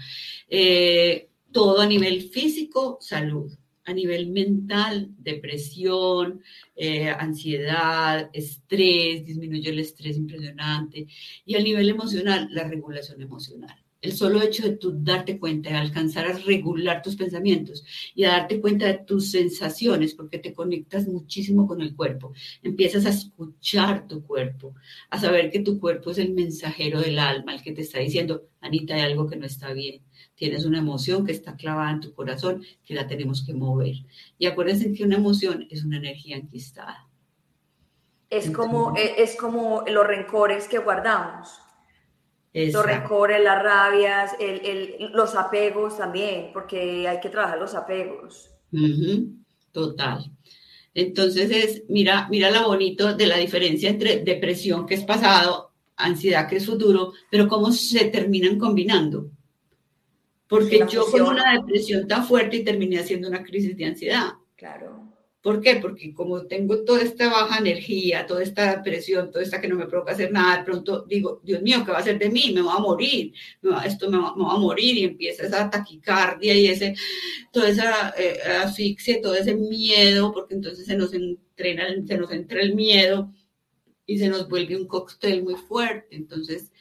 Eh, 0.49 1.29
todo 1.51 1.81
a 1.81 1.87
nivel 1.87 2.23
físico, 2.31 2.99
salud. 3.01 3.51
A 3.89 3.93
nivel 3.95 4.28
mental, 4.30 5.09
depresión, 5.18 6.43
eh, 6.76 7.09
ansiedad, 7.09 8.28
estrés, 8.32 9.24
disminuye 9.24 9.70
el 9.70 9.78
estrés 9.78 10.16
impresionante. 10.18 11.07
Y 11.47 11.55
a 11.57 11.61
nivel 11.61 11.89
emocional, 11.89 12.49
la 12.53 12.64
regulación 12.64 13.22
emocional 13.22 13.76
el 14.01 14.12
solo 14.12 14.41
hecho 14.43 14.62
de 14.62 14.76
tú 14.76 14.93
darte 15.03 15.39
cuenta, 15.39 15.70
de 15.70 15.76
alcanzar 15.76 16.26
a 16.26 16.39
regular 16.39 17.03
tus 17.03 17.16
pensamientos 17.16 17.84
y 18.14 18.24
a 18.24 18.30
darte 18.30 18.61
cuenta 18.61 18.86
de 18.86 18.99
tus 18.99 19.30
sensaciones, 19.30 20.14
porque 20.14 20.39
te 20.39 20.55
conectas 20.55 21.07
muchísimo 21.09 21.66
con 21.66 21.80
el 21.80 21.95
cuerpo, 21.97 22.32
empiezas 22.62 23.07
a 23.07 23.11
escuchar 23.11 24.07
tu 24.07 24.22
cuerpo, 24.22 24.74
a 25.11 25.20
saber 25.20 25.51
que 25.51 25.61
tu 25.61 25.80
cuerpo 25.80 26.11
es 26.11 26.18
el 26.18 26.32
mensajero 26.32 27.01
del 27.01 27.18
alma, 27.18 27.55
el 27.55 27.62
que 27.62 27.72
te 27.72 27.82
está 27.82 27.99
diciendo, 27.99 28.49
Anita, 28.61 28.95
hay 28.95 29.03
algo 29.03 29.28
que 29.28 29.36
no 29.36 29.47
está 29.47 29.72
bien, 29.72 30.03
tienes 30.39 30.64
una 30.64 30.78
emoción 30.78 31.26
que 31.26 31.32
está 31.32 31.57
clavada 31.57 31.91
en 31.91 32.01
tu 32.01 32.14
corazón, 32.14 32.64
que 32.86 32.95
la 32.95 33.07
tenemos 33.07 33.45
que 33.45 33.53
mover. 33.53 33.97
Y 34.39 34.47
acuérdense 34.47 34.93
que 34.93 35.05
una 35.05 35.16
emoción 35.16 35.66
es 35.70 35.84
una 35.84 35.99
energía 35.99 36.36
enquistada. 36.36 37.07
Es 38.30 38.51
como, 38.51 38.95
es 38.97 39.36
como 39.36 39.84
los 39.86 40.07
rencores 40.07 40.68
que 40.68 40.78
guardamos 40.78 41.61
los 42.66 42.84
rencores, 42.84 43.43
las 43.43 43.62
rabias, 43.62 44.32
los 45.12 45.34
apegos 45.34 45.99
también, 45.99 46.51
porque 46.53 47.07
hay 47.07 47.20
que 47.20 47.28
trabajar 47.28 47.59
los 47.59 47.74
apegos. 47.74 48.51
Total. 49.72 50.30
Entonces 50.95 51.51
es, 51.51 51.82
mira, 51.89 52.26
mira 52.30 52.51
lo 52.51 52.66
bonito 52.66 53.14
de 53.14 53.26
la 53.26 53.36
diferencia 53.36 53.91
entre 53.91 54.24
depresión, 54.24 54.86
que 54.86 54.95
es 54.95 55.05
pasado, 55.05 55.72
ansiedad, 55.97 56.49
que 56.49 56.57
es 56.57 56.66
futuro, 56.66 57.12
pero 57.30 57.47
cómo 57.47 57.70
se 57.70 58.07
terminan 58.07 58.59
combinando. 58.59 59.30
Porque 60.49 60.84
yo 60.90 61.05
con 61.11 61.22
una 61.22 61.53
depresión 61.53 62.09
tan 62.09 62.26
fuerte 62.26 62.59
y 62.59 62.64
terminé 62.64 62.99
haciendo 62.99 63.28
una 63.28 63.44
crisis 63.44 63.76
de 63.76 63.84
ansiedad. 63.84 64.32
Claro. 64.57 65.09
¿Por 65.40 65.61
qué? 65.61 65.76
Porque 65.76 66.12
como 66.12 66.46
tengo 66.46 66.84
toda 66.84 67.01
esta 67.01 67.30
baja 67.30 67.59
energía, 67.59 68.26
toda 68.26 68.42
esta 68.42 68.82
presión, 68.82 69.30
toda 69.30 69.44
esta 69.44 69.61
que 69.61 69.68
no 69.68 69.76
me 69.76 69.86
provoca 69.86 70.12
hacer 70.12 70.32
nada, 70.32 70.59
de 70.59 70.64
pronto 70.64 71.05
digo, 71.07 71.40
Dios 71.44 71.62
mío, 71.62 71.84
¿qué 71.84 71.92
va 71.92 71.99
a 71.99 72.01
hacer 72.01 72.18
de 72.18 72.28
mí? 72.28 72.53
Me 72.53 72.61
va 72.61 72.74
a 72.74 72.80
morir, 72.80 73.32
esto 73.84 74.11
me 74.11 74.18
va, 74.18 74.30
a 74.30 74.59
morir 74.59 74.99
y 74.99 75.05
empieza 75.05 75.46
esa 75.46 75.70
taquicardia 75.70 76.55
y 76.55 76.66
ese, 76.66 76.94
toda 77.53 77.68
esa 77.68 78.14
eh, 78.18 78.40
asfixia, 78.62 79.20
todo 79.22 79.34
ese 79.36 79.55
miedo, 79.55 80.32
porque 80.32 80.55
entonces 80.55 80.86
se 80.86 80.96
nos, 80.96 81.14
entrena, 81.14 81.86
se 82.07 82.18
nos 82.18 82.32
entra 82.32 82.61
el 82.61 82.74
miedo 82.74 83.32
y 84.07 84.18
se 84.18 84.28
nos 84.28 84.49
vuelve 84.49 84.76
un 84.76 84.88
cóctel 84.88 85.44
muy 85.44 85.55
fuerte. 85.55 86.16
Entonces, 86.16 86.72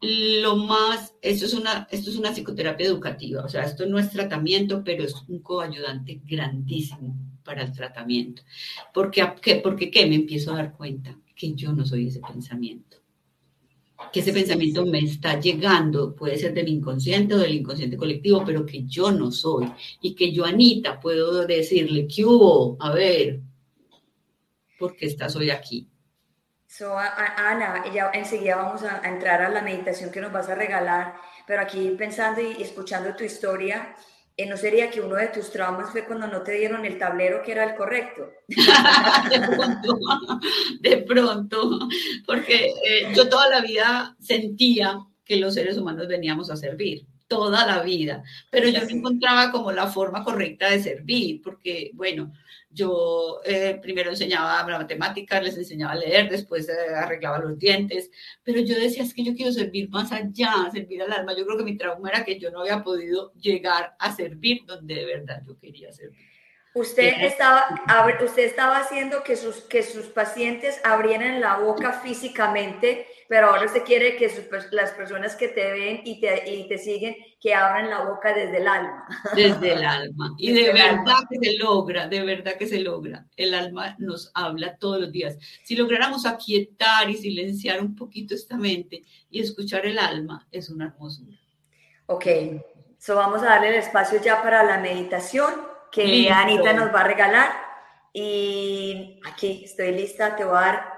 lo 0.00 0.56
más, 0.56 1.14
esto 1.20 1.44
es, 1.44 1.52
una, 1.52 1.86
esto 1.90 2.10
es 2.10 2.16
una 2.16 2.32
psicoterapia 2.32 2.86
educativa, 2.86 3.44
o 3.44 3.48
sea, 3.48 3.64
esto 3.64 3.84
no 3.86 3.98
es 3.98 4.10
tratamiento, 4.10 4.82
pero 4.82 5.04
es 5.04 5.14
un 5.28 5.40
coayudante 5.40 6.22
grandísimo 6.24 7.14
para 7.44 7.62
el 7.62 7.72
tratamiento. 7.72 8.42
Porque, 8.94 9.26
¿qué? 9.42 9.56
Porque 9.56 9.90
¿qué? 9.90 10.06
Me 10.06 10.14
empiezo 10.14 10.52
a 10.52 10.56
dar 10.56 10.72
cuenta 10.72 11.18
que 11.34 11.54
yo 11.54 11.72
no 11.72 11.84
soy 11.84 12.08
ese 12.08 12.20
pensamiento. 12.20 12.96
Que 14.10 14.20
ese 14.20 14.32
pensamiento 14.32 14.86
me 14.86 15.00
está 15.00 15.38
llegando, 15.38 16.14
puede 16.14 16.38
ser 16.38 16.54
del 16.54 16.68
inconsciente 16.68 17.34
o 17.34 17.38
del 17.38 17.54
inconsciente 17.54 17.98
colectivo, 17.98 18.42
pero 18.46 18.64
que 18.64 18.84
yo 18.84 19.12
no 19.12 19.30
soy. 19.30 19.70
Y 20.00 20.14
que 20.14 20.32
yo, 20.32 20.46
Anita, 20.46 20.98
puedo 20.98 21.46
decirle, 21.46 22.08
¿qué 22.08 22.24
hubo? 22.24 22.78
A 22.80 22.94
ver, 22.94 23.40
¿por 24.78 24.96
qué 24.96 25.04
estás 25.04 25.36
hoy 25.36 25.50
aquí? 25.50 25.89
So, 26.70 26.96
Ana, 26.96 27.82
ya 27.92 28.12
enseguida 28.14 28.54
vamos 28.54 28.84
a, 28.84 29.00
entrar 29.02 29.42
a 29.42 29.48
la 29.48 29.60
meditación 29.60 30.12
que 30.12 30.20
nos 30.20 30.30
vas 30.30 30.48
a 30.48 30.54
regalar, 30.54 31.16
pero 31.44 31.62
aquí 31.62 31.90
pensando 31.98 32.40
y 32.40 32.62
escuchando 32.62 33.16
tu 33.16 33.24
historia, 33.24 33.96
eh, 34.36 34.46
¿no 34.46 34.56
sería 34.56 34.88
que 34.88 35.00
uno 35.00 35.16
de 35.16 35.26
tus 35.26 35.50
traumas 35.50 35.90
fue 35.90 36.04
cuando 36.04 36.28
no 36.28 36.42
te 36.42 36.52
dieron 36.52 36.84
el 36.84 36.96
tablero 36.96 37.42
que 37.42 37.50
era 37.50 37.64
el 37.64 37.74
correcto? 37.74 38.30
de, 38.48 39.40
pronto, 39.48 39.98
de 40.80 40.96
pronto, 40.98 41.88
porque 42.24 42.66
eh, 42.86 43.12
yo 43.16 43.28
toda 43.28 43.48
la 43.48 43.62
vida 43.62 44.16
sentía 44.20 44.96
que 45.24 45.38
los 45.38 45.54
seres 45.54 45.76
humanos 45.76 46.06
veníamos 46.06 46.52
a 46.52 46.56
servir 46.56 47.04
toda 47.26 47.66
la 47.66 47.82
vida, 47.82 48.22
pero 48.48 48.68
yo 48.68 48.80
no 48.82 48.90
encontraba 48.90 49.50
como 49.50 49.72
la 49.72 49.88
forma 49.88 50.22
correcta 50.22 50.70
de 50.70 50.80
servir, 50.80 51.42
porque, 51.42 51.90
bueno, 51.94 52.32
yo 52.70 53.40
eh, 53.44 53.78
primero 53.82 54.10
enseñaba 54.10 54.64
matemáticas, 54.78 55.42
les 55.42 55.58
enseñaba 55.58 55.92
a 55.92 55.96
leer, 55.96 56.30
después 56.30 56.68
eh, 56.68 56.94
arreglaba 56.94 57.40
los 57.40 57.58
dientes, 57.58 58.10
pero 58.42 58.60
yo 58.60 58.78
decía, 58.78 59.02
es 59.02 59.12
que 59.12 59.24
yo 59.24 59.34
quiero 59.34 59.52
servir 59.52 59.88
más 59.90 60.12
allá, 60.12 60.70
servir 60.72 61.02
al 61.02 61.12
alma. 61.12 61.36
Yo 61.36 61.44
creo 61.44 61.58
que 61.58 61.64
mi 61.64 61.76
trauma 61.76 62.10
era 62.10 62.24
que 62.24 62.38
yo 62.38 62.50
no 62.50 62.60
había 62.60 62.82
podido 62.82 63.32
llegar 63.34 63.96
a 63.98 64.14
servir 64.14 64.60
donde 64.66 64.94
de 64.94 65.04
verdad 65.04 65.42
yo 65.46 65.58
quería 65.58 65.92
servir. 65.92 66.29
Usted 66.72 67.24
estaba, 67.24 67.66
usted 68.22 68.44
estaba 68.44 68.78
haciendo 68.78 69.24
que 69.24 69.34
sus, 69.34 69.56
que 69.62 69.82
sus 69.82 70.06
pacientes 70.06 70.80
abrieran 70.84 71.40
la 71.40 71.56
boca 71.56 71.94
físicamente, 71.94 73.08
pero 73.28 73.48
ahora 73.48 73.66
usted 73.66 73.82
quiere 73.82 74.16
que 74.16 74.30
las 74.70 74.92
personas 74.92 75.34
que 75.34 75.48
te 75.48 75.72
ven 75.72 76.02
y 76.04 76.20
te, 76.20 76.48
y 76.48 76.68
te 76.68 76.78
siguen, 76.78 77.16
que 77.40 77.54
abran 77.54 77.90
la 77.90 78.04
boca 78.04 78.32
desde 78.32 78.58
el 78.58 78.68
alma. 78.68 79.04
Desde 79.34 79.72
el 79.72 79.84
alma. 79.84 80.34
Y 80.38 80.52
de 80.52 80.72
verdad 80.72 81.24
que 81.28 81.38
se 81.40 81.58
logra, 81.58 82.06
de 82.06 82.22
verdad 82.22 82.54
que 82.56 82.68
se 82.68 82.78
logra. 82.78 83.26
El 83.36 83.54
alma 83.54 83.96
nos 83.98 84.30
habla 84.34 84.76
todos 84.76 85.00
los 85.00 85.10
días. 85.10 85.38
Si 85.64 85.74
lográramos 85.74 86.24
aquietar 86.24 87.10
y 87.10 87.16
silenciar 87.16 87.80
un 87.80 87.96
poquito 87.96 88.34
esta 88.34 88.56
mente 88.56 89.02
y 89.28 89.40
escuchar 89.40 89.86
el 89.86 89.98
alma, 89.98 90.46
es 90.52 90.70
una 90.70 90.86
hermosura. 90.86 91.36
Ok, 92.06 92.26
so 92.98 93.16
vamos 93.16 93.42
a 93.42 93.46
darle 93.46 93.70
el 93.70 93.74
espacio 93.76 94.20
ya 94.22 94.40
para 94.40 94.62
la 94.62 94.78
meditación 94.78 95.69
que 95.92 96.30
Anita 96.30 96.72
nos 96.72 96.94
va 96.94 97.00
a 97.00 97.04
regalar. 97.04 97.52
Y 98.12 99.20
aquí 99.24 99.62
estoy 99.64 99.92
lista, 99.92 100.34
te 100.36 100.44
voy 100.44 100.56
a 100.56 100.60
dar 100.60 100.92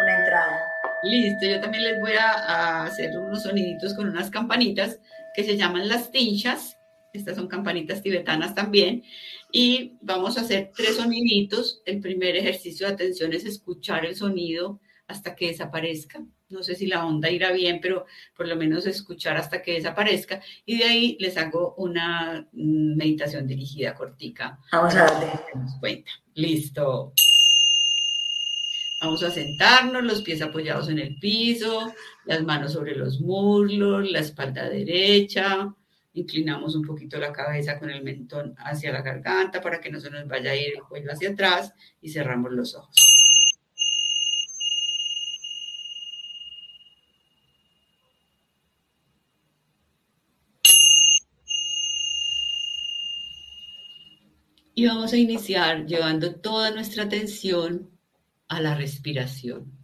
una 0.00 0.18
entrada. 0.18 0.68
Listo, 1.02 1.46
yo 1.46 1.60
también 1.60 1.84
les 1.84 2.00
voy 2.00 2.12
a, 2.12 2.84
hacer 2.84 3.16
unos 3.18 3.42
soniditos 3.42 3.94
con 3.94 4.08
unas 4.08 4.30
campanitas 4.30 5.00
que 5.34 5.44
se 5.44 5.56
llaman 5.56 5.88
las 5.88 6.10
tinchas. 6.10 6.76
Estas 7.12 7.36
son 7.36 7.48
campanitas 7.48 8.02
tibetanas 8.02 8.54
también. 8.54 9.02
Y 9.50 9.96
vamos 10.02 10.36
a 10.38 10.42
hacer 10.42 10.70
tres 10.76 10.96
soniditos. 10.96 11.82
El 11.84 12.00
primer 12.00 12.36
ejercicio 12.36 12.86
de 12.86 12.94
atención 12.94 13.32
es 13.32 13.44
escuchar 13.44 14.04
el 14.04 14.14
sonido 14.14 14.80
hasta 15.06 15.34
que 15.34 15.48
desaparezca. 15.48 16.20
No 16.50 16.62
sé 16.62 16.74
si 16.74 16.86
la 16.86 17.04
onda 17.04 17.30
irá 17.30 17.52
bien, 17.52 17.78
pero 17.80 18.06
por 18.36 18.48
lo 18.48 18.56
menos 18.56 18.86
escuchar 18.86 19.36
hasta 19.36 19.60
que 19.60 19.74
desaparezca. 19.74 20.40
Y 20.64 20.78
de 20.78 20.84
ahí 20.84 21.16
les 21.20 21.36
hago 21.36 21.74
una 21.76 22.46
mm, 22.52 22.96
meditación 22.96 23.46
dirigida 23.46 23.94
cortica. 23.94 24.58
Vamos 24.72 24.94
a 24.94 25.04
darle. 25.04 25.32
Cuenta. 25.78 26.10
Listo. 26.34 27.12
Vamos 29.00 29.22
a 29.22 29.30
sentarnos, 29.30 30.02
los 30.02 30.22
pies 30.22 30.42
apoyados 30.42 30.88
en 30.88 30.98
el 30.98 31.16
piso, 31.18 31.92
las 32.24 32.42
manos 32.42 32.72
sobre 32.72 32.96
los 32.96 33.20
muslos, 33.20 34.10
la 34.10 34.20
espalda 34.20 34.68
derecha. 34.68 35.72
Inclinamos 36.14 36.74
un 36.74 36.84
poquito 36.84 37.18
la 37.18 37.32
cabeza 37.32 37.78
con 37.78 37.90
el 37.90 38.02
mentón 38.02 38.56
hacia 38.58 38.90
la 38.90 39.02
garganta 39.02 39.60
para 39.60 39.80
que 39.80 39.90
no 39.90 40.00
se 40.00 40.10
nos 40.10 40.26
vaya 40.26 40.50
a 40.50 40.56
ir 40.56 40.74
el 40.74 40.82
cuello 40.82 41.12
hacia 41.12 41.30
atrás 41.30 41.72
y 42.00 42.08
cerramos 42.08 42.50
los 42.52 42.74
ojos. 42.74 43.07
Y 54.78 54.86
vamos 54.86 55.12
a 55.12 55.16
iniciar 55.16 55.86
llevando 55.86 56.36
toda 56.36 56.70
nuestra 56.70 57.02
atención 57.02 57.90
a 58.46 58.60
la 58.60 58.76
respiración. 58.76 59.76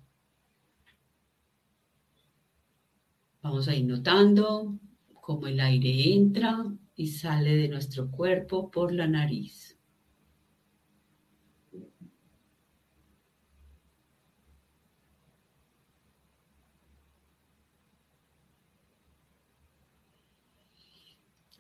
Vamos 3.42 3.66
a 3.66 3.74
ir 3.74 3.86
notando 3.86 4.78
cómo 5.20 5.48
el 5.48 5.58
aire 5.58 6.12
entra 6.14 6.64
y 6.94 7.08
sale 7.08 7.56
de 7.56 7.68
nuestro 7.68 8.08
cuerpo 8.08 8.70
por 8.70 8.94
la 8.94 9.08
nariz. 9.08 9.76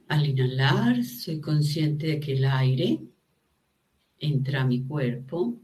Al 0.06 0.24
inhalar, 0.24 1.02
soy 1.02 1.40
consciente 1.40 2.06
de 2.06 2.20
que 2.20 2.34
el 2.34 2.44
aire 2.44 3.00
entra 4.24 4.62
a 4.62 4.66
mi 4.66 4.82
cuerpo. 4.84 5.56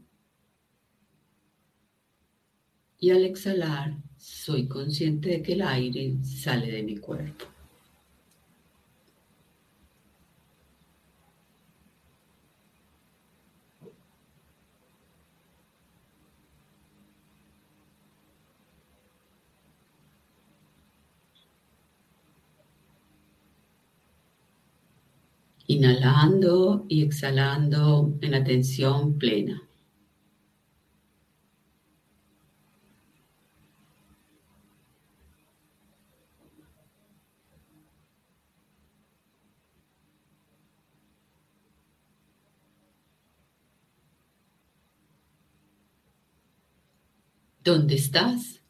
Y 2.99 3.09
al 3.09 3.25
exhalar, 3.25 3.97
soy 4.17 4.67
consciente 4.67 5.29
de 5.29 5.41
que 5.41 5.53
el 5.53 5.61
aire 5.63 6.15
sale 6.23 6.71
de 6.71 6.83
mi 6.83 6.97
cuerpo. 6.97 7.50
Inhalando 25.73 26.85
y 26.89 27.01
exhalando 27.01 28.17
en 28.19 28.33
atención 28.35 29.17
plena. 29.17 29.63
¿Dónde 47.63 47.95
estás? 47.95 48.61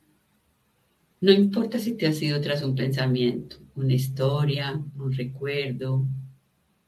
No 1.20 1.32
importa 1.32 1.80
si 1.80 1.98
te 1.98 2.06
has 2.06 2.22
ido 2.22 2.42
tras 2.42 2.62
un 2.62 2.76
pensamiento, 2.76 3.58
una 3.76 3.94
historia, 3.94 4.80
un 4.98 5.12
recuerdo, 5.14 6.06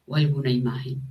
o 0.06 0.16
alguna 0.16 0.50
imagen. 0.50 1.02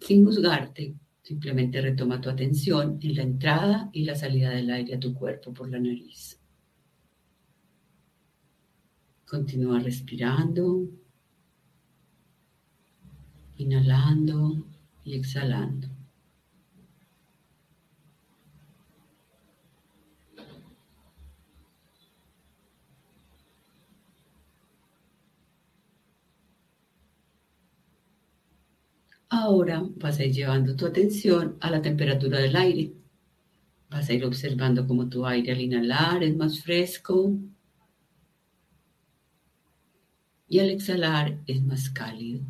Sin 0.00 0.24
juzgarte, 0.24 0.94
simplemente 1.22 1.80
retoma 1.80 2.20
tu 2.20 2.30
atención 2.30 2.98
en 3.02 3.14
la 3.14 3.22
entrada 3.22 3.90
y 3.92 4.04
la 4.04 4.14
salida 4.14 4.50
del 4.50 4.70
aire 4.70 4.94
a 4.94 5.00
tu 5.00 5.12
cuerpo 5.14 5.52
por 5.52 5.68
la 5.68 5.78
nariz. 5.78 6.40
Continúa 9.26 9.80
respirando, 9.80 10.88
inhalando 13.58 14.64
y 15.04 15.14
exhalando. 15.16 15.97
Ahora 29.30 29.82
vas 29.96 30.18
a 30.18 30.24
ir 30.24 30.32
llevando 30.32 30.74
tu 30.74 30.86
atención 30.86 31.56
a 31.60 31.70
la 31.70 31.82
temperatura 31.82 32.38
del 32.38 32.56
aire. 32.56 32.92
Vas 33.90 34.08
a 34.08 34.12
ir 34.14 34.24
observando 34.24 34.86
cómo 34.86 35.08
tu 35.08 35.26
aire 35.26 35.52
al 35.52 35.60
inhalar 35.60 36.22
es 36.22 36.36
más 36.36 36.60
fresco 36.60 37.32
y 40.48 40.58
al 40.60 40.70
exhalar 40.70 41.38
es 41.46 41.62
más 41.62 41.90
cálido. 41.90 42.42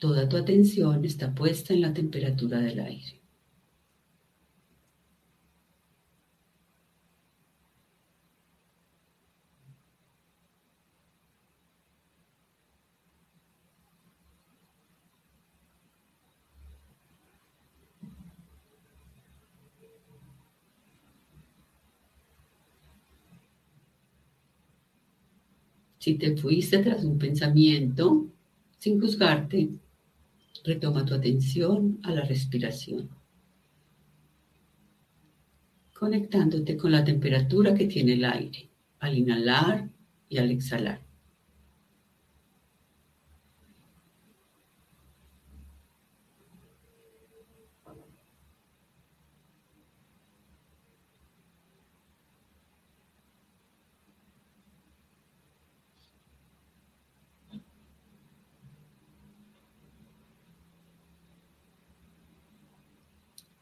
Toda 0.00 0.28
tu 0.28 0.36
atención 0.36 1.04
está 1.04 1.34
puesta 1.34 1.72
en 1.72 1.80
la 1.80 1.94
temperatura 1.94 2.58
del 2.58 2.80
aire. 2.80 3.23
Si 26.04 26.16
te 26.16 26.36
fuiste 26.36 26.80
tras 26.80 27.02
un 27.02 27.16
pensamiento, 27.16 28.26
sin 28.78 29.00
juzgarte, 29.00 29.70
retoma 30.62 31.06
tu 31.06 31.14
atención 31.14 31.98
a 32.02 32.10
la 32.10 32.20
respiración, 32.20 33.08
conectándote 35.94 36.76
con 36.76 36.92
la 36.92 37.02
temperatura 37.02 37.72
que 37.72 37.86
tiene 37.86 38.12
el 38.12 38.24
aire 38.26 38.68
al 38.98 39.16
inhalar 39.16 39.88
y 40.28 40.36
al 40.36 40.50
exhalar. 40.50 41.00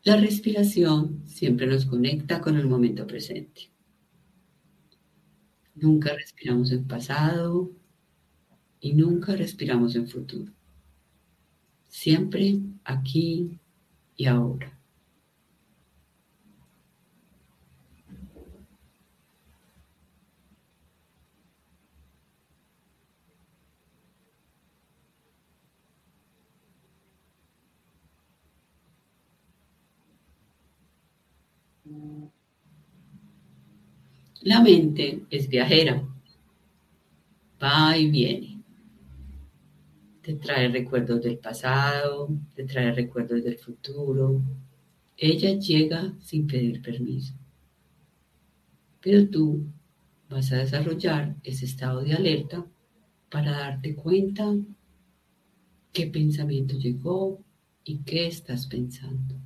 La 0.04 0.16
respiración 0.16 1.22
siempre 1.26 1.68
nos 1.68 1.86
conecta 1.86 2.40
con 2.40 2.56
el 2.56 2.66
momento 2.66 3.06
presente. 3.06 3.70
Nunca 5.76 6.12
respiramos 6.12 6.72
en 6.72 6.88
pasado 6.88 7.70
y 8.80 8.94
nunca 8.94 9.36
respiramos 9.36 9.94
en 9.94 10.08
futuro. 10.08 10.52
Siempre 11.88 12.58
aquí 12.84 13.60
y 14.16 14.26
ahora. 14.26 14.76
La 34.44 34.60
mente 34.60 35.24
es 35.30 35.48
viajera, 35.48 36.02
va 37.62 37.96
y 37.96 38.10
viene. 38.10 38.60
Te 40.20 40.34
trae 40.34 40.66
recuerdos 40.66 41.22
del 41.22 41.38
pasado, 41.38 42.28
te 42.56 42.64
trae 42.64 42.90
recuerdos 42.92 43.44
del 43.44 43.56
futuro. 43.56 44.42
Ella 45.16 45.56
llega 45.56 46.12
sin 46.20 46.48
pedir 46.48 46.82
permiso. 46.82 47.34
Pero 49.00 49.28
tú 49.28 49.64
vas 50.28 50.50
a 50.50 50.56
desarrollar 50.56 51.36
ese 51.44 51.64
estado 51.64 52.02
de 52.02 52.14
alerta 52.14 52.66
para 53.30 53.52
darte 53.52 53.94
cuenta 53.94 54.56
qué 55.92 56.08
pensamiento 56.08 56.76
llegó 56.76 57.44
y 57.84 57.98
qué 57.98 58.26
estás 58.26 58.66
pensando. 58.66 59.36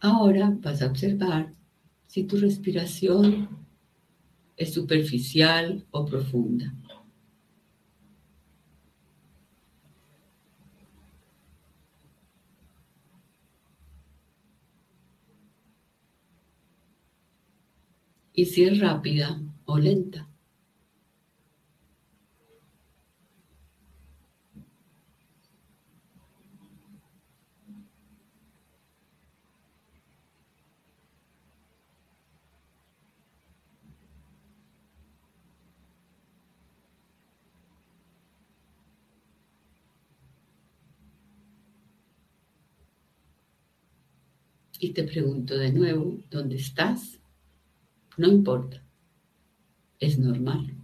Ahora 0.00 0.56
vas 0.60 0.80
a 0.80 0.86
observar 0.86 1.52
si 2.06 2.22
tu 2.22 2.36
respiración 2.36 3.48
es 4.56 4.72
superficial 4.72 5.84
o 5.90 6.04
profunda. 6.04 6.72
Y 18.32 18.44
si 18.44 18.62
es 18.62 18.78
rápida 18.78 19.40
o 19.64 19.78
lenta. 19.78 20.27
Y 44.78 44.90
te 44.90 45.02
pregunto 45.02 45.58
de 45.58 45.72
nuevo, 45.72 46.18
¿dónde 46.30 46.56
estás? 46.56 47.18
No 48.16 48.28
importa, 48.28 48.80
es 49.98 50.18
normal. 50.18 50.74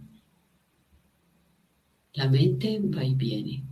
La 2.13 2.29
mente 2.29 2.79
va 2.79 3.05
y 3.05 3.15
viene. 3.15 3.63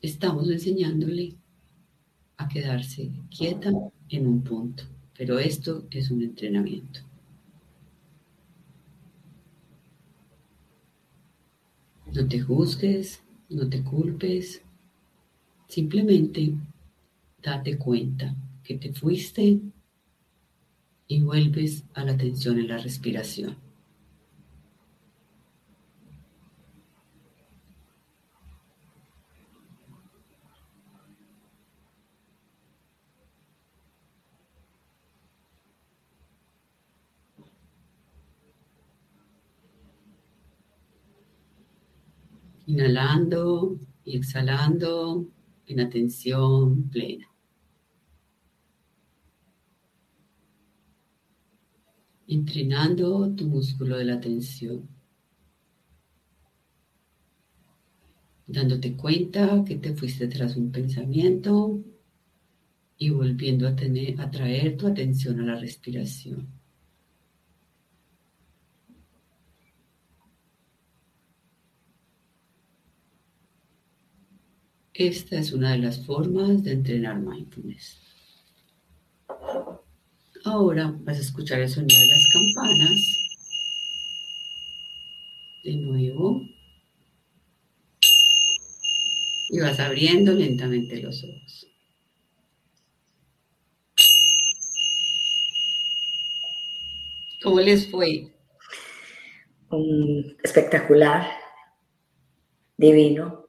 Estamos 0.00 0.48
enseñándole 0.48 1.36
a 2.36 2.48
quedarse 2.48 3.10
quieta 3.36 3.70
en 4.08 4.26
un 4.26 4.42
punto, 4.42 4.84
pero 5.16 5.38
esto 5.38 5.86
es 5.90 6.10
un 6.10 6.22
entrenamiento. 6.22 7.00
No 12.14 12.26
te 12.26 12.40
juzgues, 12.40 13.22
no 13.48 13.68
te 13.68 13.82
culpes, 13.84 14.62
simplemente 15.68 16.54
date 17.42 17.78
cuenta 17.78 18.34
que 18.62 18.76
te 18.76 18.92
fuiste 18.92 19.60
y 21.08 21.22
vuelves 21.22 21.84
a 21.94 22.04
la 22.04 22.12
atención 22.12 22.58
en 22.58 22.68
la 22.68 22.78
respiración. 22.78 23.56
Inhalando 42.66 43.80
y 44.04 44.16
exhalando 44.16 45.26
en 45.66 45.80
atención 45.80 46.88
plena. 46.90 47.29
Entrenando 52.30 53.34
tu 53.34 53.44
músculo 53.46 53.98
de 53.98 54.04
la 54.04 54.14
atención, 54.14 54.88
dándote 58.46 58.96
cuenta 58.96 59.64
que 59.66 59.76
te 59.76 59.94
fuiste 59.94 60.28
tras 60.28 60.56
un 60.56 60.70
pensamiento 60.70 61.82
y 62.96 63.10
volviendo 63.10 63.66
a, 63.66 63.74
tener, 63.74 64.20
a 64.20 64.30
traer 64.30 64.76
tu 64.76 64.86
atención 64.86 65.40
a 65.40 65.44
la 65.44 65.56
respiración. 65.56 66.46
Esta 74.94 75.38
es 75.38 75.52
una 75.52 75.72
de 75.72 75.78
las 75.78 76.04
formas 76.06 76.62
de 76.62 76.72
entrenar 76.72 77.18
mindfulness. 77.20 78.00
Ahora 80.44 80.94
vas 81.00 81.18
a 81.18 81.20
escuchar 81.20 81.60
el 81.60 81.68
sonido 81.68 82.00
de 82.00 82.06
las 82.06 82.28
campanas. 82.28 83.00
De 85.62 85.76
nuevo. 85.76 86.42
Y 89.50 89.60
vas 89.60 89.78
abriendo 89.80 90.32
lentamente 90.32 91.02
los 91.02 91.22
ojos. 91.24 91.66
¿Cómo 97.42 97.60
les 97.60 97.90
fue? 97.90 98.32
espectacular, 100.42 101.30
divino. 102.76 103.46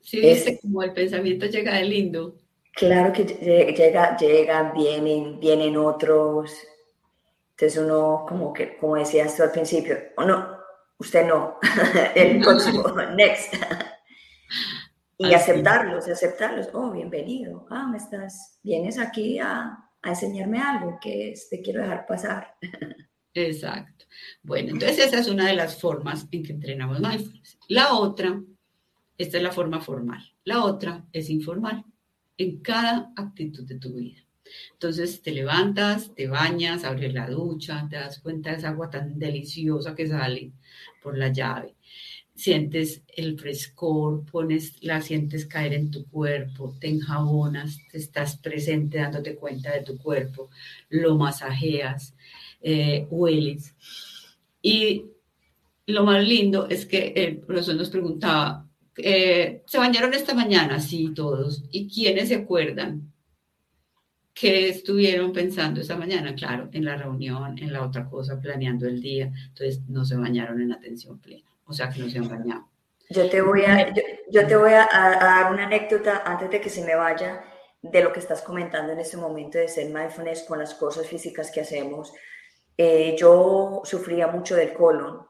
Sí, 0.00 0.20
dice 0.20 0.60
como 0.60 0.82
el 0.84 0.92
pensamiento 0.92 1.46
llega 1.46 1.74
de 1.74 1.84
lindo. 1.84 2.38
Claro 2.76 3.10
que 3.10 3.24
llega, 3.24 4.18
llegan, 4.18 4.74
vienen, 4.74 5.40
vienen 5.40 5.78
otros. 5.78 6.52
Entonces 7.52 7.82
uno, 7.82 8.26
como 8.28 8.52
que, 8.52 8.76
como 8.76 8.96
decías 8.96 9.34
tú 9.34 9.44
al 9.44 9.50
principio, 9.50 9.96
o 10.18 10.24
no, 10.24 10.58
usted 10.98 11.26
no, 11.26 11.58
el 12.14 12.38
próximo, 12.40 12.84
next. 13.16 13.54
y 15.18 15.32
aceptarlos, 15.32 16.06
aceptarlos. 16.06 16.68
Oh, 16.74 16.90
bienvenido. 16.90 17.66
Ah, 17.70 17.88
me 17.90 17.96
estás, 17.96 18.60
vienes 18.62 18.98
aquí 18.98 19.38
a, 19.38 19.88
a 20.02 20.08
enseñarme 20.10 20.60
algo 20.60 20.98
que 21.00 21.32
te 21.48 21.62
quiero 21.62 21.80
dejar 21.80 22.06
pasar. 22.06 22.56
Exacto. 23.32 24.04
Bueno, 24.42 24.72
entonces 24.72 24.98
esa 24.98 25.20
es 25.20 25.28
una 25.28 25.46
de 25.46 25.54
las 25.54 25.80
formas 25.80 26.26
en 26.30 26.42
que 26.42 26.52
entrenamos 26.52 27.00
mindfulness. 27.00 27.58
La 27.68 27.94
otra, 27.94 28.38
esta 29.16 29.38
es 29.38 29.42
la 29.42 29.52
forma 29.52 29.80
formal. 29.80 30.22
La 30.44 30.62
otra 30.62 31.06
es 31.10 31.30
informal 31.30 31.82
en 32.38 32.58
cada 32.58 33.12
actitud 33.16 33.64
de 33.64 33.78
tu 33.78 33.94
vida. 33.94 34.26
Entonces 34.72 35.22
te 35.22 35.32
levantas, 35.32 36.14
te 36.14 36.28
bañas, 36.28 36.84
abres 36.84 37.12
la 37.12 37.28
ducha, 37.28 37.86
te 37.90 37.96
das 37.96 38.20
cuenta 38.20 38.50
de 38.50 38.58
esa 38.58 38.68
agua 38.70 38.90
tan 38.90 39.18
deliciosa 39.18 39.94
que 39.94 40.06
sale 40.06 40.52
por 41.02 41.16
la 41.18 41.32
llave. 41.32 41.74
Sientes 42.34 43.02
el 43.16 43.38
frescor, 43.38 44.24
pones, 44.26 44.76
la 44.82 45.00
sientes 45.00 45.46
caer 45.46 45.72
en 45.72 45.90
tu 45.90 46.06
cuerpo, 46.06 46.76
te 46.78 46.88
enjabonas, 46.88 47.78
te 47.90 47.98
estás 47.98 48.36
presente 48.36 48.98
dándote 48.98 49.36
cuenta 49.36 49.72
de 49.72 49.82
tu 49.82 49.96
cuerpo, 49.96 50.50
lo 50.90 51.16
masajeas, 51.16 52.14
eh, 52.60 53.06
hueles. 53.10 53.74
Y 54.60 55.06
lo 55.86 56.04
más 56.04 56.26
lindo 56.26 56.68
es 56.68 56.84
que 56.84 57.14
el 57.16 57.38
profesor 57.38 57.76
nos 57.76 57.88
preguntaba, 57.88 58.65
eh, 58.98 59.62
¿Se 59.66 59.78
bañaron 59.78 60.14
esta 60.14 60.34
mañana? 60.34 60.80
Sí, 60.80 61.12
todos. 61.14 61.64
¿Y 61.70 61.88
quiénes 61.88 62.28
se 62.28 62.36
acuerdan 62.36 63.12
que 64.32 64.68
estuvieron 64.70 65.32
pensando 65.32 65.80
esta 65.80 65.96
mañana? 65.96 66.34
Claro, 66.34 66.68
en 66.72 66.84
la 66.84 66.96
reunión, 66.96 67.58
en 67.58 67.72
la 67.72 67.84
otra 67.84 68.08
cosa, 68.08 68.40
planeando 68.40 68.86
el 68.86 69.00
día. 69.00 69.30
Entonces, 69.48 69.82
no 69.88 70.04
se 70.04 70.16
bañaron 70.16 70.60
en 70.60 70.72
atención 70.72 71.18
plena. 71.18 71.48
O 71.66 71.72
sea, 71.72 71.90
que 71.90 72.00
no 72.00 72.08
se 72.08 72.18
han 72.18 72.28
bañado. 72.28 72.68
Yo 73.10 73.28
te 73.28 73.40
voy 73.40 73.62
a, 73.62 73.92
yo, 74.30 74.46
te 74.46 74.56
voy 74.56 74.72
a, 74.72 74.88
dar 74.90 75.52
una 75.52 75.66
anécdota 75.66 76.22
antes 76.24 76.50
de 76.50 76.60
que 76.60 76.70
se 76.70 76.84
me 76.84 76.96
vaya 76.96 77.44
de 77.82 78.02
lo 78.02 78.12
que 78.12 78.18
estás 78.18 78.42
comentando 78.42 78.92
en 78.92 78.98
este 78.98 79.16
momento 79.16 79.58
de 79.58 79.68
ser 79.68 79.92
mindfulness 79.94 80.42
con 80.42 80.58
las 80.58 80.74
cosas 80.74 81.06
físicas 81.06 81.52
que 81.52 81.60
hacemos. 81.60 82.12
Eh, 82.76 83.14
yo 83.16 83.82
sufría 83.84 84.26
mucho 84.26 84.56
del 84.56 84.72
colon 84.72 85.24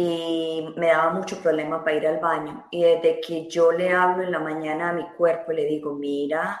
y 0.00 0.64
me 0.76 0.86
daba 0.86 1.10
mucho 1.10 1.42
problema 1.42 1.82
para 1.82 1.96
ir 1.96 2.06
al 2.06 2.20
baño. 2.20 2.68
Y 2.70 2.84
desde 2.84 3.20
que 3.20 3.48
yo 3.48 3.72
le 3.72 3.90
hablo 3.92 4.22
en 4.22 4.30
la 4.30 4.38
mañana 4.38 4.90
a 4.90 4.92
mi 4.92 5.04
cuerpo 5.16 5.50
le 5.50 5.64
digo, 5.64 5.92
mira, 5.92 6.60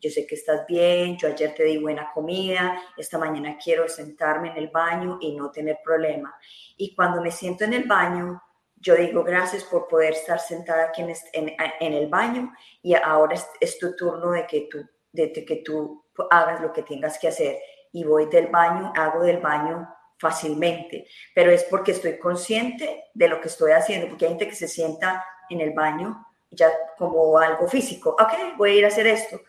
yo 0.00 0.08
sé 0.08 0.26
que 0.26 0.36
estás 0.36 0.66
bien, 0.66 1.18
yo 1.18 1.28
ayer 1.28 1.54
te 1.54 1.64
di 1.64 1.76
buena 1.76 2.10
comida, 2.14 2.80
esta 2.96 3.18
mañana 3.18 3.58
quiero 3.62 3.86
sentarme 3.88 4.52
en 4.52 4.56
el 4.56 4.68
baño 4.68 5.18
y 5.20 5.36
no 5.36 5.50
tener 5.50 5.80
problema. 5.84 6.34
Y 6.78 6.94
cuando 6.94 7.20
me 7.20 7.30
siento 7.30 7.64
en 7.64 7.74
el 7.74 7.84
baño, 7.84 8.42
yo 8.76 8.94
digo 8.94 9.22
gracias 9.22 9.64
por 9.64 9.86
poder 9.86 10.14
estar 10.14 10.38
sentada 10.38 10.84
aquí 10.84 11.02
en, 11.02 11.12
en, 11.34 11.92
el 11.92 12.08
baño 12.08 12.54
y 12.80 12.94
ahora 12.94 13.36
es, 13.60 13.78
tu 13.78 13.96
turno 13.96 14.30
de 14.30 14.46
que 14.46 14.66
tú, 14.70 14.78
de 15.12 15.30
que 15.30 15.56
tú 15.56 16.06
hagas 16.30 16.62
lo 16.62 16.72
que 16.72 16.84
tengas 16.84 17.18
que 17.18 17.28
hacer. 17.28 17.58
Y 17.92 18.04
voy 18.04 18.30
del 18.30 18.46
baño, 18.46 18.94
hago 18.96 19.20
del 19.24 19.40
baño 19.40 19.86
fácilmente, 20.18 21.06
pero 21.34 21.50
es 21.50 21.64
porque 21.64 21.92
estoy 21.92 22.18
consciente 22.18 23.04
de 23.14 23.28
lo 23.28 23.40
que 23.40 23.48
estoy 23.48 23.72
haciendo, 23.72 24.08
porque 24.08 24.24
hay 24.24 24.32
gente 24.32 24.48
que 24.48 24.54
se 24.54 24.68
sienta 24.68 25.24
en 25.48 25.60
el 25.60 25.72
baño 25.72 26.26
ya 26.50 26.70
como 26.96 27.38
algo 27.38 27.68
físico, 27.68 28.10
ok, 28.18 28.56
voy 28.56 28.70
a 28.70 28.74
ir 28.74 28.84
a 28.84 28.88
hacer 28.88 29.06
esto, 29.06 29.40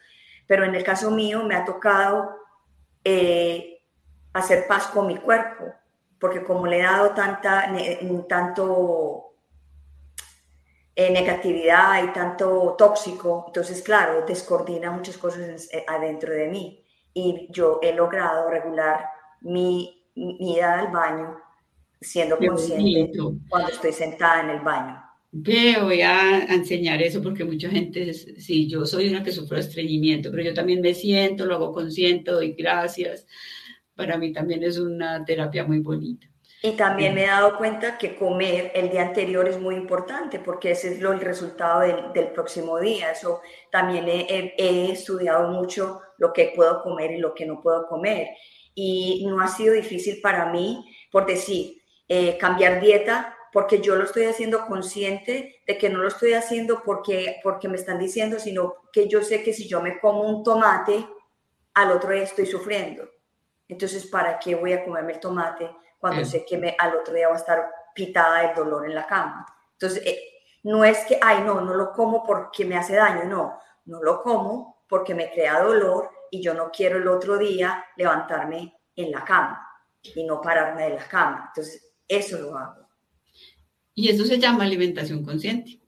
pero 0.45 0.65
en 0.65 0.75
el 0.75 0.83
caso 0.83 1.11
mío 1.11 1.43
me 1.43 1.55
ha 1.55 1.65
tocado 1.65 2.35
eh, 3.03 3.81
hacer 4.33 4.67
paz 4.67 4.87
con 4.87 5.07
mi 5.07 5.17
cuerpo, 5.17 5.65
porque 6.19 6.43
como 6.43 6.67
le 6.67 6.79
he 6.79 6.83
dado 6.83 7.11
tanta, 7.11 7.71
tanto 8.27 9.29
eh, 10.95 11.11
negatividad 11.11 12.03
y 12.03 12.07
tanto 12.09 12.75
tóxico, 12.77 13.45
entonces 13.47 13.81
claro, 13.81 14.25
descoordina 14.25 14.91
muchas 14.91 15.17
cosas 15.17 15.69
eh, 15.71 15.85
adentro 15.87 16.33
de 16.33 16.47
mí. 16.47 16.85
Y 17.13 17.47
yo 17.51 17.79
he 17.81 17.93
logrado 17.93 18.49
regular 18.49 19.09
mi, 19.41 19.98
mi 20.19 20.53
ida 20.55 20.79
al 20.79 20.91
baño 20.91 21.37
siendo 22.01 22.37
consciente 22.37 23.19
cuando 23.49 23.69
estoy 23.69 23.91
sentada 23.91 24.41
en 24.41 24.49
el 24.51 24.59
baño. 24.61 25.01
Ve, 25.31 25.77
voy 25.81 26.01
a 26.01 26.45
enseñar 26.45 27.01
eso 27.01 27.21
porque 27.21 27.43
mucha 27.43 27.69
gente, 27.69 28.13
sí, 28.13 28.67
yo 28.67 28.85
soy 28.85 29.09
una 29.09 29.23
que 29.23 29.31
sufro 29.31 29.57
estreñimiento, 29.57 30.31
pero 30.31 30.43
yo 30.43 30.53
también 30.53 30.81
me 30.81 30.95
siento, 30.95 31.45
lo 31.45 31.55
hago 31.55 31.71
consciente, 31.71 32.31
doy 32.31 32.53
gracias. 32.53 33.27
Para 33.95 34.17
mí 34.17 34.33
también 34.33 34.63
es 34.63 34.79
una 34.79 35.23
terapia 35.25 35.65
muy 35.65 35.79
bonita. 35.79 36.29
Y 36.61 36.71
también 36.71 37.15
me 37.15 37.23
he 37.23 37.27
dado 37.27 37.57
cuenta 37.57 37.97
que 37.97 38.15
comer 38.15 38.71
el 38.75 38.89
día 38.89 39.03
anterior 39.03 39.47
es 39.47 39.59
muy 39.59 39.75
importante 39.75 40.39
porque 40.39 40.71
ese 40.71 40.93
es 40.93 40.99
lo, 40.99 41.13
el 41.13 41.21
resultado 41.21 41.81
del, 41.81 42.11
del 42.13 42.27
próximo 42.31 42.79
día. 42.79 43.11
Eso 43.11 43.41
también 43.71 44.09
he, 44.09 44.55
he, 44.57 44.91
estudiado 44.91 45.47
mucho 45.49 46.01
lo 46.17 46.33
que 46.33 46.51
puedo 46.53 46.81
comer 46.81 47.11
y 47.11 47.17
lo 47.17 47.33
que 47.33 47.45
no 47.45 47.61
puedo 47.61 47.87
comer. 47.87 48.27
Y 48.75 49.25
no 49.27 49.41
ha 49.41 49.47
sido 49.47 49.73
difícil 49.73 50.21
para 50.21 50.51
mí, 50.51 50.85
por 51.11 51.25
decir, 51.25 51.81
eh, 52.07 52.37
cambiar 52.37 52.79
dieta 52.79 53.35
porque 53.51 53.81
yo 53.81 53.95
lo 53.95 54.03
estoy 54.03 54.25
haciendo 54.25 54.67
consciente 54.67 55.61
de 55.65 55.77
que 55.77 55.89
no 55.89 55.99
lo 55.99 56.07
estoy 56.07 56.33
haciendo 56.33 56.83
porque, 56.83 57.37
porque 57.43 57.67
me 57.67 57.77
están 57.77 57.97
diciendo, 57.97 58.39
sino 58.39 58.75
que 58.93 59.07
yo 59.07 59.23
sé 59.23 59.43
que 59.43 59.53
si 59.53 59.67
yo 59.67 59.81
me 59.81 59.99
como 59.99 60.21
un 60.21 60.43
tomate, 60.43 61.07
al 61.73 61.91
otro 61.91 62.11
día 62.11 62.23
estoy 62.23 62.45
sufriendo. 62.45 63.09
Entonces, 63.67 64.05
¿para 64.05 64.37
qué 64.37 64.53
voy 64.55 64.73
a 64.73 64.83
comerme 64.83 65.13
el 65.13 65.19
tomate? 65.19 65.69
cuando 65.99 66.23
sé 66.25 66.45
que 66.45 66.57
me, 66.57 66.75
al 66.79 66.95
otro 66.95 67.13
día 67.13 67.27
va 67.27 67.35
a 67.35 67.37
estar 67.37 67.71
pitada 67.93 68.49
el 68.49 68.55
dolor 68.55 68.85
en 68.85 68.95
la 68.95 69.05
cama. 69.05 69.45
Entonces, 69.73 70.01
eh, 70.05 70.19
no 70.63 70.83
es 70.83 71.05
que, 71.05 71.19
ay, 71.21 71.43
no, 71.43 71.61
no 71.61 71.73
lo 71.73 71.91
como 71.91 72.23
porque 72.23 72.65
me 72.65 72.77
hace 72.77 72.95
daño, 72.95 73.25
no, 73.25 73.59
no 73.85 74.01
lo 74.01 74.21
como 74.23 74.83
porque 74.87 75.13
me 75.13 75.29
crea 75.29 75.61
dolor 75.61 76.09
y 76.31 76.41
yo 76.41 76.53
no 76.53 76.69
quiero 76.71 76.97
el 76.97 77.07
otro 77.07 77.37
día 77.37 77.83
levantarme 77.97 78.73
en 78.95 79.11
la 79.11 79.23
cama 79.23 79.65
y 80.15 80.23
no 80.23 80.41
pararme 80.41 80.83
de 80.83 80.95
la 80.95 81.07
cama. 81.07 81.51
Entonces, 81.53 81.91
eso 82.07 82.39
lo 82.39 82.57
hago. 82.57 82.87
Y 83.93 84.09
eso 84.09 84.25
se 84.25 84.39
llama 84.39 84.63
alimentación 84.63 85.23
consciente. 85.23 85.79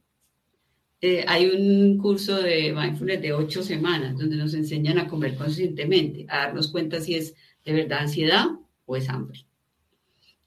Eh, 0.99 1.25
hay 1.27 1.49
un 1.49 1.97
curso 1.97 2.41
de 2.41 2.73
mindfulness 2.73 3.21
de 3.21 3.33
ocho 3.33 3.63
semanas 3.63 4.17
donde 4.17 4.35
nos 4.35 4.53
enseñan 4.53 4.99
a 4.99 5.07
comer 5.07 5.35
conscientemente, 5.35 6.25
a 6.29 6.45
darnos 6.45 6.71
cuenta 6.71 6.99
si 6.99 7.15
es 7.15 7.33
de 7.65 7.73
verdad 7.73 7.99
ansiedad 7.99 8.45
o 8.85 8.95
es 8.95 9.09
hambre 9.09 9.45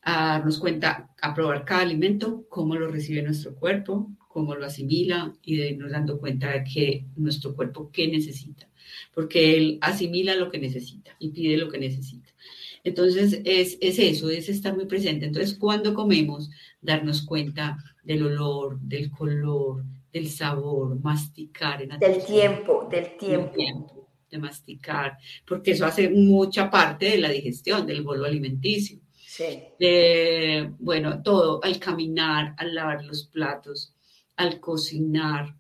a 0.05 0.27
darnos 0.39 0.59
cuenta, 0.59 1.11
a 1.21 1.35
probar 1.35 1.65
cada 1.65 1.81
alimento, 1.81 2.47
cómo 2.49 2.77
lo 2.77 2.89
recibe 2.89 3.23
nuestro 3.23 3.55
cuerpo, 3.55 4.11
cómo 4.35 4.57
lo 4.57 4.67
asimila 4.67 5.33
y 5.45 5.59
de 5.59 5.69
irnos 5.69 5.93
dando 5.93 6.19
cuenta 6.19 6.51
de 6.51 6.65
que 6.65 7.05
nuestro 7.15 7.55
cuerpo 7.55 7.91
qué 7.93 8.09
necesita, 8.09 8.69
porque 9.15 9.57
él 9.57 9.79
asimila 9.81 10.35
lo 10.35 10.51
que 10.51 10.59
necesita 10.59 11.15
y 11.21 11.29
pide 11.29 11.57
lo 11.57 11.71
que 11.71 11.79
necesita. 11.79 12.29
Entonces 12.83 13.41
es, 13.45 13.79
es 13.81 13.99
eso, 14.01 14.29
es 14.31 14.49
estar 14.49 14.75
muy 14.75 14.87
presente. 14.87 15.25
Entonces 15.25 15.57
cuando 15.57 15.95
comemos, 15.95 16.51
darnos 16.81 17.23
cuenta 17.23 17.79
del 18.03 18.25
olor, 18.25 18.81
del 18.81 19.09
color, 19.13 19.85
del 20.13 20.29
sabor, 20.29 21.01
masticar. 21.01 21.81
En 21.83 21.97
del 22.01 22.25
tiempo, 22.25 22.89
del 22.91 23.17
tiempo. 23.17 23.47
Del 23.47 23.53
tiempo 23.53 24.09
de 24.29 24.39
masticar, 24.39 25.17
porque 25.47 25.71
eso 25.71 25.87
hace 25.87 26.11
mucha 26.11 26.69
parte 26.69 27.07
de 27.07 27.19
la 27.19 27.29
digestión, 27.29 27.87
del 27.87 28.03
bolo 28.03 28.25
alimenticio. 28.25 28.99
Sí. 29.15 29.63
bueno, 30.79 31.23
todo, 31.23 31.61
al 31.63 31.79
caminar, 31.79 32.55
al 32.57 32.75
lavar 32.75 33.05
los 33.05 33.25
platos, 33.25 33.94
al 34.37 34.61
cocinar. 34.61 35.55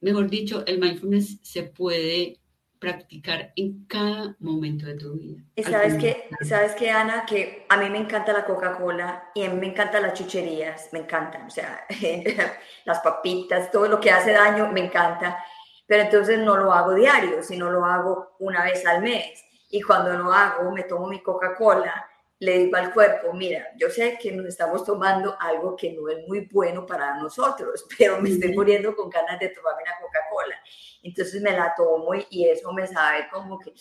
Mejor 0.00 0.28
dicho, 0.28 0.64
el 0.66 0.78
mindfulness 0.78 1.38
se 1.42 1.62
puede 1.62 2.40
practicar 2.78 3.52
en 3.56 3.86
cada 3.86 4.36
momento 4.40 4.84
de 4.86 4.94
tu 4.96 5.14
vida. 5.14 5.42
Y 5.56 5.62
sabes 5.62 5.94
que, 5.94 6.28
sabes 6.42 6.74
que 6.74 6.90
Ana, 6.90 7.24
que 7.24 7.64
a 7.68 7.78
mí 7.78 7.88
me 7.88 7.98
encanta 7.98 8.34
la 8.34 8.44
Coca-Cola 8.44 9.30
y 9.34 9.44
a 9.44 9.50
mí 9.50 9.58
me 9.58 9.68
encantan 9.68 10.02
las 10.02 10.12
chucherías, 10.12 10.90
me 10.92 10.98
encantan, 10.98 11.46
o 11.46 11.50
sea, 11.50 11.86
las 12.84 13.00
papitas, 13.00 13.70
todo 13.70 13.88
lo 13.88 14.00
que 14.00 14.10
hace 14.10 14.32
daño 14.32 14.70
me 14.70 14.84
encanta, 14.84 15.42
pero 15.86 16.02
entonces 16.02 16.38
no 16.38 16.58
lo 16.58 16.72
hago 16.74 16.94
diario, 16.94 17.42
sino 17.42 17.70
lo 17.70 17.86
hago 17.86 18.36
una 18.40 18.64
vez 18.64 18.84
al 18.84 19.02
mes. 19.02 19.42
Y 19.70 19.80
cuando 19.80 20.12
lo 20.16 20.32
hago, 20.32 20.70
me 20.70 20.82
tomo 20.82 21.08
mi 21.08 21.22
Coca-Cola 21.22 22.06
le 22.40 22.58
digo 22.58 22.76
al 22.76 22.92
cuerpo, 22.92 23.32
mira, 23.32 23.68
yo 23.76 23.88
sé 23.88 24.18
que 24.20 24.32
nos 24.32 24.46
estamos 24.46 24.84
tomando 24.84 25.36
algo 25.40 25.76
que 25.76 25.92
no 25.92 26.08
es 26.08 26.26
muy 26.26 26.48
bueno 26.52 26.84
para 26.84 27.16
nosotros, 27.16 27.86
pero 27.98 28.20
me 28.20 28.30
estoy 28.30 28.52
muriendo 28.52 28.94
con 28.94 29.08
ganas 29.08 29.38
de 29.38 29.48
tomarme 29.48 29.82
una 29.82 29.98
Coca-Cola. 30.00 30.56
Entonces 31.02 31.40
me 31.42 31.52
la 31.52 31.74
tomo 31.76 32.10
y 32.30 32.48
eso 32.48 32.72
me 32.72 32.86
sabe 32.86 33.26
como 33.32 33.58
que 33.58 33.72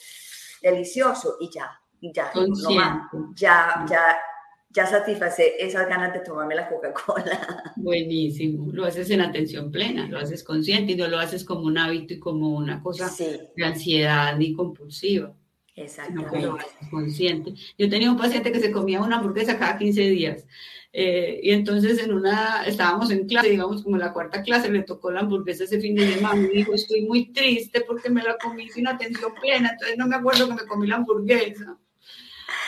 delicioso 0.62 1.38
y 1.40 1.50
ya, 1.50 1.80
ya, 2.02 2.32
no 2.36 3.34
ya, 3.36 3.86
ya, 3.90 4.18
ya 4.70 4.86
satisface 4.86 5.56
esas 5.60 5.88
ganas 5.88 6.14
de 6.14 6.20
tomarme 6.20 6.56
la 6.56 6.70
Coca-Cola. 6.70 7.74
Buenísimo, 7.76 8.72
lo 8.72 8.86
haces 8.86 9.10
en 9.10 9.22
atención 9.22 9.72
plena, 9.72 10.08
lo 10.08 10.20
haces 10.20 10.44
consciente 10.44 10.94
y 10.94 10.96
no 10.96 11.08
lo 11.08 11.20
haces 11.20 11.44
como 11.44 11.64
un 11.64 11.78
hábito 11.78 12.14
y 12.14 12.20
como 12.20 12.56
una 12.56 12.82
cosa 12.82 13.12
de 13.18 13.66
ansiedad 13.66 14.38
ni 14.38 14.54
compulsiva. 14.54 15.34
Exactamente. 15.76 16.50
consciente. 16.92 17.54
Yo 17.78 17.90
tenía 17.90 18.12
un 18.12 18.18
paciente 18.18 18.52
que 18.52 18.60
se 18.60 18.72
comía 18.72 19.02
una 19.02 19.18
hamburguesa 19.18 19.58
cada 19.58 19.78
15 19.78 20.02
días. 20.02 20.46
Eh, 20.96 21.40
y 21.42 21.52
entonces 21.52 21.98
en 22.04 22.14
una, 22.14 22.64
estábamos 22.66 23.10
en 23.10 23.28
clase, 23.28 23.50
digamos 23.50 23.82
como 23.82 23.98
la 23.98 24.14
cuarta 24.14 24.44
clase, 24.44 24.70
le 24.70 24.84
tocó 24.84 25.10
la 25.10 25.22
hamburguesa 25.22 25.64
ese 25.64 25.82
fin 25.82 25.96
de 25.96 26.14
semana 26.14 26.44
y 26.44 26.58
dijo, 26.58 26.74
estoy 26.76 27.02
muy 27.02 27.34
triste 27.34 27.82
porque 27.82 28.12
me 28.12 28.22
la 28.22 28.38
comí 28.38 28.70
sin 28.70 28.88
atención 28.88 29.34
plena, 29.42 29.72
entonces 29.72 29.98
no 29.98 30.06
me 30.06 30.18
acuerdo 30.18 30.48
que 30.48 30.54
me 30.54 30.68
comí 30.68 30.86
la 30.86 30.98
hamburguesa. 30.98 31.78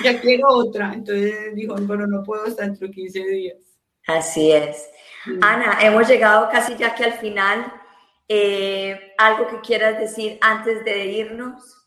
Ya 0.04 0.20
quiero 0.20 0.48
otra. 0.50 0.94
Entonces 0.94 1.56
dijo, 1.56 1.76
bueno, 1.82 2.08
no 2.08 2.24
puedo 2.24 2.46
hasta 2.46 2.64
dentro 2.64 2.88
de 2.88 2.94
15 2.94 3.20
días. 3.28 3.58
Así 4.08 4.52
es. 4.52 4.90
Ana, 5.42 5.78
hemos 5.82 6.08
llegado 6.08 6.50
casi 6.52 6.76
ya 6.76 6.96
que 6.96 7.06
al 7.06 7.14
final. 7.14 7.72
Eh, 8.28 9.14
¿Algo 9.20 9.48
que 9.48 9.62
quieras 9.62 10.00
decir 10.00 10.40
antes 10.42 10.84
de 10.84 11.06
irnos? 11.06 11.85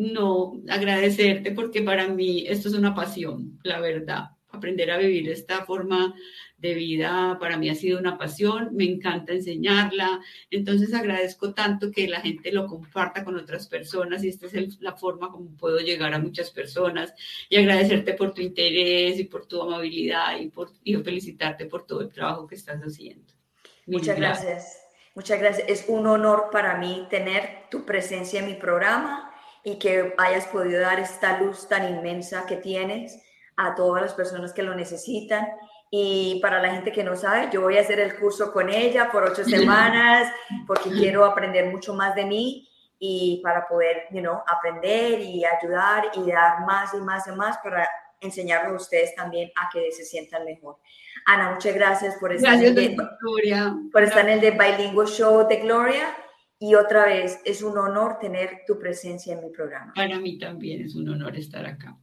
No 0.00 0.62
agradecerte 0.70 1.52
porque 1.52 1.82
para 1.82 2.08
mí 2.08 2.46
esto 2.48 2.68
es 2.68 2.74
una 2.74 2.94
pasión, 2.94 3.58
la 3.62 3.80
verdad. 3.80 4.30
Aprender 4.48 4.90
a 4.90 4.96
vivir 4.96 5.28
esta 5.28 5.64
forma 5.66 6.14
de 6.56 6.74
vida 6.74 7.36
para 7.38 7.58
mí 7.58 7.68
ha 7.68 7.74
sido 7.74 7.98
una 7.98 8.16
pasión, 8.16 8.70
me 8.72 8.84
encanta 8.84 9.34
enseñarla, 9.34 10.20
entonces 10.50 10.94
agradezco 10.94 11.52
tanto 11.52 11.90
que 11.90 12.08
la 12.08 12.22
gente 12.22 12.50
lo 12.50 12.66
comparta 12.66 13.22
con 13.24 13.36
otras 13.36 13.68
personas 13.68 14.24
y 14.24 14.28
esta 14.28 14.46
es 14.46 14.80
la 14.80 14.96
forma 14.96 15.30
como 15.30 15.54
puedo 15.56 15.78
llegar 15.78 16.14
a 16.14 16.18
muchas 16.18 16.50
personas 16.50 17.14
y 17.50 17.56
agradecerte 17.56 18.14
por 18.14 18.32
tu 18.32 18.40
interés 18.40 19.20
y 19.20 19.24
por 19.24 19.46
tu 19.46 19.60
amabilidad 19.60 20.40
y, 20.40 20.48
por, 20.48 20.70
y 20.82 20.96
felicitarte 20.96 21.66
por 21.66 21.86
todo 21.86 22.00
el 22.00 22.08
trabajo 22.08 22.46
que 22.46 22.54
estás 22.54 22.80
haciendo. 22.80 23.32
Muchas 23.86 24.16
gracias. 24.16 24.78
Muchas 25.14 25.38
gracias. 25.38 25.68
Es 25.68 25.84
un 25.88 26.06
honor 26.06 26.48
para 26.50 26.78
mí 26.78 27.06
tener 27.10 27.68
tu 27.70 27.84
presencia 27.84 28.40
en 28.40 28.46
mi 28.46 28.54
programa 28.54 29.29
y 29.64 29.78
que 29.78 30.14
hayas 30.18 30.46
podido 30.46 30.80
dar 30.80 30.98
esta 31.00 31.40
luz 31.40 31.68
tan 31.68 31.88
inmensa 31.88 32.46
que 32.46 32.56
tienes 32.56 33.20
a 33.56 33.74
todas 33.74 34.02
las 34.02 34.14
personas 34.14 34.52
que 34.52 34.62
lo 34.62 34.74
necesitan. 34.74 35.46
Y 35.90 36.38
para 36.40 36.62
la 36.62 36.70
gente 36.70 36.92
que 36.92 37.04
no 37.04 37.16
sabe, 37.16 37.48
yo 37.52 37.62
voy 37.62 37.76
a 37.76 37.80
hacer 37.80 37.98
el 37.98 38.16
curso 38.16 38.52
con 38.52 38.70
ella 38.70 39.10
por 39.10 39.24
ocho 39.24 39.44
semanas 39.44 40.32
porque 40.66 40.90
quiero 40.90 41.24
aprender 41.24 41.66
mucho 41.66 41.94
más 41.94 42.14
de 42.14 42.24
mí 42.24 42.68
y 42.98 43.40
para 43.42 43.66
poder, 43.66 44.04
you 44.12 44.20
know, 44.20 44.40
aprender 44.46 45.20
y 45.20 45.44
ayudar 45.44 46.10
y 46.14 46.30
dar 46.30 46.60
más 46.64 46.94
y 46.94 46.98
más 46.98 47.26
y 47.26 47.32
más 47.32 47.58
para 47.58 47.88
enseñarles 48.20 48.72
a 48.72 48.76
ustedes 48.76 49.14
también 49.14 49.50
a 49.56 49.68
que 49.72 49.90
se 49.90 50.04
sientan 50.04 50.44
mejor. 50.44 50.76
Ana, 51.26 51.50
muchas 51.50 51.74
gracias 51.74 52.16
por 52.20 52.32
estar, 52.32 52.54
en, 52.54 52.78
el 52.78 52.96
por 53.90 54.02
estar 54.02 54.28
en 54.28 54.34
el 54.34 54.40
de 54.40 54.50
Bilingual 54.52 55.08
Show 55.08 55.48
de 55.48 55.56
Gloria 55.56 56.14
y 56.62 56.74
otra 56.74 57.06
vez, 57.06 57.40
es 57.46 57.62
un 57.62 57.76
honor 57.78 58.18
tener 58.18 58.64
tu 58.66 58.78
presencia 58.78 59.32
en 59.32 59.40
mi 59.40 59.48
programa. 59.48 59.94
Para 59.94 60.18
mí 60.18 60.38
también 60.38 60.82
es 60.82 60.94
un 60.94 61.08
honor 61.08 61.34
estar 61.34 61.64
acá. 61.64 61.98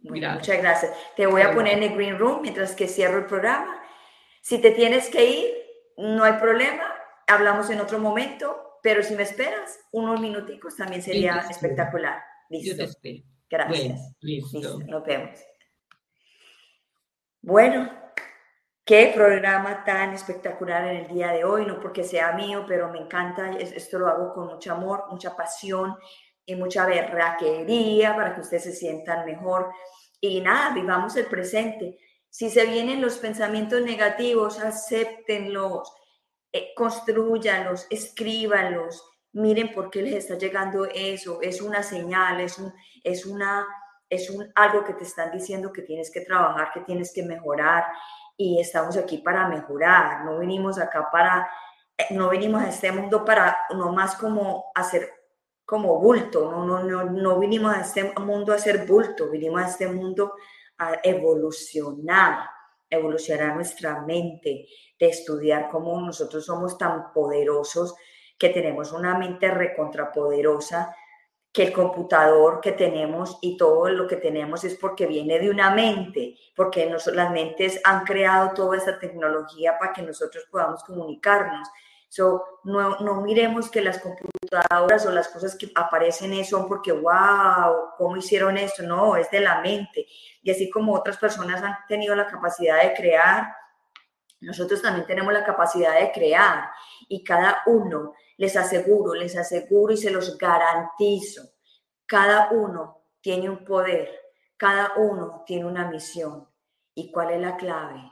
Muchas 0.00 0.58
gracias. 0.58 0.92
Te 1.16 1.26
voy 1.26 1.40
a 1.40 1.54
poner 1.54 1.78
en 1.78 1.84
el 1.84 1.94
green 1.94 2.18
room 2.18 2.42
mientras 2.42 2.74
que 2.74 2.88
cierro 2.88 3.18
el 3.18 3.24
programa. 3.24 3.82
Si 4.42 4.60
te 4.60 4.72
tienes 4.72 5.08
que 5.08 5.30
ir, 5.30 5.46
no 5.96 6.24
hay 6.24 6.34
problema. 6.34 6.92
Hablamos 7.26 7.70
en 7.70 7.80
otro 7.80 7.98
momento, 7.98 8.78
pero 8.82 9.02
si 9.02 9.14
me 9.14 9.22
esperas 9.22 9.80
unos 9.92 10.20
minuticos 10.20 10.76
también 10.76 11.00
sería 11.00 11.46
espectacular. 11.48 12.22
Listo. 12.50 12.70
Yo 12.70 12.76
te 12.76 12.84
espero. 12.84 13.24
Gracias. 13.48 14.14
listo. 14.20 14.78
Nos 14.80 15.04
vemos. 15.04 15.38
Bueno, 17.40 17.90
Qué 18.84 19.12
programa 19.14 19.84
tan 19.84 20.12
espectacular 20.12 20.88
en 20.88 21.04
el 21.04 21.08
día 21.08 21.30
de 21.30 21.44
hoy, 21.44 21.64
no 21.64 21.78
porque 21.78 22.02
sea 22.02 22.32
mío, 22.32 22.64
pero 22.66 22.90
me 22.90 22.98
encanta, 22.98 23.52
esto 23.52 24.00
lo 24.00 24.08
hago 24.08 24.34
con 24.34 24.48
mucho 24.48 24.72
amor, 24.72 25.04
mucha 25.08 25.36
pasión 25.36 25.96
y 26.44 26.56
mucha 26.56 26.84
berraquería 26.84 28.16
para 28.16 28.34
que 28.34 28.40
ustedes 28.40 28.64
se 28.64 28.72
sientan 28.72 29.24
mejor. 29.24 29.70
Y 30.20 30.40
nada, 30.40 30.74
vivamos 30.74 31.14
el 31.16 31.26
presente. 31.26 31.96
Si 32.28 32.50
se 32.50 32.66
vienen 32.66 33.00
los 33.00 33.18
pensamientos 33.18 33.80
negativos, 33.82 34.58
acéptenlos, 34.58 35.94
eh, 36.52 36.72
construyanlos, 36.74 37.86
escríbanlos, 37.88 39.04
miren 39.32 39.72
por 39.72 39.90
qué 39.90 40.02
les 40.02 40.14
está 40.14 40.34
llegando 40.34 40.86
eso, 40.86 41.40
es 41.40 41.62
una 41.62 41.84
señal, 41.84 42.40
es, 42.40 42.58
un, 42.58 42.72
es 43.04 43.26
una 43.26 43.64
es 44.10 44.28
un, 44.28 44.52
algo 44.56 44.84
que 44.84 44.92
te 44.92 45.04
están 45.04 45.30
diciendo 45.32 45.72
que 45.72 45.80
tienes 45.80 46.10
que 46.10 46.20
trabajar, 46.20 46.70
que 46.74 46.80
tienes 46.80 47.14
que 47.14 47.22
mejorar 47.22 47.84
y 48.36 48.60
estamos 48.60 48.96
aquí 48.96 49.18
para 49.18 49.48
mejorar, 49.48 50.24
no 50.24 50.38
venimos 50.38 50.78
acá 50.78 51.08
para, 51.10 51.48
eh, 51.96 52.06
no 52.10 52.28
venimos 52.28 52.62
a 52.62 52.68
este 52.68 52.92
mundo 52.92 53.24
para 53.24 53.56
no 53.74 53.92
más 53.92 54.16
como 54.16 54.66
hacer 54.74 55.10
como 55.64 55.98
bulto, 55.98 56.50
no, 56.50 56.66
no, 56.66 56.82
no, 56.82 57.04
no 57.04 57.38
vinimos 57.38 57.74
a 57.74 57.80
este 57.80 58.12
mundo 58.18 58.52
a 58.52 58.56
hacer 58.56 58.86
bulto, 58.86 59.30
vinimos 59.30 59.62
a 59.62 59.68
este 59.68 59.86
mundo 59.86 60.34
a 60.78 60.98
evolucionar, 61.02 62.48
evolucionar 62.90 63.54
nuestra 63.54 64.00
mente, 64.02 64.66
de 64.98 65.06
estudiar 65.06 65.68
cómo 65.70 66.00
nosotros 66.00 66.44
somos 66.44 66.76
tan 66.76 67.12
poderosos, 67.12 67.94
que 68.38 68.48
tenemos 68.48 68.92
una 68.92 69.16
mente 69.16 69.50
recontrapoderosa, 69.50 70.94
que 71.52 71.64
el 71.64 71.72
computador 71.72 72.60
que 72.62 72.72
tenemos 72.72 73.38
y 73.42 73.58
todo 73.58 73.90
lo 73.90 74.06
que 74.06 74.16
tenemos 74.16 74.64
es 74.64 74.74
porque 74.76 75.06
viene 75.06 75.38
de 75.38 75.50
una 75.50 75.70
mente, 75.70 76.36
porque 76.56 76.86
las 76.86 77.30
mentes 77.30 77.78
han 77.84 78.04
creado 78.04 78.52
toda 78.54 78.78
esta 78.78 78.98
tecnología 78.98 79.78
para 79.78 79.92
que 79.92 80.02
nosotros 80.02 80.46
podamos 80.50 80.82
comunicarnos. 80.82 81.68
So, 82.08 82.44
no, 82.64 82.98
no 83.00 83.20
miremos 83.20 83.70
que 83.70 83.82
las 83.82 83.98
computadoras 83.98 85.04
o 85.06 85.10
las 85.10 85.28
cosas 85.28 85.56
que 85.56 85.70
aparecen 85.74 86.44
son 86.44 86.68
porque, 86.68 86.92
wow, 86.92 87.90
¿cómo 87.96 88.16
hicieron 88.16 88.56
esto? 88.56 88.82
No, 88.82 89.16
es 89.16 89.30
de 89.30 89.40
la 89.40 89.60
mente. 89.60 90.06
Y 90.42 90.50
así 90.50 90.70
como 90.70 90.94
otras 90.94 91.18
personas 91.18 91.62
han 91.62 91.76
tenido 91.86 92.14
la 92.14 92.26
capacidad 92.26 92.82
de 92.82 92.92
crear, 92.94 93.54
nosotros 94.40 94.82
también 94.82 95.06
tenemos 95.06 95.32
la 95.32 95.44
capacidad 95.44 96.00
de 96.00 96.12
crear. 96.12 96.70
Y 97.08 97.22
cada 97.24 97.62
uno, 97.66 98.12
les 98.42 98.56
aseguro, 98.56 99.14
les 99.14 99.36
aseguro 99.36 99.92
y 99.92 99.96
se 99.96 100.10
los 100.10 100.36
garantizo, 100.36 101.52
cada 102.04 102.50
uno 102.50 103.04
tiene 103.20 103.48
un 103.48 103.64
poder, 103.64 104.10
cada 104.56 104.94
uno 104.96 105.44
tiene 105.46 105.64
una 105.64 105.88
misión. 105.88 106.48
¿Y 106.92 107.12
cuál 107.12 107.30
es 107.30 107.40
la 107.40 107.56
clave? 107.56 108.02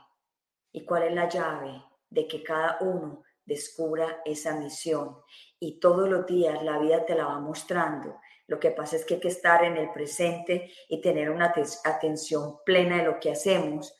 ¿Y 0.71 0.85
cuál 0.85 1.03
es 1.03 1.13
la 1.13 1.27
llave 1.27 1.83
de 2.09 2.29
que 2.29 2.41
cada 2.43 2.77
uno 2.79 3.23
descubra 3.43 4.21
esa 4.23 4.55
misión. 4.55 5.17
Y 5.59 5.81
todos 5.81 6.07
los 6.07 6.25
días 6.25 6.63
la 6.63 6.79
vida 6.79 7.05
te 7.05 7.13
la 7.13 7.25
va 7.25 7.39
mostrando. 7.41 8.21
Lo 8.47 8.57
que 8.57 8.71
pasa 8.71 8.95
es 8.95 9.03
que 9.03 9.15
hay 9.15 9.19
que 9.19 9.27
estar 9.27 9.65
en 9.65 9.75
el 9.75 9.91
presente 9.91 10.71
y 10.87 11.01
tener 11.01 11.29
una 11.29 11.53
atención 11.83 12.59
plena 12.65 12.99
de 12.99 13.03
lo 13.03 13.19
que 13.19 13.31
hacemos 13.31 13.93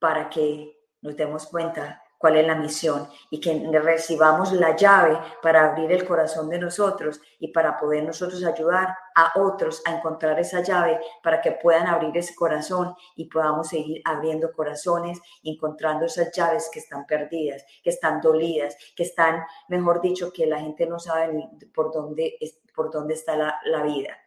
para 0.00 0.28
que 0.28 0.76
nos 1.02 1.16
demos 1.16 1.46
cuenta 1.46 2.02
cuál 2.18 2.36
es 2.36 2.46
la 2.46 2.56
misión 2.56 3.08
y 3.30 3.40
que 3.40 3.66
recibamos 3.80 4.52
la 4.52 4.76
llave 4.76 5.18
para 5.40 5.66
abrir 5.70 5.92
el 5.92 6.04
corazón 6.04 6.50
de 6.50 6.58
nosotros 6.58 7.20
y 7.38 7.48
para 7.48 7.78
poder 7.78 8.04
nosotros 8.04 8.44
ayudar 8.44 8.94
a 9.14 9.32
otros 9.40 9.80
a 9.86 9.96
encontrar 9.96 10.38
esa 10.38 10.60
llave 10.60 11.00
para 11.22 11.40
que 11.40 11.52
puedan 11.52 11.86
abrir 11.86 12.16
ese 12.16 12.34
corazón 12.34 12.94
y 13.14 13.26
podamos 13.26 13.68
seguir 13.68 14.02
abriendo 14.04 14.52
corazones, 14.52 15.20
encontrando 15.44 16.06
esas 16.06 16.32
llaves 16.32 16.68
que 16.72 16.80
están 16.80 17.06
perdidas, 17.06 17.64
que 17.82 17.90
están 17.90 18.20
dolidas, 18.20 18.76
que 18.96 19.04
están, 19.04 19.44
mejor 19.68 20.00
dicho, 20.00 20.32
que 20.32 20.46
la 20.46 20.58
gente 20.58 20.86
no 20.86 20.98
sabe 20.98 21.48
por 21.72 21.92
dónde, 21.92 22.36
por 22.74 22.90
dónde 22.90 23.14
está 23.14 23.36
la, 23.36 23.60
la 23.64 23.82
vida. 23.82 24.18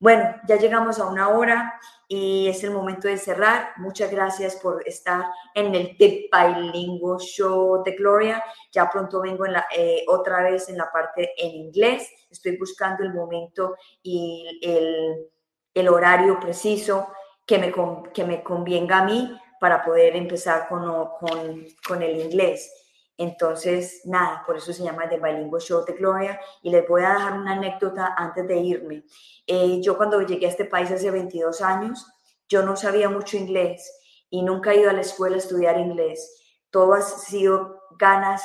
Bueno, 0.00 0.36
ya 0.46 0.56
llegamos 0.56 1.00
a 1.00 1.06
una 1.06 1.30
hora 1.30 1.80
y 2.08 2.48
es 2.48 2.64
el 2.64 2.70
momento 2.70 3.06
de 3.06 3.18
cerrar. 3.18 3.72
Muchas 3.76 4.10
gracias 4.10 4.56
por 4.56 4.82
estar 4.88 5.26
en 5.54 5.74
el 5.74 5.96
The 5.98 6.30
Bilingual 6.32 7.18
Show 7.18 7.82
de 7.84 7.92
Gloria. 7.92 8.42
Ya 8.72 8.90
pronto 8.90 9.20
vengo 9.20 9.44
eh, 9.76 10.04
otra 10.08 10.42
vez 10.42 10.70
en 10.70 10.78
la 10.78 10.90
parte 10.90 11.34
en 11.36 11.54
inglés. 11.54 12.08
Estoy 12.30 12.56
buscando 12.56 13.04
el 13.04 13.12
momento 13.12 13.76
y 14.02 14.58
el, 14.62 15.28
el 15.74 15.88
horario 15.88 16.40
preciso 16.40 17.08
que 17.44 17.58
me, 17.58 17.72
que 18.14 18.24
me 18.24 18.42
convenga 18.42 18.98
a 18.98 19.04
mí 19.04 19.38
para 19.60 19.84
poder 19.84 20.16
empezar 20.16 20.66
con, 20.66 20.82
con, 21.18 21.66
con 21.86 22.02
el 22.02 22.20
inglés. 22.20 22.87
Entonces, 23.18 24.02
nada, 24.04 24.44
por 24.46 24.56
eso 24.56 24.72
se 24.72 24.84
llama 24.84 25.08
The 25.08 25.18
Bilingual 25.18 25.60
Show 25.60 25.84
de 25.84 25.92
Gloria. 25.94 26.40
Y 26.62 26.70
les 26.70 26.86
voy 26.88 27.02
a 27.02 27.14
dejar 27.14 27.32
una 27.32 27.52
anécdota 27.54 28.14
antes 28.16 28.46
de 28.46 28.56
irme. 28.56 29.04
Eh, 29.44 29.80
yo 29.82 29.96
cuando 29.96 30.22
llegué 30.22 30.46
a 30.46 30.50
este 30.50 30.64
país 30.64 30.90
hace 30.92 31.10
22 31.10 31.60
años, 31.60 32.06
yo 32.48 32.62
no 32.62 32.76
sabía 32.76 33.10
mucho 33.10 33.36
inglés 33.36 33.92
y 34.30 34.42
nunca 34.42 34.72
he 34.72 34.80
ido 34.80 34.90
a 34.90 34.92
la 34.92 35.00
escuela 35.00 35.34
a 35.34 35.40
estudiar 35.40 35.78
inglés. 35.78 36.62
Todo 36.70 36.94
ha 36.94 37.02
sido 37.02 37.82
ganas 37.98 38.42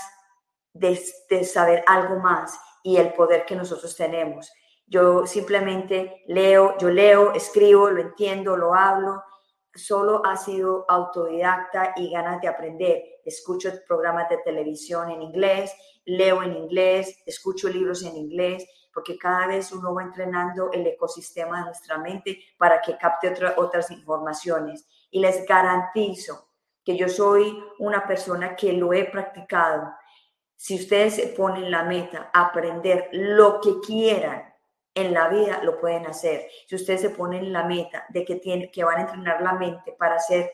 de, 0.73 0.99
de 1.29 1.43
saber 1.43 1.83
algo 1.85 2.17
más 2.17 2.59
y 2.81 2.97
el 2.97 3.13
poder 3.13 3.45
que 3.45 3.55
nosotros 3.55 3.95
tenemos. 3.95 4.51
Yo 4.87 5.27
simplemente 5.27 6.23
leo, 6.27 6.77
yo 6.79 6.89
leo, 6.89 7.33
escribo, 7.33 7.91
lo 7.91 8.01
entiendo, 8.01 8.57
lo 8.57 8.73
hablo 8.73 9.23
solo 9.75 10.25
ha 10.25 10.35
sido 10.35 10.85
autodidacta 10.87 11.93
y 11.95 12.11
ganas 12.11 12.41
de 12.41 12.47
aprender. 12.47 13.03
Escucho 13.25 13.71
programas 13.87 14.29
de 14.29 14.37
televisión 14.37 15.09
en 15.09 15.21
inglés, 15.21 15.73
leo 16.05 16.43
en 16.43 16.53
inglés, 16.53 17.17
escucho 17.25 17.69
libros 17.69 18.03
en 18.03 18.15
inglés, 18.15 18.67
porque 18.93 19.17
cada 19.17 19.47
vez 19.47 19.71
uno 19.71 19.93
va 19.93 20.03
entrenando 20.03 20.71
el 20.71 20.85
ecosistema 20.85 21.59
de 21.59 21.65
nuestra 21.65 21.97
mente 21.97 22.39
para 22.57 22.81
que 22.81 22.97
capte 22.97 23.33
otras 23.57 23.89
informaciones. 23.89 24.87
Y 25.09 25.19
les 25.19 25.45
garantizo 25.45 26.49
que 26.83 26.97
yo 26.97 27.09
soy 27.09 27.57
una 27.79 28.05
persona 28.05 28.55
que 28.55 28.73
lo 28.73 28.93
he 28.93 29.05
practicado. 29.05 29.91
Si 30.55 30.75
ustedes 30.75 31.15
se 31.15 31.27
ponen 31.27 31.71
la 31.71 31.83
meta, 31.83 32.29
aprender 32.33 33.09
lo 33.11 33.59
que 33.59 33.79
quieran, 33.79 34.52
en 34.95 35.13
la 35.13 35.27
vida 35.29 35.61
lo 35.63 35.79
pueden 35.79 36.05
hacer. 36.05 36.47
Si 36.67 36.75
ustedes 36.75 37.01
se 37.01 37.09
ponen 37.09 37.51
la 37.51 37.63
meta 37.63 38.05
de 38.09 38.23
que, 38.23 38.35
tienen, 38.35 38.71
que 38.71 38.83
van 38.83 38.97
a 38.97 39.01
entrenar 39.01 39.41
la 39.41 39.53
mente 39.53 39.93
para 39.93 40.15
hacer, 40.15 40.51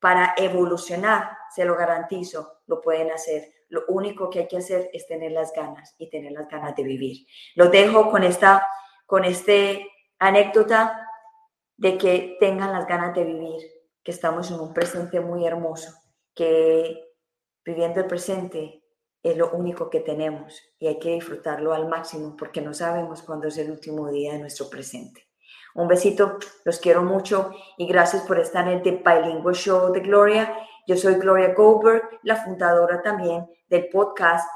para 0.00 0.34
evolucionar, 0.36 1.36
se 1.54 1.64
lo 1.64 1.76
garantizo, 1.76 2.60
lo 2.66 2.80
pueden 2.80 3.10
hacer. 3.10 3.52
Lo 3.68 3.84
único 3.88 4.28
que 4.30 4.40
hay 4.40 4.48
que 4.48 4.58
hacer 4.58 4.90
es 4.92 5.06
tener 5.06 5.32
las 5.32 5.52
ganas 5.52 5.94
y 5.98 6.10
tener 6.10 6.32
las 6.32 6.48
ganas 6.48 6.74
de 6.74 6.82
vivir. 6.82 7.26
Lo 7.54 7.68
dejo 7.68 8.10
con 8.10 8.22
esta, 8.22 8.66
con 9.06 9.24
este 9.24 9.88
anécdota 10.18 11.08
de 11.76 11.98
que 11.98 12.36
tengan 12.38 12.72
las 12.72 12.86
ganas 12.86 13.14
de 13.14 13.24
vivir, 13.24 13.60
que 14.02 14.10
estamos 14.10 14.50
en 14.50 14.60
un 14.60 14.72
presente 14.72 15.20
muy 15.20 15.46
hermoso, 15.46 15.92
que 16.34 17.08
viviendo 17.64 18.00
el 18.00 18.06
presente 18.06 18.81
es 19.22 19.36
lo 19.36 19.50
único 19.52 19.88
que 19.88 20.00
tenemos 20.00 20.60
y 20.78 20.88
hay 20.88 20.98
que 20.98 21.14
disfrutarlo 21.14 21.72
al 21.72 21.88
máximo 21.88 22.36
porque 22.36 22.60
no 22.60 22.74
sabemos 22.74 23.22
cuándo 23.22 23.48
es 23.48 23.58
el 23.58 23.70
último 23.70 24.10
día 24.10 24.32
de 24.32 24.40
nuestro 24.40 24.68
presente. 24.68 25.28
Un 25.74 25.88
besito, 25.88 26.38
los 26.64 26.78
quiero 26.78 27.02
mucho 27.02 27.50
y 27.78 27.86
gracias 27.86 28.22
por 28.22 28.38
estar 28.38 28.68
en 28.68 28.82
el 28.84 29.02
Bilingual 29.02 29.54
Show 29.54 29.92
de 29.92 30.00
Gloria. 30.00 30.54
Yo 30.86 30.96
soy 30.96 31.14
Gloria 31.14 31.54
Goldberg, 31.54 32.02
la 32.22 32.36
fundadora 32.36 33.00
también 33.00 33.46
del 33.68 33.88
podcast 33.88 34.46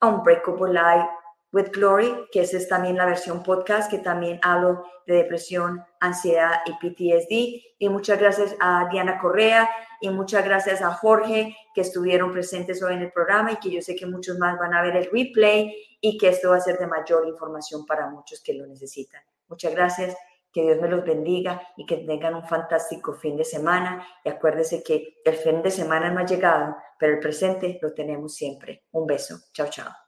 Unbreakable 0.00 0.72
Life 0.72 1.08
with 1.54 1.70
Glory, 1.72 2.12
que 2.32 2.40
es 2.40 2.68
también 2.68 2.96
la 2.96 3.06
versión 3.06 3.42
podcast 3.44 3.88
que 3.88 3.98
también 3.98 4.40
hablo 4.42 4.84
de 5.06 5.14
depresión, 5.14 5.84
ansiedad 6.00 6.62
y 6.66 6.72
PTSD. 6.72 7.76
Y 7.78 7.88
muchas 7.88 8.18
gracias 8.18 8.56
a 8.60 8.88
Diana 8.90 9.18
Correa 9.18 9.70
y 10.00 10.10
muchas 10.10 10.44
gracias 10.44 10.82
a 10.82 10.92
Jorge 10.92 11.56
que 11.72 11.82
estuvieron 11.82 12.32
presentes 12.32 12.82
hoy 12.82 12.94
en 12.94 13.02
el 13.02 13.12
programa 13.12 13.52
y 13.52 13.56
que 13.56 13.70
yo 13.70 13.80
sé 13.80 13.94
que 13.94 14.04
muchos 14.04 14.36
más 14.36 14.58
van 14.58 14.74
a 14.74 14.82
ver 14.82 14.96
el 14.96 15.10
replay 15.10 15.72
y 16.00 16.18
que 16.18 16.28
esto 16.28 16.50
va 16.50 16.56
a 16.56 16.60
ser 16.60 16.76
de 16.76 16.88
mayor 16.88 17.26
información 17.28 17.86
para 17.86 18.10
muchos 18.10 18.42
que 18.42 18.54
lo 18.54 18.66
necesitan. 18.66 19.22
Muchas 19.46 19.72
gracias, 19.72 20.16
que 20.52 20.62
Dios 20.62 20.80
me 20.80 20.88
los 20.88 21.04
bendiga 21.04 21.62
y 21.76 21.86
que 21.86 21.98
tengan 21.98 22.34
un 22.34 22.46
fantástico 22.46 23.12
fin 23.12 23.36
de 23.36 23.44
semana 23.44 24.06
y 24.24 24.28
acuérdense 24.28 24.82
que 24.82 25.20
el 25.24 25.34
fin 25.34 25.62
de 25.62 25.70
semana 25.70 26.10
no 26.10 26.20
ha 26.20 26.26
llegado, 26.26 26.76
pero 26.98 27.14
el 27.14 27.20
presente 27.20 27.78
lo 27.80 27.92
tenemos 27.92 28.34
siempre. 28.34 28.84
Un 28.92 29.06
beso. 29.06 29.36
Chao, 29.52 29.68
chao. 29.68 30.03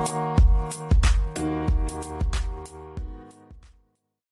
you. 0.09 0.36